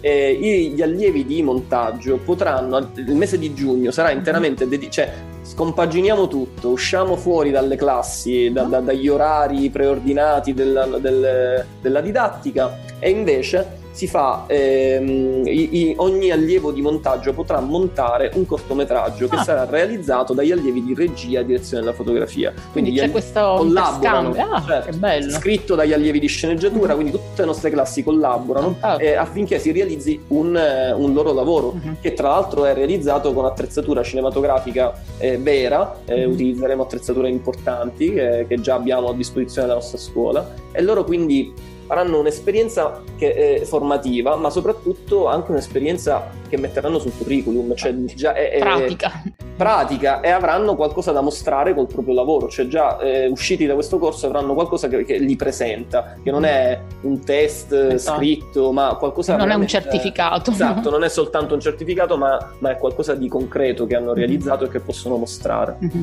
eh, 0.00 0.32
gli 0.72 0.80
allievi 0.80 1.24
di 1.24 1.42
montaggio 1.42 2.18
potranno, 2.18 2.92
il 2.94 3.16
mese 3.16 3.36
di 3.36 3.52
giugno 3.52 3.90
sarà 3.90 4.12
interamente 4.12 4.68
dedicato, 4.68 4.92
cioè 4.92 5.12
scompaginiamo 5.42 6.28
tutto, 6.28 6.68
usciamo 6.68 7.16
fuori 7.16 7.50
dalle 7.50 7.74
classi, 7.74 8.52
da, 8.52 8.62
da, 8.62 8.78
dagli 8.78 9.08
orari 9.08 9.68
preordinati 9.70 10.54
della, 10.54 10.86
del, 10.86 11.64
della 11.80 12.00
didattica 12.00 12.78
e 13.00 13.10
invece 13.10 13.77
si 13.98 14.06
fa 14.06 14.44
ehm, 14.46 15.44
i, 15.44 15.76
i, 15.76 15.94
ogni 15.96 16.30
allievo 16.30 16.70
di 16.70 16.80
montaggio 16.80 17.32
potrà 17.32 17.58
montare 17.58 18.30
un 18.34 18.46
cortometraggio 18.46 19.26
che 19.26 19.34
ah. 19.34 19.42
sarà 19.42 19.64
realizzato 19.64 20.34
dagli 20.34 20.52
allievi 20.52 20.84
di 20.84 20.94
regia 20.94 21.40
e 21.40 21.44
direzione 21.44 21.82
della 21.82 21.94
fotografia. 21.96 22.52
Quindi, 22.70 22.90
quindi 22.92 23.00
c'è 23.00 23.10
questo 23.10 23.54
collaborano, 23.56 24.36
ah, 24.38 24.62
certo, 24.64 24.90
che 24.90 24.96
bello. 24.96 25.30
scritto 25.30 25.74
dagli 25.74 25.92
allievi 25.92 26.20
di 26.20 26.28
sceneggiatura, 26.28 26.92
mm 26.92 26.96
quindi 26.98 27.12
tutte 27.12 27.42
le 27.42 27.44
nostre 27.46 27.70
classi 27.70 28.02
collaborano 28.04 28.76
ah. 28.80 28.96
eh, 29.00 29.14
affinché 29.14 29.58
si 29.58 29.72
realizzi 29.72 30.20
un, 30.28 30.56
eh, 30.56 30.92
un 30.92 31.12
loro 31.12 31.32
lavoro 31.32 31.74
mm-hmm. 31.74 31.94
che 32.00 32.12
tra 32.12 32.28
l'altro 32.28 32.64
è 32.66 32.74
realizzato 32.74 33.32
con 33.32 33.44
attrezzatura 33.44 34.04
cinematografica 34.04 34.94
eh, 35.18 35.38
vera, 35.38 35.96
mm-hmm. 36.08 36.30
utilizzeremo 36.30 36.82
attrezzature 36.82 37.28
importanti 37.28 38.12
che, 38.12 38.46
che 38.48 38.60
già 38.60 38.74
abbiamo 38.74 39.08
a 39.08 39.14
disposizione 39.14 39.66
della 39.66 39.78
nostra 39.78 39.98
scuola 39.98 40.54
e 40.70 40.82
loro 40.82 41.02
quindi 41.02 41.76
faranno 41.88 42.18
un'esperienza 42.18 43.02
che 43.16 43.32
è 43.32 43.64
formativa, 43.64 44.36
ma 44.36 44.50
soprattutto 44.50 45.26
anche 45.26 45.50
un'esperienza 45.50 46.30
che 46.48 46.56
metteranno 46.56 46.98
sul 46.98 47.12
curriculum, 47.16 47.74
cioè 47.74 47.94
già 48.14 48.32
è, 48.32 48.50
è 48.50 48.58
pratica. 48.58 49.22
pratica 49.56 50.20
e 50.20 50.30
avranno 50.30 50.74
qualcosa 50.74 51.12
da 51.12 51.20
mostrare 51.20 51.74
col 51.74 51.86
proprio 51.86 52.14
lavoro, 52.14 52.48
cioè 52.48 52.66
già 52.66 52.98
eh, 52.98 53.26
usciti 53.26 53.66
da 53.66 53.74
questo 53.74 53.98
corso 53.98 54.26
avranno 54.26 54.54
qualcosa 54.54 54.88
che, 54.88 55.04
che, 55.04 55.18
li 55.18 55.36
presenta, 55.36 56.16
che 56.22 56.30
non 56.30 56.44
è 56.44 56.80
un 57.02 57.24
test 57.24 57.72
esatto. 57.72 58.18
scritto, 58.18 58.72
ma 58.72 58.96
qualcosa... 58.98 59.36
Non 59.36 59.50
è 59.50 59.54
un 59.54 59.66
certificato. 59.66 60.50
Esatto, 60.50 60.90
non 60.90 61.04
è 61.04 61.08
soltanto 61.08 61.54
un 61.54 61.60
certificato, 61.60 62.16
ma, 62.16 62.54
ma, 62.58 62.70
è 62.70 62.76
qualcosa 62.76 63.14
di 63.14 63.28
concreto 63.28 63.86
che 63.86 63.96
hanno 63.96 64.14
realizzato 64.14 64.64
mm-hmm. 64.64 64.74
e 64.74 64.78
che 64.78 64.80
possono 64.80 65.16
mostrare. 65.16 65.76
Mm-hmm. 65.82 66.02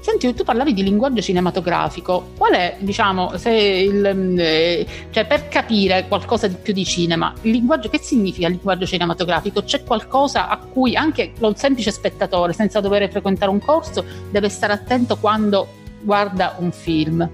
Senti, 0.00 0.34
tu 0.34 0.44
parlavi 0.44 0.74
di 0.74 0.82
linguaggio 0.82 1.20
cinematografico, 1.20 2.30
qual 2.36 2.52
è, 2.52 2.76
diciamo, 2.78 3.36
se 3.36 3.50
il... 3.50 4.04
Eh, 4.04 4.86
cioè 5.10 5.26
per 5.26 5.48
capire 5.48 6.06
qualcosa 6.08 6.48
di 6.48 6.56
più 6.60 6.72
di 6.72 6.84
cinema, 6.84 7.32
il 7.42 7.52
linguaggio, 7.52 7.88
che 7.88 8.00
significa 8.00 8.46
il 8.46 8.54
linguaggio 8.54 8.86
cinematografico? 8.86 9.62
C'è 9.62 9.83
qualcosa 9.84 10.48
a 10.48 10.58
cui 10.58 10.96
anche 10.96 11.32
un 11.38 11.54
semplice 11.56 11.90
spettatore, 11.90 12.52
senza 12.52 12.80
dover 12.80 13.08
frequentare 13.10 13.50
un 13.50 13.60
corso, 13.60 14.04
deve 14.30 14.48
stare 14.48 14.72
attento 14.72 15.16
quando 15.16 15.68
guarda 16.00 16.56
un 16.58 16.72
film? 16.72 17.30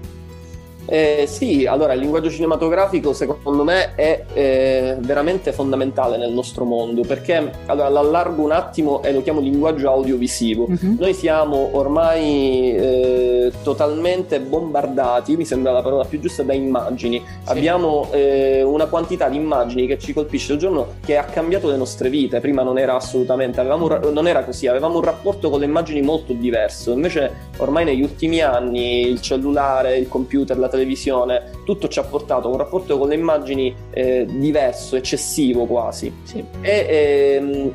Eh, 0.85 1.25
sì, 1.27 1.65
allora 1.65 1.93
il 1.93 1.99
linguaggio 1.99 2.29
cinematografico 2.29 3.13
secondo 3.13 3.63
me 3.63 3.95
è 3.95 4.25
eh, 4.33 4.95
veramente 4.99 5.53
fondamentale 5.53 6.17
nel 6.17 6.31
nostro 6.31 6.65
mondo 6.65 7.01
perché 7.01 7.51
allora 7.67 7.89
l'allargo 7.89 8.43
un 8.43 8.51
attimo 8.51 9.01
e 9.03 9.13
lo 9.13 9.21
chiamo 9.21 9.39
linguaggio 9.39 9.89
audiovisivo. 9.89 10.65
Uh-huh. 10.65 10.95
Noi 10.99 11.13
siamo 11.13 11.69
ormai 11.73 12.75
eh, 12.75 13.51
totalmente 13.63 14.39
bombardati, 14.39 15.37
mi 15.37 15.45
sembra 15.45 15.71
la 15.71 15.81
parola 15.81 16.03
più 16.03 16.19
giusta, 16.19 16.43
da 16.43 16.53
immagini. 16.53 17.23
Sì. 17.25 17.51
Abbiamo 17.51 18.07
eh, 18.11 18.63
una 18.63 18.87
quantità 18.87 19.29
di 19.29 19.37
immagini 19.37 19.87
che 19.87 19.97
ci 19.97 20.13
colpisce 20.13 20.53
il 20.53 20.59
giorno 20.59 20.95
che 21.05 21.17
ha 21.17 21.23
cambiato 21.23 21.69
le 21.69 21.77
nostre 21.77 22.09
vite. 22.09 22.39
Prima 22.39 22.63
non 22.63 22.77
era 22.77 22.95
assolutamente, 22.95 23.59
avevamo, 23.59 23.87
non 24.11 24.27
era 24.27 24.43
così, 24.43 24.67
avevamo 24.67 24.95
un 24.95 25.03
rapporto 25.03 25.49
con 25.49 25.59
le 25.59 25.65
immagini 25.65 26.01
molto 26.01 26.33
diverso. 26.33 26.91
Invece 26.91 27.49
ormai 27.57 27.85
negli 27.85 28.01
ultimi 28.01 28.41
anni 28.41 29.07
il 29.07 29.21
cellulare, 29.21 29.97
il 29.97 30.07
computer, 30.07 30.57
la 30.57 30.69
televisione, 30.71 31.51
tutto 31.65 31.87
ci 31.87 31.99
ha 31.99 32.03
portato 32.03 32.47
a 32.47 32.51
un 32.51 32.57
rapporto 32.57 32.97
con 32.97 33.09
le 33.09 33.15
immagini 33.15 33.75
eh, 33.91 34.25
diverso, 34.27 34.95
eccessivo 34.95 35.65
quasi. 35.65 36.11
Sì. 36.23 36.43
E, 36.61 36.85
ehm, 36.89 37.73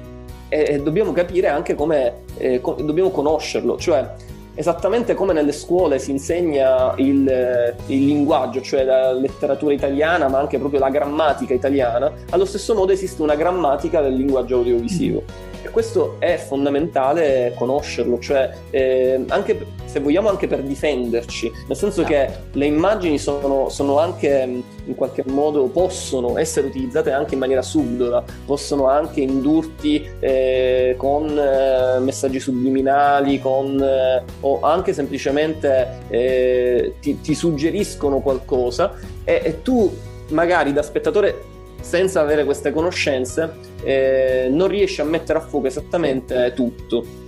e, 0.49 0.67
e, 0.69 0.83
dobbiamo 0.83 1.13
capire 1.13 1.49
anche 1.49 1.75
come, 1.75 2.23
eh, 2.39 2.61
co- 2.61 2.77
dobbiamo 2.81 3.11
conoscerlo, 3.11 3.77
cioè 3.77 4.15
esattamente 4.59 5.15
come 5.15 5.35
nelle 5.35 5.53
scuole 5.53 5.99
si 5.99 6.11
insegna 6.11 6.95
il, 6.97 7.75
il, 7.87 8.05
linguaggio, 8.05 8.63
cioè 8.63 8.85
la 8.85 9.13
letteratura 9.13 9.75
italiana, 9.75 10.29
ma 10.29 10.39
anche 10.39 10.59
proprio 10.59 10.81
la 10.81 10.89
grammatica 10.89 11.53
italiana, 11.55 12.11
allo 12.31 12.47
stesso 12.47 12.75
modo 12.75 12.91
esiste 12.91 13.23
una 13.23 13.37
grammatica 13.37 14.01
del 14.01 14.15
linguaggio 14.15 14.57
audiovisivo. 14.57 15.23
E 15.67 15.71
questo 15.71 16.15
è 16.21 16.37
fondamentale 16.37 17.53
conoscerlo, 17.59 18.21
cioè 18.21 18.53
eh, 18.71 19.25
anche 19.27 19.67
se 19.85 19.99
vogliamo 19.99 20.29
anche 20.29 20.47
per 20.47 20.63
difenderci, 20.63 21.51
nel 21.67 21.77
senso 21.77 22.05
che 22.05 22.15
certo. 22.15 22.57
le 22.57 22.67
immagini 22.67 23.19
sono, 23.19 23.69
sono, 23.69 23.99
anche 23.99 24.63
in 24.85 24.95
qualche 24.95 25.25
modo 25.27 25.65
possono 25.65 26.39
essere 26.39 26.69
utilizzate 26.69 27.11
anche 27.11 27.35
in 27.35 27.41
maniera 27.41 27.63
subdola, 27.63 28.23
possono 28.45 28.87
anche 28.87 29.23
indurti 29.23 30.09
eh, 30.21 30.95
con 30.97 31.37
eh, 31.37 31.99
messaggi 31.99 32.39
subliminali, 32.39 33.41
con, 33.41 33.83
eh, 33.83 34.23
o 34.43 34.61
anche 34.61 34.93
semplicemente 34.93 35.99
eh, 36.11 36.95
ti, 37.01 37.21
ti, 37.21 37.35
suggeriscono 37.35 38.21
qualcosa 38.21 38.95
e, 39.25 39.41
e 39.43 39.63
tu 39.63 39.93
magari 40.29 40.73
da 40.73 40.83
spettatore 40.83 41.55
senza 41.87 42.21
avere 42.21 42.45
queste 42.45 42.73
conoscenze 42.73 43.55
eh, 43.85 44.49
non 44.51 44.67
riesci 44.67 45.01
a 45.01 45.05
mettere 45.05 45.39
a 45.39 45.43
fuoco 45.43 45.69
esattamente 45.69 46.53
tutto. 46.55 47.25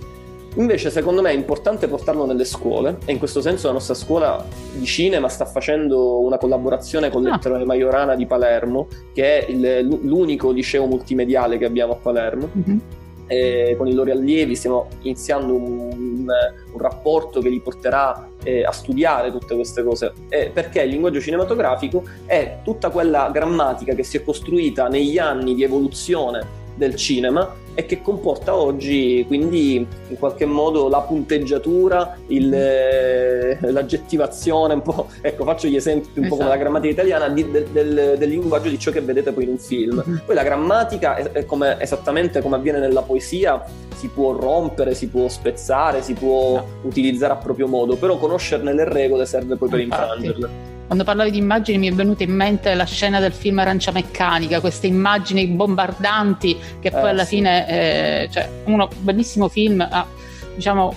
Invece 0.55 0.89
secondo 0.89 1.21
me 1.21 1.29
è 1.29 1.33
importante 1.33 1.87
portarlo 1.87 2.25
nelle 2.25 2.43
scuole 2.43 2.97
e 3.05 3.13
in 3.13 3.19
questo 3.19 3.39
senso 3.39 3.67
la 3.67 3.73
nostra 3.73 3.93
scuola 3.93 4.43
di 4.73 4.85
cinema 4.85 5.29
sta 5.29 5.45
facendo 5.45 6.19
una 6.19 6.37
collaborazione 6.37 7.09
con 7.09 7.25
ah. 7.27 7.39
Majorana 7.63 8.15
di 8.15 8.25
Palermo, 8.25 8.87
che 9.13 9.45
è 9.45 9.49
il, 9.49 9.87
l'unico 10.01 10.51
liceo 10.51 10.87
multimediale 10.87 11.57
che 11.57 11.65
abbiamo 11.65 11.93
a 11.93 11.95
Palermo. 11.95 12.49
Mm-hmm 12.57 12.77
eh, 13.29 13.75
con 13.77 13.87
i 13.87 13.93
loro 13.93 14.11
allievi, 14.11 14.55
stiamo 14.55 14.87
iniziando 15.01 15.53
un, 15.53 16.27
un 16.71 16.77
rapporto 16.79 17.41
che 17.41 17.49
li 17.49 17.61
porterà 17.61 18.27
eh, 18.43 18.63
a 18.63 18.71
studiare 18.71 19.31
tutte 19.31 19.53
queste 19.55 19.83
cose, 19.83 20.13
eh, 20.29 20.49
perché 20.51 20.81
il 20.81 20.89
linguaggio 20.89 21.21
cinematografico 21.21 22.03
è 22.25 22.57
tutta 22.63 22.89
quella 22.89 23.29
grammatica 23.31 23.93
che 23.93 24.03
si 24.03 24.17
è 24.17 24.23
costruita 24.23 24.87
negli 24.87 25.19
anni 25.19 25.53
di 25.53 25.63
evoluzione 25.63 26.57
del 26.75 26.95
cinema 26.95 27.53
e 27.79 27.85
che 27.85 28.01
comporta 28.01 28.53
oggi 28.57 29.23
quindi 29.25 29.75
in 29.75 30.17
qualche 30.17 30.45
modo 30.45 30.89
la 30.89 30.99
punteggiatura, 30.99 32.17
il, 32.27 32.53
eh, 32.53 33.57
l'aggettivazione, 33.71 34.73
un 34.73 34.81
po', 34.81 35.07
ecco 35.21 35.45
faccio 35.45 35.67
gli 35.67 35.77
esempi 35.77 36.09
un 36.15 36.25
esatto. 36.25 36.27
po' 36.27 36.35
come 36.35 36.49
la 36.49 36.57
grammatica 36.57 36.91
italiana 36.91 37.29
di, 37.29 37.49
del, 37.49 37.67
del, 37.67 38.15
del, 38.17 38.29
linguaggio 38.29 38.67
di 38.67 38.77
ciò 38.77 38.91
che 38.91 38.99
vedete 38.99 39.31
poi 39.31 39.45
in 39.45 39.51
un 39.51 39.57
film. 39.57 40.03
Mm-hmm. 40.05 40.19
Poi 40.25 40.35
la 40.35 40.43
grammatica 40.43 41.15
è, 41.15 41.31
è 41.31 41.45
come, 41.45 41.79
esattamente 41.79 42.41
come 42.41 42.57
avviene 42.57 42.79
nella 42.79 43.01
poesia, 43.01 43.63
si 43.95 44.09
può 44.09 44.33
rompere, 44.33 44.93
si 44.93 45.07
può 45.07 45.29
spezzare, 45.29 46.01
si 46.01 46.13
può 46.13 46.55
no. 46.55 46.65
utilizzare 46.81 47.31
a 47.31 47.37
proprio 47.37 47.67
modo, 47.67 47.95
però 47.95 48.17
conoscerne 48.17 48.73
le 48.73 48.83
regole 48.83 49.25
serve 49.25 49.55
poi 49.55 49.69
per 49.69 49.79
infrangerle. 49.79 50.77
Quando 50.89 51.05
parlavi 51.05 51.29
di 51.29 51.37
immagini 51.37 51.77
mi 51.77 51.87
è 51.87 51.93
venuta 51.93 52.23
in 52.23 52.31
mente 52.31 52.73
la 52.73 52.83
scena 52.83 53.19
del 53.19 53.31
film 53.31 53.59
Arancia 53.59 53.91
Meccanica, 53.91 54.59
queste 54.59 54.87
immagini 54.87 55.45
bombardanti 55.45 56.57
che 56.79 56.89
poi 56.89 57.03
eh, 57.03 57.09
alla 57.09 57.25
sì. 57.25 57.35
fine, 57.35 57.69
eh, 58.23 58.29
cioè, 58.31 58.49
uno 58.65 58.89
bellissimo 58.97 59.49
film, 59.49 59.87
ah, 59.87 60.07
diciamo, 60.55 60.91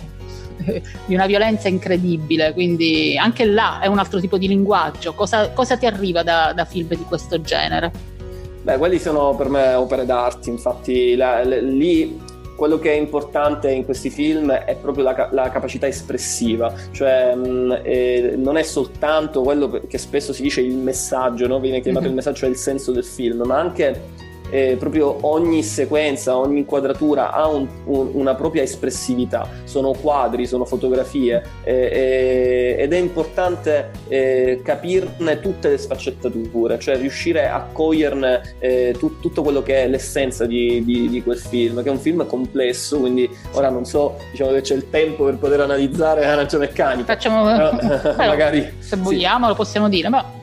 di 1.05 1.14
una 1.14 1.26
violenza 1.26 1.68
incredibile, 1.68 2.55
quindi 2.55 3.18
anche 3.18 3.45
là 3.45 3.80
è 3.80 3.86
un 3.86 3.99
altro 3.99 4.18
tipo 4.18 4.38
di 4.38 4.49
linguaggio. 4.49 5.12
Cosa, 5.12 5.51
cosa 5.51 5.76
ti 5.76 5.84
arriva 5.84 6.22
da, 6.22 6.55
da 6.57 6.64
film 6.64 6.88
di 6.88 7.05
questo 7.07 7.43
genere? 7.43 7.93
Beh, 8.62 8.78
quelli 8.78 8.99
sono 8.99 9.34
per 9.34 9.51
me 9.51 9.74
opere 9.74 10.07
d'arte, 10.07 10.49
infatti 10.49 11.14
la, 11.16 11.45
la, 11.45 11.61
lì 11.61 12.18
quello 12.62 12.78
che 12.78 12.92
è 12.92 12.96
importante 12.96 13.72
in 13.72 13.84
questi 13.84 14.08
film 14.08 14.52
è 14.52 14.76
proprio 14.76 15.02
la, 15.02 15.28
la 15.32 15.50
capacità 15.50 15.88
espressiva, 15.88 16.72
cioè 16.92 17.34
mh, 17.34 17.80
eh, 17.82 18.34
non 18.36 18.56
è 18.56 18.62
soltanto 18.62 19.42
quello 19.42 19.68
che 19.68 19.98
spesso 19.98 20.32
si 20.32 20.42
dice 20.42 20.60
il 20.60 20.76
messaggio, 20.76 21.48
no? 21.48 21.58
viene 21.58 21.80
chiamato 21.80 22.04
mm-hmm. 22.04 22.10
il 22.10 22.16
messaggio, 22.18 22.36
cioè 22.36 22.50
il 22.50 22.56
senso 22.56 22.92
del 22.92 23.02
film, 23.02 23.42
ma 23.44 23.58
anche 23.58 24.00
eh, 24.53 24.76
proprio 24.78 25.16
ogni 25.22 25.62
sequenza, 25.62 26.36
ogni 26.36 26.59
inquadratura 26.59 27.32
ha 27.32 27.48
un, 27.48 27.66
un, 27.86 28.11
una 28.12 28.34
propria 28.34 28.62
espressività, 28.62 29.48
sono 29.64 29.92
quadri, 29.92 30.46
sono 30.46 30.66
fotografie 30.66 31.42
eh, 31.64 31.72
eh, 31.72 32.82
ed 32.82 32.92
è 32.92 32.98
importante 32.98 33.90
eh, 34.09 34.61
capirne 34.62 35.40
tutte 35.40 35.70
le 35.70 35.78
sfaccettature, 35.78 36.78
cioè 36.78 36.98
riuscire 36.98 37.48
a 37.48 37.66
coglierne 37.72 38.57
eh, 38.59 38.94
tu, 38.98 39.18
tutto 39.20 39.42
quello 39.42 39.62
che 39.62 39.84
è 39.84 39.88
l'essenza 39.88 40.44
di, 40.44 40.84
di, 40.84 41.09
di, 41.09 41.22
quel 41.22 41.38
film, 41.38 41.82
che 41.82 41.88
è 41.88 41.92
un 41.92 41.98
film 41.98 42.26
complesso, 42.26 42.98
quindi 42.98 43.28
ora 43.53 43.70
non 43.70 43.86
so, 43.86 44.18
diciamo 44.30 44.53
che 44.53 44.61
c'è 44.61 44.74
il 44.74 44.90
tempo 44.90 45.24
per 45.24 45.36
poter 45.38 45.61
analizzare 45.61 46.20
la 46.20 46.34
ragione 46.34 46.66
meccanica. 46.66 47.14
Facciamo, 47.14 47.44
però, 47.44 47.72
magari 48.16 48.74
se 48.80 48.96
vogliamo 48.96 49.44
sì. 49.44 49.50
lo 49.50 49.55
possiamo 49.55 49.88
dire, 49.88 50.11
ma 50.11 50.40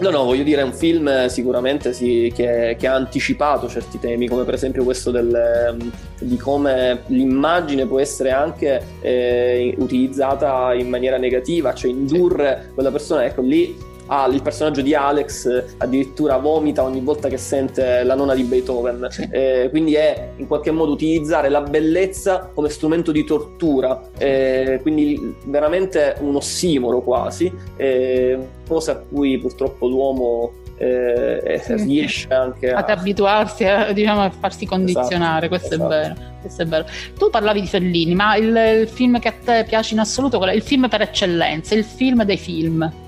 No, 0.00 0.10
no, 0.10 0.24
voglio 0.24 0.44
dire, 0.44 0.60
è 0.60 0.64
un 0.64 0.72
film 0.72 1.08
eh, 1.08 1.28
sicuramente 1.28 1.92
sì, 1.92 2.32
che, 2.32 2.76
che, 2.78 2.86
ha 2.86 2.94
anticipato 2.94 3.68
certi 3.68 3.98
temi, 3.98 4.28
come 4.28 4.44
per 4.44 4.54
esempio 4.54 4.84
questo 4.84 5.10
del, 5.10 5.34
ehm, 5.34 5.90
di 6.20 6.36
come 6.36 7.02
l'immagine 7.06 7.84
può 7.84 7.98
essere 7.98 8.30
anche 8.30 8.80
eh, 9.00 9.74
utilizzata 9.78 10.72
in 10.74 10.88
maniera 10.88 11.16
negativa, 11.16 11.74
cioè 11.74 11.90
indurre 11.90 12.70
quella 12.74 12.92
persona, 12.92 13.24
ecco 13.24 13.42
lì 13.42 13.76
ah, 14.08 14.26
il 14.26 14.42
personaggio 14.42 14.82
di 14.82 14.94
Alex 14.94 15.46
eh, 15.46 15.64
addirittura 15.78 16.36
vomita 16.36 16.82
ogni 16.82 17.00
volta 17.00 17.28
che 17.28 17.38
sente 17.38 18.02
la 18.02 18.14
nona 18.14 18.34
di 18.34 18.42
Beethoven. 18.42 19.08
Eh, 19.30 19.68
quindi 19.70 19.94
è 19.94 20.30
in 20.36 20.46
qualche 20.46 20.70
modo 20.70 20.92
utilizzare 20.92 21.48
la 21.48 21.62
bellezza 21.62 22.50
come 22.52 22.68
strumento 22.68 23.12
di 23.12 23.24
tortura, 23.24 24.00
eh, 24.18 24.78
quindi 24.82 25.36
veramente 25.44 26.16
un 26.20 26.36
ossimoro 26.36 27.00
quasi, 27.00 27.52
eh, 27.76 28.38
cosa 28.66 28.92
a 28.92 28.96
cui 28.96 29.38
purtroppo 29.38 29.86
l'uomo 29.86 30.52
eh, 30.78 31.60
sì. 31.62 31.74
riesce 31.74 32.28
anche 32.32 32.70
a... 32.70 32.78
ad 32.78 32.90
abituarsi 32.90 33.64
a, 33.64 33.92
diciamo, 33.92 34.22
a 34.22 34.30
farsi 34.30 34.64
condizionare, 34.66 35.46
esatto, 35.46 35.48
questo, 35.48 35.74
esatto. 35.74 35.92
È 35.92 36.00
vero, 36.00 36.14
questo, 36.40 36.62
È 36.62 36.66
vero, 36.66 36.86
Tu 37.18 37.30
parlavi 37.30 37.60
di 37.60 37.66
Fellini, 37.66 38.14
ma 38.14 38.36
il, 38.36 38.80
il, 38.80 38.88
film 38.88 39.18
che 39.18 39.28
a 39.28 39.34
te 39.44 39.64
piace 39.66 39.94
in 39.94 40.00
assoluto, 40.00 40.42
il 40.46 40.62
film 40.62 40.88
per 40.88 41.02
eccellenza, 41.02 41.74
il 41.74 41.84
film 41.84 42.22
dei 42.24 42.38
film. 42.38 43.06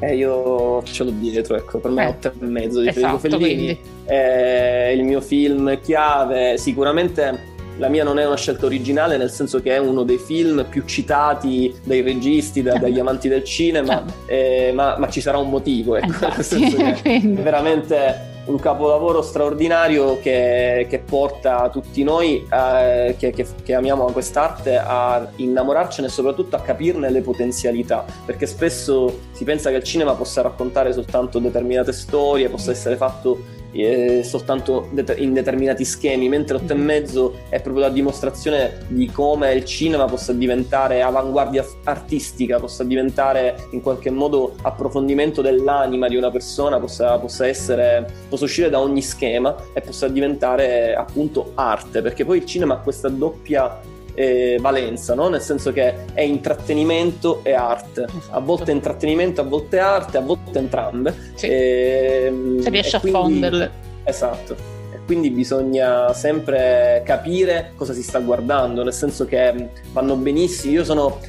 Eh, 0.00 0.16
io 0.16 0.82
ce 0.82 1.04
l'ho 1.04 1.10
dietro, 1.10 1.56
ecco, 1.56 1.78
per 1.78 1.90
me 1.90 2.04
è 2.04 2.06
eh, 2.06 2.28
8 2.28 2.32
e 2.40 2.46
mezzo 2.46 2.80
di 2.80 2.88
esatto, 2.88 3.18
Federico 3.18 3.46
Fellini. 3.46 3.78
È 4.04 4.92
il 4.94 5.04
mio 5.04 5.20
film 5.20 5.78
chiave, 5.80 6.56
sicuramente 6.56 7.48
la 7.76 7.88
mia 7.88 8.04
non 8.04 8.18
è 8.18 8.26
una 8.26 8.36
scelta 8.36 8.66
originale, 8.66 9.16
nel 9.16 9.30
senso 9.30 9.60
che 9.60 9.74
è 9.74 9.78
uno 9.78 10.02
dei 10.02 10.18
film 10.18 10.66
più 10.68 10.84
citati 10.84 11.74
dai 11.84 12.02
registi, 12.02 12.62
da, 12.62 12.78
dagli 12.78 12.98
amanti 13.00 13.28
del 13.28 13.44
cinema, 13.44 14.04
eh, 14.26 14.70
ma, 14.74 14.96
ma, 14.98 15.08
ci 15.08 15.20
sarà 15.20 15.38
un 15.38 15.48
motivo, 15.48 15.96
ecco, 15.96 16.28
nel 16.28 16.44
senso 16.44 16.76
che 16.76 17.00
è 17.02 17.20
veramente 17.20 18.28
un 18.50 18.58
capolavoro 18.58 19.22
straordinario 19.22 20.18
che, 20.20 20.86
che 20.88 20.98
porta 20.98 21.68
tutti 21.70 22.02
noi 22.02 22.46
eh, 22.52 23.14
che, 23.16 23.30
che, 23.30 23.46
che, 23.62 23.74
amiamo 23.74 24.04
quest'arte 24.10 24.76
a 24.76 25.30
innamorarcene 25.36 26.08
e 26.08 26.10
soprattutto 26.10 26.56
a 26.56 26.60
capirne 26.60 27.10
le 27.10 27.20
potenzialità, 27.20 28.04
perché 28.24 28.46
spesso 28.46 29.20
si 29.32 29.44
pensa 29.44 29.70
che 29.70 29.76
il 29.76 29.84
cinema 29.84 30.14
possa 30.14 30.42
raccontare 30.42 30.92
soltanto 30.92 31.38
determinate 31.38 31.92
storie, 31.92 32.48
possa 32.48 32.72
essere 32.72 32.96
fatto 32.96 33.58
eh, 33.72 34.22
soltanto 34.24 34.88
in 35.16 35.32
determinati 35.32 35.84
schemi, 35.84 36.28
mentre 36.28 36.56
8 36.56 36.72
e 36.72 36.74
mm-hmm. 36.74 36.84
mezzo 36.84 37.34
è 37.48 37.60
proprio 37.60 37.84
la 37.84 37.90
dimostrazione 37.90 38.84
di 38.88 39.06
come 39.06 39.52
il 39.52 39.64
cinema 39.64 40.06
possa 40.06 40.32
diventare 40.32 41.02
avanguardia 41.02 41.64
artistica, 41.84 42.58
possa 42.58 42.84
diventare 42.84 43.68
in 43.72 43.80
qualche 43.80 44.10
modo 44.10 44.54
approfondimento 44.62 45.42
dell'anima 45.42 46.08
di 46.08 46.16
una 46.16 46.30
persona, 46.30 46.78
possa, 46.78 47.18
possa 47.18 47.46
essere, 47.46 48.10
possa 48.28 48.44
uscire 48.44 48.70
da 48.70 48.80
ogni 48.80 49.02
schema 49.02 49.54
e 49.72 49.80
possa 49.80 50.08
diventare 50.08 50.94
appunto 50.94 51.52
arte, 51.54 52.02
perché 52.02 52.24
poi 52.24 52.38
il 52.38 52.46
cinema 52.46 52.74
ha 52.74 52.78
questa 52.78 53.08
doppia 53.08 53.98
eh, 54.14 54.58
valenza, 54.60 55.14
no? 55.14 55.28
nel 55.28 55.40
senso 55.40 55.72
che 55.72 56.12
è 56.12 56.20
intrattenimento 56.20 57.40
e 57.42 57.52
arte, 57.52 58.04
esatto. 58.04 58.36
a 58.36 58.40
volte 58.40 58.72
intrattenimento, 58.72 59.40
a 59.40 59.44
volte 59.44 59.78
arte, 59.78 60.18
a 60.18 60.20
volte 60.20 60.58
entrambe. 60.58 61.14
Sì. 61.34 61.46
E, 61.46 62.32
Se 62.60 62.70
riesce 62.70 62.96
a 62.96 63.00
quindi, 63.00 63.18
fonderle. 63.18 63.70
Esatto. 64.04 64.56
E 64.92 64.98
quindi 65.06 65.30
bisogna 65.30 66.12
sempre 66.12 67.02
capire 67.04 67.72
cosa 67.76 67.92
si 67.92 68.02
sta 68.02 68.18
guardando, 68.20 68.82
nel 68.82 68.92
senso 68.92 69.24
che 69.24 69.68
vanno 69.92 70.16
benissimo. 70.16 70.74
Io 70.74 70.84
sono, 70.84 71.20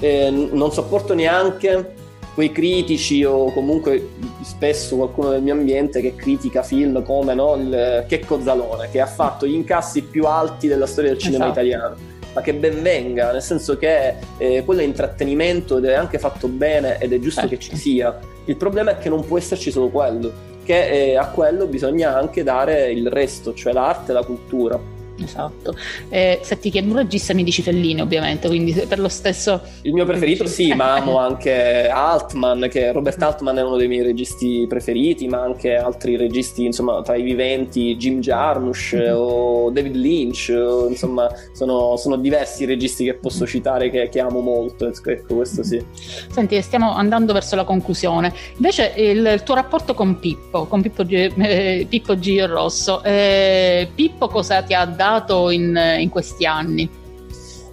eh, 0.00 0.30
non 0.30 0.72
sopporto 0.72 1.14
neanche 1.14 2.02
quei 2.34 2.50
critici 2.50 3.24
o 3.24 3.52
comunque 3.52 4.10
spesso 4.42 4.96
qualcuno 4.96 5.30
del 5.30 5.40
mio 5.40 5.52
ambiente 5.52 6.00
che 6.00 6.16
critica 6.16 6.64
film 6.64 7.02
come 7.04 7.32
no, 7.32 7.54
il 7.54 8.04
Checco 8.08 8.40
Zalone 8.42 8.90
che 8.90 9.00
ha 9.00 9.06
fatto 9.06 9.46
gli 9.46 9.54
incassi 9.54 10.02
più 10.02 10.26
alti 10.26 10.66
della 10.66 10.86
storia 10.86 11.10
del 11.10 11.20
cinema 11.20 11.44
esatto. 11.44 11.60
italiano 11.60 11.96
ma 12.34 12.40
che 12.40 12.52
ben 12.52 12.82
venga, 12.82 13.32
nel 13.32 13.42
senso 13.42 13.76
che 13.76 14.14
eh, 14.36 14.62
quello 14.64 14.80
è 14.80 14.84
intrattenimento 14.84 15.78
ed 15.78 15.86
è 15.86 15.94
anche 15.94 16.18
fatto 16.18 16.48
bene 16.48 16.98
ed 16.98 17.12
è 17.12 17.18
giusto 17.18 17.40
certo. 17.40 17.56
che 17.56 17.62
ci 17.62 17.76
sia. 17.76 18.18
Il 18.46 18.56
problema 18.56 18.90
è 18.90 18.98
che 18.98 19.08
non 19.08 19.24
può 19.24 19.38
esserci 19.38 19.70
solo 19.70 19.88
quello, 19.88 20.32
che 20.64 21.12
eh, 21.12 21.16
a 21.16 21.28
quello 21.28 21.66
bisogna 21.66 22.16
anche 22.16 22.42
dare 22.42 22.90
il 22.90 23.08
resto, 23.08 23.54
cioè 23.54 23.72
l'arte 23.72 24.10
e 24.10 24.14
la 24.14 24.24
cultura. 24.24 24.93
Esatto. 25.22 25.76
Eh, 26.08 26.40
se 26.42 26.58
ti 26.58 26.70
chiedo 26.70 26.90
un 26.90 26.96
regista 26.96 27.34
mi 27.34 27.44
dici 27.44 27.62
Fellini 27.62 28.00
ovviamente, 28.00 28.48
quindi 28.48 28.72
per 28.72 28.98
lo 28.98 29.08
stesso... 29.08 29.60
Il 29.82 29.92
mio 29.92 30.04
preferito 30.04 30.46
sì, 30.46 30.74
ma 30.74 30.94
amo 30.94 31.18
anche 31.18 31.88
Altman, 31.88 32.68
che 32.68 32.90
Robert 32.90 33.22
Altman 33.22 33.58
è 33.58 33.62
uno 33.62 33.76
dei 33.76 33.86
miei 33.86 34.02
registi 34.02 34.66
preferiti, 34.68 35.28
ma 35.28 35.42
anche 35.42 35.76
altri 35.76 36.16
registi, 36.16 36.64
insomma, 36.64 37.00
tra 37.02 37.14
i 37.14 37.22
viventi, 37.22 37.96
Jim 37.96 38.20
Jarmusch 38.20 38.96
mm-hmm. 38.96 39.14
o 39.14 39.70
David 39.70 39.94
Lynch, 39.94 40.52
o, 40.56 40.88
insomma, 40.88 41.28
sono, 41.52 41.96
sono, 41.96 42.16
diversi 42.16 42.64
i 42.64 42.66
registi 42.66 43.04
che 43.04 43.14
posso 43.14 43.46
citare 43.46 43.90
che, 43.90 44.08
che, 44.08 44.20
amo 44.20 44.40
molto, 44.40 44.88
ecco, 44.88 45.34
questo 45.34 45.62
sì. 45.62 45.82
Senti, 46.30 46.60
stiamo 46.62 46.94
andando 46.94 47.32
verso 47.32 47.54
la 47.54 47.64
conclusione. 47.64 48.32
Invece 48.56 48.94
il, 48.96 49.24
il 49.24 49.42
tuo 49.42 49.54
rapporto 49.54 49.94
con 49.94 50.18
Pippo, 50.18 50.66
con 50.66 50.82
Pippo, 50.82 51.04
eh, 51.06 51.86
Pippo 51.88 52.18
Gio 52.18 52.46
Rosso, 52.46 53.02
eh, 53.04 53.88
Pippo 53.94 54.28
cosa 54.28 54.62
ti 54.62 54.74
ha 54.74 54.84
dato? 54.84 55.03
Dato 55.04 55.50
in, 55.50 55.78
in 55.98 56.08
questi 56.08 56.46
anni? 56.46 56.88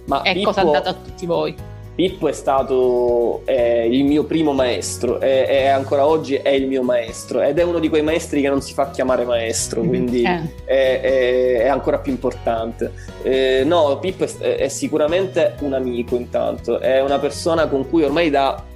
Ma 0.06 0.22
e 0.22 0.34
Pippo, 0.34 0.52
cosa 0.52 0.60
ha 0.60 0.70
dato 0.70 0.88
a 0.88 0.94
tutti 0.94 1.26
voi? 1.26 1.54
Pippo 1.94 2.26
è 2.26 2.32
stato 2.32 3.42
eh, 3.44 3.86
il 3.86 4.04
mio 4.04 4.24
primo 4.24 4.52
maestro 4.52 5.20
e, 5.20 5.46
e, 5.48 5.66
ancora 5.68 6.06
oggi 6.06 6.34
è 6.34 6.48
il 6.48 6.66
mio 6.66 6.82
maestro 6.82 7.42
ed 7.42 7.58
è 7.58 7.62
uno 7.62 7.78
di 7.78 7.90
quei 7.90 8.02
maestri 8.02 8.40
che 8.40 8.48
non 8.48 8.62
si 8.62 8.72
fa 8.72 8.90
chiamare 8.90 9.24
maestro, 9.24 9.82
mm, 9.82 9.88
quindi 9.88 10.22
eh. 10.22 10.40
è, 10.64 11.00
è, 11.00 11.62
è, 11.64 11.68
ancora 11.68 11.98
più 11.98 12.12
importante. 12.12 12.92
Eh, 13.22 13.62
no, 13.64 13.98
Pippo 13.98 14.24
è, 14.24 14.56
è 14.56 14.68
sicuramente 14.68 15.54
un 15.60 15.74
amico 15.74 16.16
intanto, 16.16 16.80
è 16.80 17.00
una 17.02 17.18
persona 17.18 17.66
con 17.66 17.88
cui 17.88 18.04
ormai 18.04 18.30
da 18.30 18.70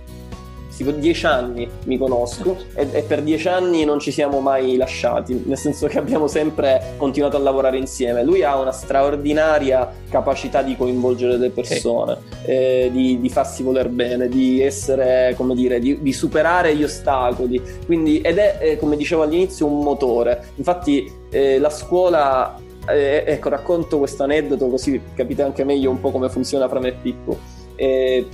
tipo 0.76 0.90
dieci 0.90 1.26
anni 1.26 1.68
mi 1.84 1.96
conosco 1.96 2.56
e, 2.74 2.88
e, 2.92 3.02
per 3.02 3.22
dieci 3.22 3.48
anni 3.48 3.84
non 3.84 3.98
ci 3.98 4.10
siamo 4.10 4.40
mai 4.40 4.76
lasciati, 4.76 5.42
nel 5.46 5.56
senso 5.56 5.86
che 5.86 5.98
abbiamo 5.98 6.26
sempre 6.26 6.94
continuato 6.96 7.36
a 7.36 7.40
lavorare 7.40 7.78
insieme. 7.78 8.22
Lui 8.22 8.42
ha 8.42 8.58
una 8.58 8.72
straordinaria 8.72 9.90
capacità 10.10 10.62
di 10.62 10.76
coinvolgere 10.76 11.36
le 11.36 11.50
persone, 11.50 12.18
sì. 12.44 12.50
eh, 12.50 12.90
di, 12.92 13.20
di, 13.20 13.28
farsi 13.28 13.62
voler 13.62 13.88
bene, 13.88 14.28
di 14.28 14.62
essere, 14.62 15.34
come 15.36 15.54
dire, 15.54 15.78
di, 15.78 16.00
di 16.00 16.12
superare 16.12 16.74
gli 16.76 16.84
ostacoli. 16.84 17.60
Quindi, 17.86 18.20
ed 18.20 18.38
è, 18.38 18.58
eh, 18.60 18.78
come 18.78 18.96
dicevo 18.96 19.22
all'inizio, 19.22 19.66
un 19.66 19.80
motore. 19.80 20.48
Infatti 20.56 21.10
eh, 21.30 21.58
la 21.58 21.70
scuola 21.70 22.58
eh, 22.88 23.24
ecco, 23.26 23.48
racconto 23.48 23.98
questo 23.98 24.22
aneddoto 24.22 24.68
così 24.68 25.00
capite 25.14 25.42
anche 25.42 25.64
meglio 25.64 25.90
un 25.90 26.00
po' 26.00 26.10
come 26.10 26.28
funziona 26.28 26.68
fra 26.68 26.80
me 26.80 26.88
e 26.88 26.92
Pippo. 26.92 27.38
Eh, 27.74 28.26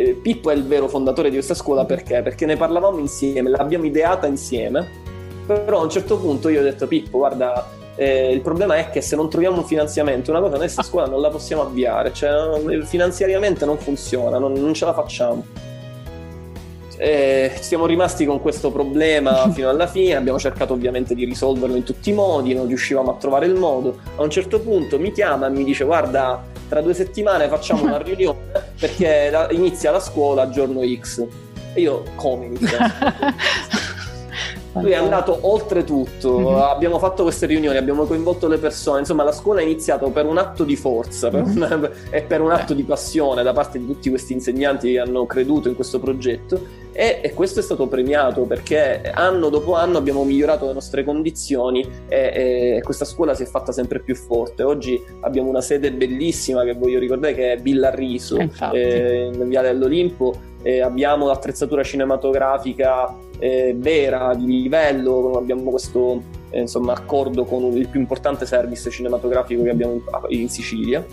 eh, 0.00 0.14
Pippo 0.14 0.50
è 0.50 0.54
il 0.54 0.66
vero 0.66 0.88
fondatore 0.88 1.28
di 1.28 1.34
questa 1.34 1.54
scuola 1.54 1.84
perché? 1.84 2.22
Perché 2.22 2.46
ne 2.46 2.56
parlavamo 2.56 2.98
insieme, 2.98 3.50
l'abbiamo 3.50 3.84
ideata 3.84 4.26
insieme, 4.26 4.88
però 5.46 5.80
a 5.80 5.82
un 5.82 5.90
certo 5.90 6.18
punto 6.18 6.48
io 6.48 6.60
ho 6.60 6.62
detto 6.62 6.86
Pippo 6.86 7.18
guarda 7.18 7.68
eh, 7.96 8.32
il 8.32 8.40
problema 8.40 8.76
è 8.76 8.88
che 8.90 9.00
se 9.00 9.14
non 9.14 9.28
troviamo 9.28 9.58
un 9.58 9.64
finanziamento 9.64 10.30
una 10.30 10.40
cosa 10.40 10.52
noi 10.52 10.60
questa 10.60 10.82
scuola 10.82 11.06
non 11.06 11.20
la 11.20 11.28
possiamo 11.28 11.62
avviare, 11.62 12.12
cioè 12.12 12.84
finanziariamente 12.84 13.64
non 13.64 13.76
funziona, 13.76 14.38
non, 14.38 14.52
non 14.52 14.72
ce 14.74 14.84
la 14.84 14.94
facciamo. 14.94 15.44
Eh, 17.02 17.52
siamo 17.60 17.86
rimasti 17.86 18.26
con 18.26 18.42
questo 18.42 18.70
problema 18.70 19.48
fino 19.54 19.70
alla 19.70 19.86
fine, 19.86 20.16
abbiamo 20.16 20.38
cercato 20.38 20.74
ovviamente 20.74 21.14
di 21.14 21.24
risolverlo 21.24 21.74
in 21.74 21.82
tutti 21.82 22.10
i 22.10 22.12
modi, 22.12 22.52
non 22.52 22.66
riuscivamo 22.66 23.10
a 23.10 23.14
trovare 23.14 23.46
il 23.46 23.54
modo. 23.54 24.00
A 24.16 24.22
un 24.22 24.28
certo 24.28 24.60
punto 24.60 24.98
mi 24.98 25.10
chiama 25.10 25.46
e 25.46 25.50
mi 25.50 25.64
dice 25.64 25.84
guarda 25.84 26.42
tra 26.68 26.82
due 26.82 26.92
settimane 26.92 27.48
facciamo 27.48 27.84
una 27.84 27.96
riunione 28.02 28.72
perché 28.78 29.30
la, 29.30 29.48
inizia 29.50 29.90
la 29.90 30.00
scuola 30.00 30.42
a 30.42 30.50
giorno 30.50 30.82
X. 30.84 31.26
E 31.72 31.80
io 31.80 32.02
come 32.16 32.46
inizia? 32.46 32.92
Lui 34.74 34.92
è 34.92 34.94
andato 34.94 35.36
oltre 35.42 35.82
tutto, 35.82 36.38
mm-hmm. 36.38 36.54
abbiamo 36.54 36.98
fatto 36.98 37.24
queste 37.24 37.46
riunioni, 37.46 37.76
abbiamo 37.76 38.04
coinvolto 38.04 38.46
le 38.46 38.58
persone, 38.58 39.00
insomma 39.00 39.24
la 39.24 39.32
scuola 39.32 39.60
è 39.60 39.64
iniziata 39.64 40.08
per 40.08 40.26
un 40.26 40.38
atto 40.38 40.62
di 40.62 40.76
forza 40.76 41.28
per 41.28 41.42
un, 41.42 41.52
mm-hmm. 41.52 41.84
e 42.10 42.22
per 42.22 42.40
un 42.40 42.52
atto 42.52 42.72
di 42.72 42.84
passione 42.84 43.42
da 43.42 43.52
parte 43.52 43.78
di 43.78 43.86
tutti 43.86 44.08
questi 44.10 44.32
insegnanti 44.32 44.92
che 44.92 45.00
hanno 45.00 45.26
creduto 45.26 45.68
in 45.68 45.74
questo 45.74 45.98
progetto. 45.98 46.78
E, 46.92 47.20
e 47.22 47.32
questo 47.34 47.60
è 47.60 47.62
stato 47.62 47.86
premiato 47.86 48.42
perché 48.42 49.10
anno 49.14 49.48
dopo 49.48 49.74
anno 49.74 49.96
abbiamo 49.96 50.24
migliorato 50.24 50.66
le 50.66 50.72
nostre 50.72 51.04
condizioni 51.04 51.88
e, 52.08 52.76
e, 52.76 52.82
questa 52.82 53.04
scuola 53.04 53.34
si 53.34 53.44
è 53.44 53.46
fatta 53.46 53.72
sempre 53.72 54.00
più 54.00 54.14
forte. 54.14 54.62
Oggi 54.62 55.00
abbiamo 55.20 55.48
una 55.48 55.60
sede 55.60 55.92
bellissima 55.92 56.64
che 56.64 56.74
voglio 56.74 56.98
ricordare 56.98 57.34
che 57.34 57.52
è 57.52 57.56
Villa 57.58 57.90
Riso, 57.90 58.38
eh, 58.72 59.30
in 59.32 59.48
Via 59.48 59.62
dell'Olimpo, 59.62 60.48
eh, 60.62 60.80
abbiamo 60.80 61.26
l'attrezzatura 61.26 61.82
cinematografica 61.82 63.16
eh, 63.38 63.74
vera, 63.76 64.34
di 64.34 64.62
livello, 64.62 65.32
abbiamo 65.38 65.70
questo 65.70 66.22
eh, 66.50 66.60
insomma, 66.60 66.92
accordo 66.92 67.44
con 67.44 67.64
il 67.76 67.88
più 67.88 68.00
importante 68.00 68.46
service 68.46 68.90
cinematografico 68.90 69.62
che 69.62 69.70
abbiamo 69.70 69.92
in, 70.28 70.40
in 70.40 70.48
Sicilia. 70.48 71.04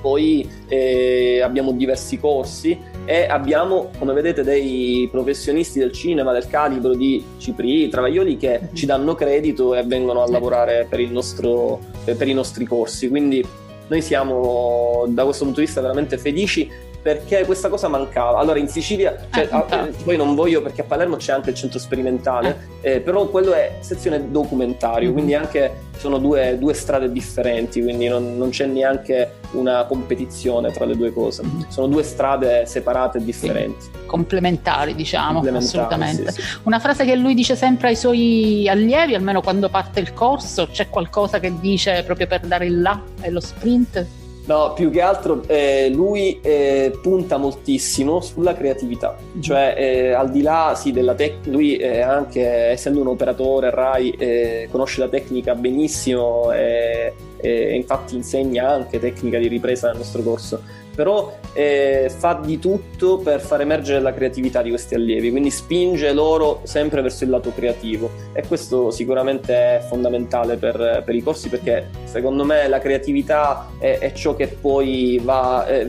Poi 0.00 0.48
eh, 0.68 1.42
abbiamo 1.42 1.72
diversi 1.72 2.18
corsi 2.18 2.78
e 3.04 3.26
abbiamo, 3.26 3.90
come 3.98 4.14
vedete, 4.14 4.42
dei 4.42 5.06
professionisti 5.10 5.78
del 5.78 5.92
cinema 5.92 6.32
del 6.32 6.46
calibro 6.46 6.94
di 6.94 7.22
Cipri, 7.36 7.86
Travaglioli 7.90 8.38
che 8.38 8.68
ci 8.72 8.86
danno 8.86 9.14
credito 9.14 9.74
e 9.74 9.82
vengono 9.82 10.22
a 10.22 10.30
lavorare 10.30 10.86
per, 10.88 11.00
nostro, 11.10 11.80
per 12.02 12.26
i 12.26 12.32
nostri 12.32 12.64
corsi. 12.64 13.10
Quindi 13.10 13.44
noi 13.88 14.00
siamo 14.00 15.04
da 15.08 15.24
questo 15.24 15.44
punto 15.44 15.60
di 15.60 15.66
vista 15.66 15.82
veramente 15.82 16.16
felici 16.16 16.70
perché 17.02 17.44
questa 17.44 17.68
cosa 17.68 17.88
mancava. 17.88 18.38
Allora 18.38 18.58
in 18.58 18.68
Sicilia, 18.68 19.16
cioè, 19.32 19.48
ah, 19.50 19.66
eh, 19.70 19.92
poi 20.04 20.16
non 20.16 20.34
voglio 20.34 20.62
perché 20.62 20.82
a 20.82 20.84
Palermo 20.84 21.16
c'è 21.16 21.32
anche 21.32 21.50
il 21.50 21.56
centro 21.56 21.78
sperimentale, 21.78 22.68
eh. 22.80 22.94
Eh, 22.94 23.00
però 23.00 23.26
quello 23.26 23.52
è 23.52 23.76
sezione 23.80 24.30
documentario, 24.30 25.06
mm-hmm. 25.06 25.12
quindi 25.12 25.34
anche 25.34 25.88
sono 25.96 26.18
due, 26.18 26.56
due 26.58 26.72
strade 26.72 27.12
differenti, 27.12 27.82
quindi 27.82 28.08
non, 28.08 28.36
non, 28.38 28.48
c'è 28.50 28.66
neanche 28.66 29.32
una 29.52 29.84
competizione 29.84 30.70
tra 30.70 30.84
le 30.84 30.96
due 30.96 31.12
cose. 31.12 31.42
Mm-hmm. 31.42 31.68
Sono 31.68 31.88
due 31.88 32.02
strade 32.02 32.64
separate 32.66 33.18
e 33.18 33.24
differenti. 33.24 33.82
Sì. 33.82 33.90
Complementari, 34.06 34.94
diciamo, 34.94 35.40
Complementari, 35.40 35.64
assolutamente. 35.64 36.32
Sì, 36.32 36.40
sì. 36.42 36.58
Una 36.64 36.78
frase 36.78 37.04
che 37.04 37.16
lui 37.16 37.34
dice 37.34 37.56
sempre 37.56 37.88
ai 37.88 37.96
suoi 37.96 38.68
allievi, 38.68 39.14
almeno 39.14 39.40
quando 39.40 39.68
parte 39.68 40.00
il 40.00 40.12
corso, 40.12 40.68
c'è 40.70 40.88
qualcosa 40.88 41.38
che 41.38 41.52
dice 41.60 42.02
proprio 42.04 42.26
per 42.26 42.40
dare 42.40 42.66
il 42.66 42.80
là 42.80 43.00
e 43.20 43.30
lo 43.30 43.40
sprint? 43.40 44.18
No, 44.46 44.72
più 44.72 44.90
che 44.90 45.00
altro 45.00 45.42
eh, 45.46 45.90
lui 45.92 46.40
eh, 46.40 46.98
punta 47.00 47.36
moltissimo 47.36 48.20
sulla 48.20 48.54
creatività, 48.54 49.16
cioè 49.38 49.74
eh, 49.76 50.12
al 50.12 50.30
di 50.30 50.42
là 50.42 50.74
sì, 50.74 50.92
della 50.92 51.14
tecnica, 51.14 51.50
lui 51.50 51.82
anche 51.82 52.42
essendo 52.42 53.00
un 53.00 53.06
operatore 53.08 53.70
RAI 53.70 54.10
eh, 54.10 54.68
conosce 54.70 55.00
la 55.00 55.08
tecnica 55.08 55.54
benissimo 55.54 56.50
e 56.52 57.14
infatti 57.42 58.16
insegna 58.16 58.68
anche 58.70 58.98
tecnica 58.98 59.38
di 59.38 59.48
ripresa 59.48 59.88
nel 59.88 59.98
nostro 59.98 60.22
corso 60.22 60.62
però 61.00 61.34
eh, 61.54 62.12
fa 62.14 62.38
di 62.44 62.58
tutto 62.58 63.16
per 63.16 63.40
far 63.40 63.62
emergere 63.62 64.00
la 64.00 64.12
creatività 64.12 64.60
di 64.60 64.68
questi 64.68 64.94
allievi, 64.94 65.30
quindi 65.30 65.48
spinge 65.48 66.12
loro 66.12 66.60
sempre 66.64 67.00
verso 67.00 67.24
il 67.24 67.30
lato 67.30 67.54
creativo 67.54 68.10
e 68.34 68.46
questo 68.46 68.90
sicuramente 68.90 69.54
è 69.54 69.86
fondamentale 69.88 70.58
per, 70.58 71.02
per 71.02 71.14
i 71.14 71.22
corsi 71.22 71.48
perché 71.48 71.88
secondo 72.04 72.44
me 72.44 72.68
la 72.68 72.80
creatività 72.80 73.70
è, 73.78 73.96
è 73.98 74.12
ciò 74.12 74.36
che 74.36 74.48
poi 74.48 75.18
va, 75.24 75.66
eh, 75.66 75.88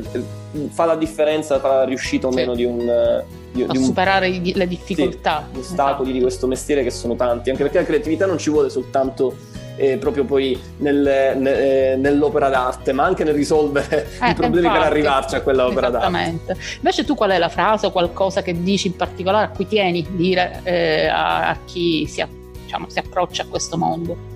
fa 0.69 0.85
la 0.85 0.95
differenza 0.95 1.59
tra 1.59 1.79
la 1.79 1.83
riuscita 1.83 2.27
o 2.27 2.31
meno 2.31 2.55
di 2.55 2.63
un... 2.63 3.21
Di, 3.51 3.63
a 3.63 3.67
di 3.67 3.79
un, 3.79 3.83
superare 3.83 4.29
le 4.29 4.65
difficoltà. 4.65 5.45
Sì, 5.51 5.57
gli 5.57 5.59
ostacoli 5.59 5.91
esatto. 5.91 6.11
di 6.13 6.21
questo 6.21 6.47
mestiere 6.47 6.83
che 6.83 6.89
sono 6.89 7.17
tanti, 7.17 7.49
anche 7.49 7.63
perché 7.63 7.79
la 7.79 7.85
creatività 7.85 8.25
non 8.25 8.37
ci 8.37 8.49
vuole 8.49 8.69
soltanto 8.69 9.35
eh, 9.81 9.97
proprio 9.97 10.25
poi 10.25 10.59
nel, 10.77 11.33
ne, 11.37 11.91
eh, 11.91 11.95
nell'opera 11.95 12.49
d'arte, 12.49 12.93
ma 12.93 13.03
anche 13.03 13.23
nel 13.23 13.33
risolvere 13.33 14.07
eh, 14.21 14.29
i 14.29 14.33
problemi 14.35 14.67
infatti, 14.67 14.79
per 14.79 14.91
arrivarci 14.91 15.35
a 15.35 15.41
quella 15.41 15.65
opera 15.65 15.89
d'arte. 15.89 16.47
Invece 16.75 17.03
tu 17.03 17.15
qual 17.15 17.31
è 17.31 17.39
la 17.39 17.49
frase 17.49 17.87
o 17.87 17.91
qualcosa 17.91 18.43
che 18.43 18.61
dici 18.61 18.87
in 18.87 18.95
particolare 18.95 19.45
a 19.45 19.49
cui 19.49 19.67
tieni 19.67 20.05
dire 20.11 20.61
eh, 20.63 21.07
a, 21.07 21.49
a, 21.49 21.57
chi 21.65 22.05
si, 22.05 22.23
diciamo, 22.63 22.89
si 22.89 22.99
approccia 22.99 23.41
a 23.41 23.45
questo 23.47 23.75
mondo? 23.75 24.29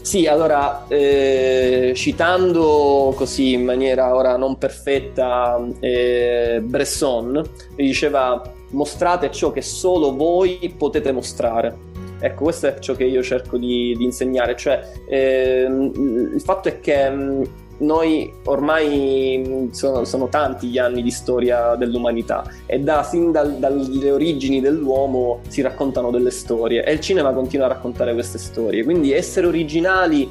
Sì, 0.00 0.26
allora, 0.26 0.86
eh, 0.88 1.92
citando 1.94 3.12
così 3.14 3.52
in 3.52 3.64
maniera 3.64 4.14
ora 4.14 4.38
non 4.38 4.56
perfetta 4.56 5.62
eh, 5.80 6.62
Bresson, 6.62 7.42
diceva 7.76 8.42
mostrate 8.70 9.30
ciò 9.30 9.50
che 9.50 9.60
solo 9.60 10.14
voi 10.14 10.74
potete 10.76 11.12
mostrare. 11.12 11.76
Ecco, 12.20 12.44
questo 12.44 12.66
è 12.66 12.78
ciò 12.78 12.94
che 12.94 13.04
io 13.04 13.22
cerco 13.22 13.56
di, 13.56 13.94
di 13.96 14.04
insegnare, 14.04 14.56
cioè 14.56 14.80
ehm, 15.08 16.32
il 16.34 16.40
fatto 16.40 16.68
è 16.68 16.80
che 16.80 17.10
mm, 17.10 17.42
noi 17.78 18.32
ormai 18.44 19.44
mm, 19.46 19.70
sono, 19.70 20.04
sono, 20.04 20.28
tanti 20.28 20.68
gli 20.68 20.78
anni 20.78 21.02
di 21.02 21.10
storia 21.10 21.74
dell'umanità 21.76 22.44
e 22.66 22.80
da, 22.80 23.02
sin 23.02 23.30
dal, 23.30 23.58
dalle 23.58 24.10
origini 24.10 24.60
dell'uomo 24.60 25.40
si 25.48 25.62
raccontano 25.62 26.10
delle 26.10 26.30
storie 26.30 26.84
e 26.84 26.92
il 26.92 27.00
cinema 27.00 27.32
continua 27.32 27.66
a 27.66 27.68
raccontare 27.68 28.12
queste 28.14 28.38
storie, 28.38 28.82
quindi 28.84 29.12
essere 29.12 29.46
originali 29.46 30.28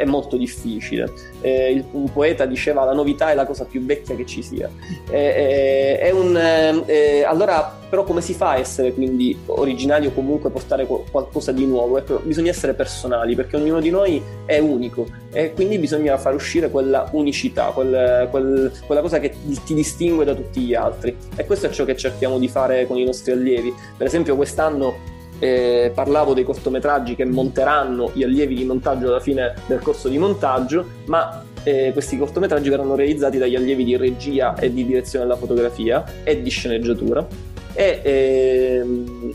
è 0.00 0.06
molto 0.06 0.38
difficile. 0.38 1.12
Eh, 1.42 1.84
un 1.92 2.10
poeta 2.10 2.46
diceva 2.46 2.84
la 2.84 2.94
novità 2.94 3.30
è 3.30 3.34
la 3.34 3.44
cosa 3.44 3.66
più 3.66 3.84
vecchia 3.84 4.16
che 4.16 4.24
ci 4.24 4.42
sia. 4.42 4.70
Eh, 5.10 6.00
eh, 6.02 6.10
un, 6.12 6.82
eh, 6.86 7.22
allora, 7.22 7.78
però 7.88 8.04
come 8.04 8.22
si 8.22 8.32
fa 8.32 8.52
a 8.52 8.56
essere 8.56 8.94
quindi 8.94 9.36
originali 9.46 10.06
o 10.06 10.12
comunque 10.12 10.48
portare 10.48 10.86
qualcosa 10.86 11.52
di 11.52 11.66
nuovo? 11.66 11.98
Ecco, 11.98 12.20
bisogna 12.24 12.48
essere 12.48 12.72
personali 12.72 13.34
perché 13.34 13.56
ognuno 13.56 13.80
di 13.80 13.90
noi 13.90 14.22
è 14.46 14.58
unico 14.58 15.06
e 15.32 15.52
quindi 15.52 15.78
bisogna 15.78 16.16
far 16.16 16.34
uscire 16.34 16.70
quella 16.70 17.06
unicità, 17.12 17.66
quel, 17.66 18.26
quel, 18.30 18.72
quella 18.86 19.02
cosa 19.02 19.20
che 19.20 19.34
ti 19.64 19.74
distingue 19.74 20.24
da 20.24 20.34
tutti 20.34 20.60
gli 20.60 20.74
altri. 20.74 21.14
E 21.36 21.44
questo 21.44 21.66
è 21.66 21.70
ciò 21.70 21.84
che 21.84 21.94
cerchiamo 21.94 22.38
di 22.38 22.48
fare 22.48 22.86
con 22.86 22.96
i 22.96 23.04
nostri 23.04 23.32
allievi. 23.32 23.72
Per 23.98 24.06
esempio 24.06 24.34
quest'anno 24.34 25.18
eh, 25.40 25.90
parlavo 25.92 26.34
dei 26.34 26.44
cortometraggi 26.44 27.16
che 27.16 27.24
monteranno 27.24 28.12
gli 28.14 28.22
allievi 28.22 28.54
di 28.54 28.64
montaggio 28.64 29.08
alla 29.08 29.20
fine 29.20 29.54
del 29.66 29.80
corso 29.80 30.08
di 30.08 30.18
montaggio, 30.18 30.86
ma 31.06 31.42
eh, 31.64 31.90
questi 31.92 32.16
cortometraggi 32.16 32.68
verranno 32.68 32.94
realizzati 32.94 33.38
dagli 33.38 33.56
allievi 33.56 33.84
di 33.84 33.96
regia 33.96 34.54
e 34.54 34.72
di 34.72 34.86
direzione 34.86 35.24
della 35.24 35.36
fotografia 35.36 36.04
e 36.22 36.40
di 36.40 36.50
sceneggiatura. 36.50 37.26
E, 37.72 38.00
ehm, 38.02 39.34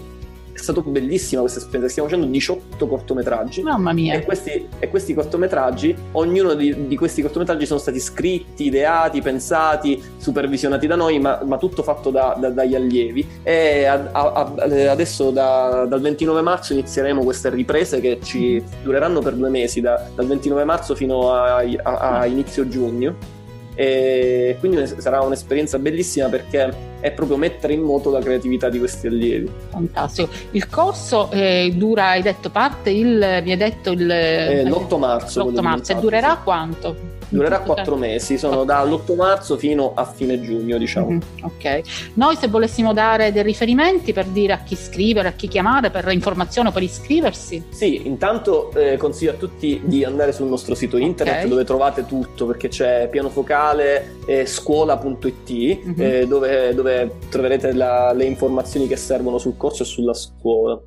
è 0.56 0.60
stata 0.60 0.80
bellissima 0.82 1.42
questa 1.42 1.60
esperienza. 1.60 1.90
Stiamo 1.90 2.08
facendo 2.08 2.32
18 2.32 2.88
cortometraggi. 2.88 3.62
Mamma 3.62 3.92
mia! 3.92 4.14
E 4.16 4.24
questi, 4.24 4.68
e 4.80 4.88
questi 4.88 5.14
cortometraggi, 5.14 5.94
ognuno 6.14 6.54
di, 6.54 6.88
di, 6.88 6.96
questi 6.96 7.22
cortometraggi 7.22 7.66
sono 7.66 7.80
stati 7.80 8.00
scritti, 8.00 8.66
ideati, 8.66 9.22
pensati, 9.22 10.02
supervisionati 10.18 10.88
da 10.88 10.96
noi, 10.96 11.20
ma, 11.20 11.42
ma 11.44 11.58
tutto 11.58 11.84
fatto 11.84 12.10
da, 12.10 12.38
da, 12.40 12.50
dagli 12.50 12.74
allievi. 12.74 13.28
E 13.44 13.84
a, 13.84 14.10
a, 14.12 14.54
adesso 14.90 15.30
da, 15.30 15.86
dal 15.88 16.00
29 16.00 16.42
marzo 16.42 16.72
inizieremo 16.72 17.22
queste 17.24 17.50
riprese 17.50 18.00
che 18.00 18.20
ci 18.24 18.64
dureranno 18.82 19.20
per 19.20 19.34
due 19.34 19.50
mesi, 19.50 19.82
da, 19.82 20.08
dal 20.16 20.26
29 20.26 20.64
marzo 20.64 20.96
fino 20.96 21.34
a, 21.34 21.58
a 21.84 22.26
inizio 22.26 22.68
giugno 22.68 23.36
e 23.76 24.56
quindi 24.60 24.88
sarà 24.88 25.20
un'esperienza 25.20 25.78
bellissima 25.78 26.30
perché 26.30 26.94
è 27.06 27.12
proprio 27.12 27.38
mettere 27.38 27.74
in 27.74 27.84
moto 27.84 28.10
la 28.10 28.20
creatività 28.20 28.68
di 28.68 28.80
questi 28.80 29.06
allievi. 29.06 29.48
Fantastico. 29.70 30.28
Il 30.52 30.68
corso 30.68 31.30
eh, 31.30 31.72
dura, 31.76 32.08
hai 32.08 32.24
detto, 32.24 32.50
parte 32.50 32.90
il, 32.90 33.42
mi 33.44 33.52
hai 33.52 33.58
detto 33.58 33.92
il... 33.92 34.10
Eh, 34.10 34.64
l'8 34.64 34.98
marzo. 34.98 35.44
L'8 35.44 35.62
marzo 35.62 35.92
e 35.92 35.96
durerà 35.98 36.42
quanto? 36.44 37.15
Durerà 37.30 37.60
quattro 37.60 37.96
mesi, 37.96 38.38
sono 38.38 38.64
dall'8 38.64 39.16
marzo 39.16 39.58
fino 39.58 39.94
a 39.96 40.06
fine 40.06 40.40
giugno, 40.42 40.78
diciamo. 40.78 41.10
Mm-hmm, 41.10 41.20
ok. 41.42 41.82
Noi 42.14 42.36
se 42.36 42.48
volessimo 42.48 42.94
dare 42.94 43.32
dei 43.32 43.44
riferimenti 43.44 44.14
per 44.14 44.26
dire 44.26 44.54
a 44.54 44.60
chi 44.60 44.76
scrivere, 44.76 45.30
a 45.30 45.32
chi 45.34 45.48
chiamare 45.48 45.90
per 45.90 46.12
informazione 46.12 46.70
o 46.70 46.72
per 46.72 46.84
iscriversi? 46.84 47.64
Sì, 47.70 48.08
intanto 48.08 48.72
eh, 48.74 48.98
consiglio 48.98 49.32
a 49.32 49.36
tutti 49.36 49.82
di 49.84 50.04
andare 50.04 50.32
sul 50.32 50.48
nostro 50.48 50.76
sito 50.76 50.98
internet 50.98 51.38
okay. 51.38 51.50
dove 51.50 51.64
trovate 51.64 52.06
tutto, 52.06 52.46
perché 52.46 52.68
c'è 52.68 53.08
piano 53.10 53.30
focale 53.30 54.16
eh, 54.26 54.46
scuola.it 54.46 55.50
mm-hmm. 55.50 55.94
eh, 55.98 56.28
dove, 56.28 56.74
dove, 56.74 57.12
troverete 57.30 57.74
la, 57.74 58.12
le 58.14 58.26
informazioni 58.26 58.88
che 58.88 58.96
servono 58.96 59.38
sul 59.38 59.58
corso 59.58 59.84
e 59.84 59.86
sulla 59.86 60.14
scuola. 60.14 60.80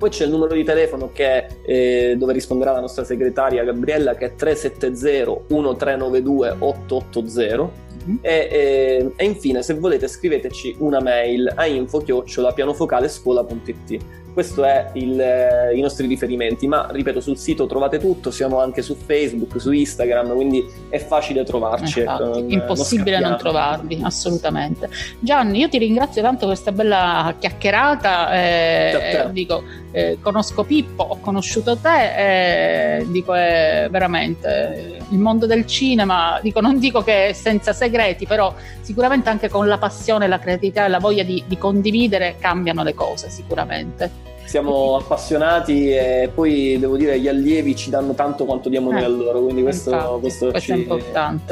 Poi 0.00 0.08
c'è 0.08 0.24
il 0.24 0.30
numero 0.30 0.54
di 0.54 0.64
telefono 0.64 1.10
che, 1.12 1.46
eh, 1.60 2.14
dove 2.16 2.32
risponderà 2.32 2.72
la 2.72 2.80
nostra 2.80 3.04
segretaria 3.04 3.62
Gabriella 3.64 4.14
che 4.14 4.24
è 4.24 4.34
370 4.34 5.42
1392 5.48 6.56
880 6.58 7.70
mm-hmm. 8.08 8.16
e, 8.22 8.48
e, 8.50 9.12
e, 9.14 9.24
infine 9.26 9.62
se 9.62 9.74
volete 9.74 10.08
scriveteci 10.08 10.76
una 10.78 11.02
mail 11.02 11.52
a 11.54 11.66
info-pianofocalescuola.it 11.66 13.98
questo 14.32 14.64
è 14.64 14.90
il, 14.94 15.20
eh, 15.20 15.74
i 15.74 15.80
nostri 15.80 16.06
riferimenti, 16.06 16.66
ma 16.66 16.88
ripeto 16.90 17.20
sul 17.20 17.36
sito 17.36 17.66
trovate 17.66 17.98
tutto, 17.98 18.30
siamo 18.30 18.60
anche 18.60 18.82
su 18.82 18.94
Facebook, 18.94 19.60
su 19.60 19.72
Instagram, 19.72 20.34
quindi 20.34 20.64
è 20.88 20.98
facile 20.98 21.44
trovarci. 21.44 22.00
Infatti, 22.00 22.22
ecco, 22.22 22.44
impossibile 22.46 23.18
non, 23.18 23.30
non, 23.30 23.38
trovarvi, 23.38 24.00
assolutamente. 24.02 24.88
Gianni, 25.18 25.58
io 25.58 25.68
ti 25.68 25.78
ringrazio 25.78 26.22
tanto 26.22 26.46
per 26.46 26.48
questa 26.48 26.72
bella 26.72 27.34
chiacchierata, 27.38 28.32
eh, 28.32 29.28
dico, 29.32 29.62
eh, 29.92 30.18
conosco 30.20 30.64
Pippo, 30.64 31.02
ho 31.02 31.18
conosciuto 31.20 31.76
te, 31.76 32.98
eh, 32.98 33.06
dico 33.08 33.34
è 33.34 33.88
veramente 33.90 34.98
il 35.10 35.18
mondo 35.18 35.46
del 35.46 35.66
cinema, 35.66 36.38
dico, 36.42 36.60
non 36.60 36.78
dico 36.78 37.02
che 37.02 37.28
è 37.28 37.32
senza 37.32 37.72
segreti, 37.72 38.26
però 38.26 38.54
sicuramente 38.80 39.28
anche 39.28 39.48
con 39.48 39.66
la 39.66 39.78
passione, 39.78 40.28
la 40.28 40.38
creatività 40.38 40.84
e 40.84 40.88
la 40.88 40.98
voglia 40.98 41.22
di, 41.22 41.42
di 41.46 41.58
condividere 41.58 42.36
cambiano 42.38 42.82
le 42.82 42.94
cose 42.94 43.30
sicuramente 43.30 44.28
siamo 44.50 44.96
appassionati 44.96 45.92
e 45.92 46.28
poi 46.34 46.76
devo 46.76 46.96
dire 46.96 47.20
gli 47.20 47.28
allievi 47.28 47.76
ci 47.76 47.88
danno 47.88 48.14
tanto 48.14 48.44
quanto 48.44 48.68
diamo 48.68 48.90
noi 48.90 49.02
eh, 49.02 49.04
a 49.04 49.08
loro, 49.08 49.42
quindi 49.42 49.62
questo, 49.62 49.92
infatti, 49.92 50.20
questo, 50.22 50.50
questo 50.50 50.74
ci, 50.74 50.88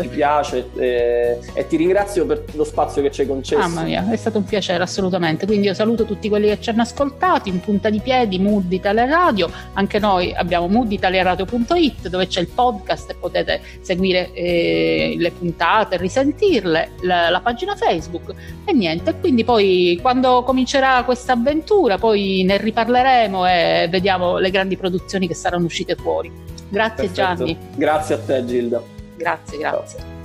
ci, 0.01 0.09
piace 0.09 0.69
e, 0.77 1.39
e, 1.53 1.67
ti 1.69 1.77
ringrazio 1.77 2.27
per 2.27 2.43
lo 2.55 2.65
spazio 2.65 3.01
che 3.01 3.13
ci 3.13 3.21
hai 3.21 3.29
concesso. 3.29 3.61
Mamma 3.61 3.83
mia, 3.83 4.11
è 4.11 4.17
stato 4.17 4.39
un 4.39 4.45
piacere 4.45 4.83
assolutamente, 4.83 5.47
quindi 5.47 5.69
io 5.69 5.75
saluto 5.75 6.07
tutti 6.07 6.29
quelli 6.29 6.49
che 6.49 6.61
ci 6.61 6.71
hanno 6.71 6.83
ascoltati 6.83 7.49
in 7.49 7.61
punta 7.61 7.89
di 7.89 8.01
piedi, 8.01 8.41
Mood 8.41 8.73
Italia 8.73 9.05
Radio, 9.05 9.49
anche 9.75 10.01
noi 10.01 10.35
abbiamo 10.35 10.67
mooditaliaradio.it 10.67 12.09
dove 12.09 12.27
c'è 12.27 12.41
il 12.41 12.49
podcast 12.49 13.11
e 13.11 13.15
potete 13.15 13.61
seguire 13.81 14.33
eh, 14.33 15.15
le 15.17 15.31
puntate, 15.31 15.99
risentirle, 15.99 16.95
la, 17.03 17.31
la 17.31 17.41
pagina 17.41 17.77
Facebook 17.77 18.35
e 18.65 18.73
niente, 18.73 19.15
quindi 19.21 19.45
poi 19.45 19.97
quando 20.03 20.43
comincerà 20.43 21.05
questa 21.05 21.35
avventura 21.35 21.97
poi 21.97 22.43
ne 22.45 22.57
riparleremo 22.57 22.87
parleremo 22.89 23.47
e 23.47 23.89
vediamo 23.91 24.39
le 24.39 24.51
grandi 24.51 24.77
produzioni 24.77 25.29
che 25.29 25.35
saranno 25.35 25.67
uscite 25.67 25.95
fuori. 25.95 26.33
Grazie 26.71 27.09
Perfetto. 27.09 27.45
Gianni. 27.45 27.59
Grazie 27.75 28.15
a 28.15 28.19
te 28.19 28.45
Gilda. 28.45 28.83
Grazie, 29.17 29.59
grazie. 29.59 30.17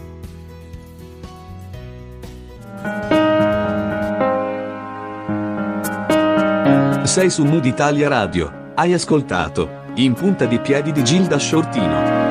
Sei 7.04 7.30
su 7.30 7.44
Mood 7.44 7.66
Italia 7.66 8.08
Radio. 8.08 8.72
Hai 8.76 8.94
ascoltato 8.94 9.82
In 9.96 10.14
punta 10.14 10.46
di 10.46 10.58
piedi 10.60 10.92
di 10.92 11.04
Gilda 11.04 11.38
Shortino. 11.38 12.23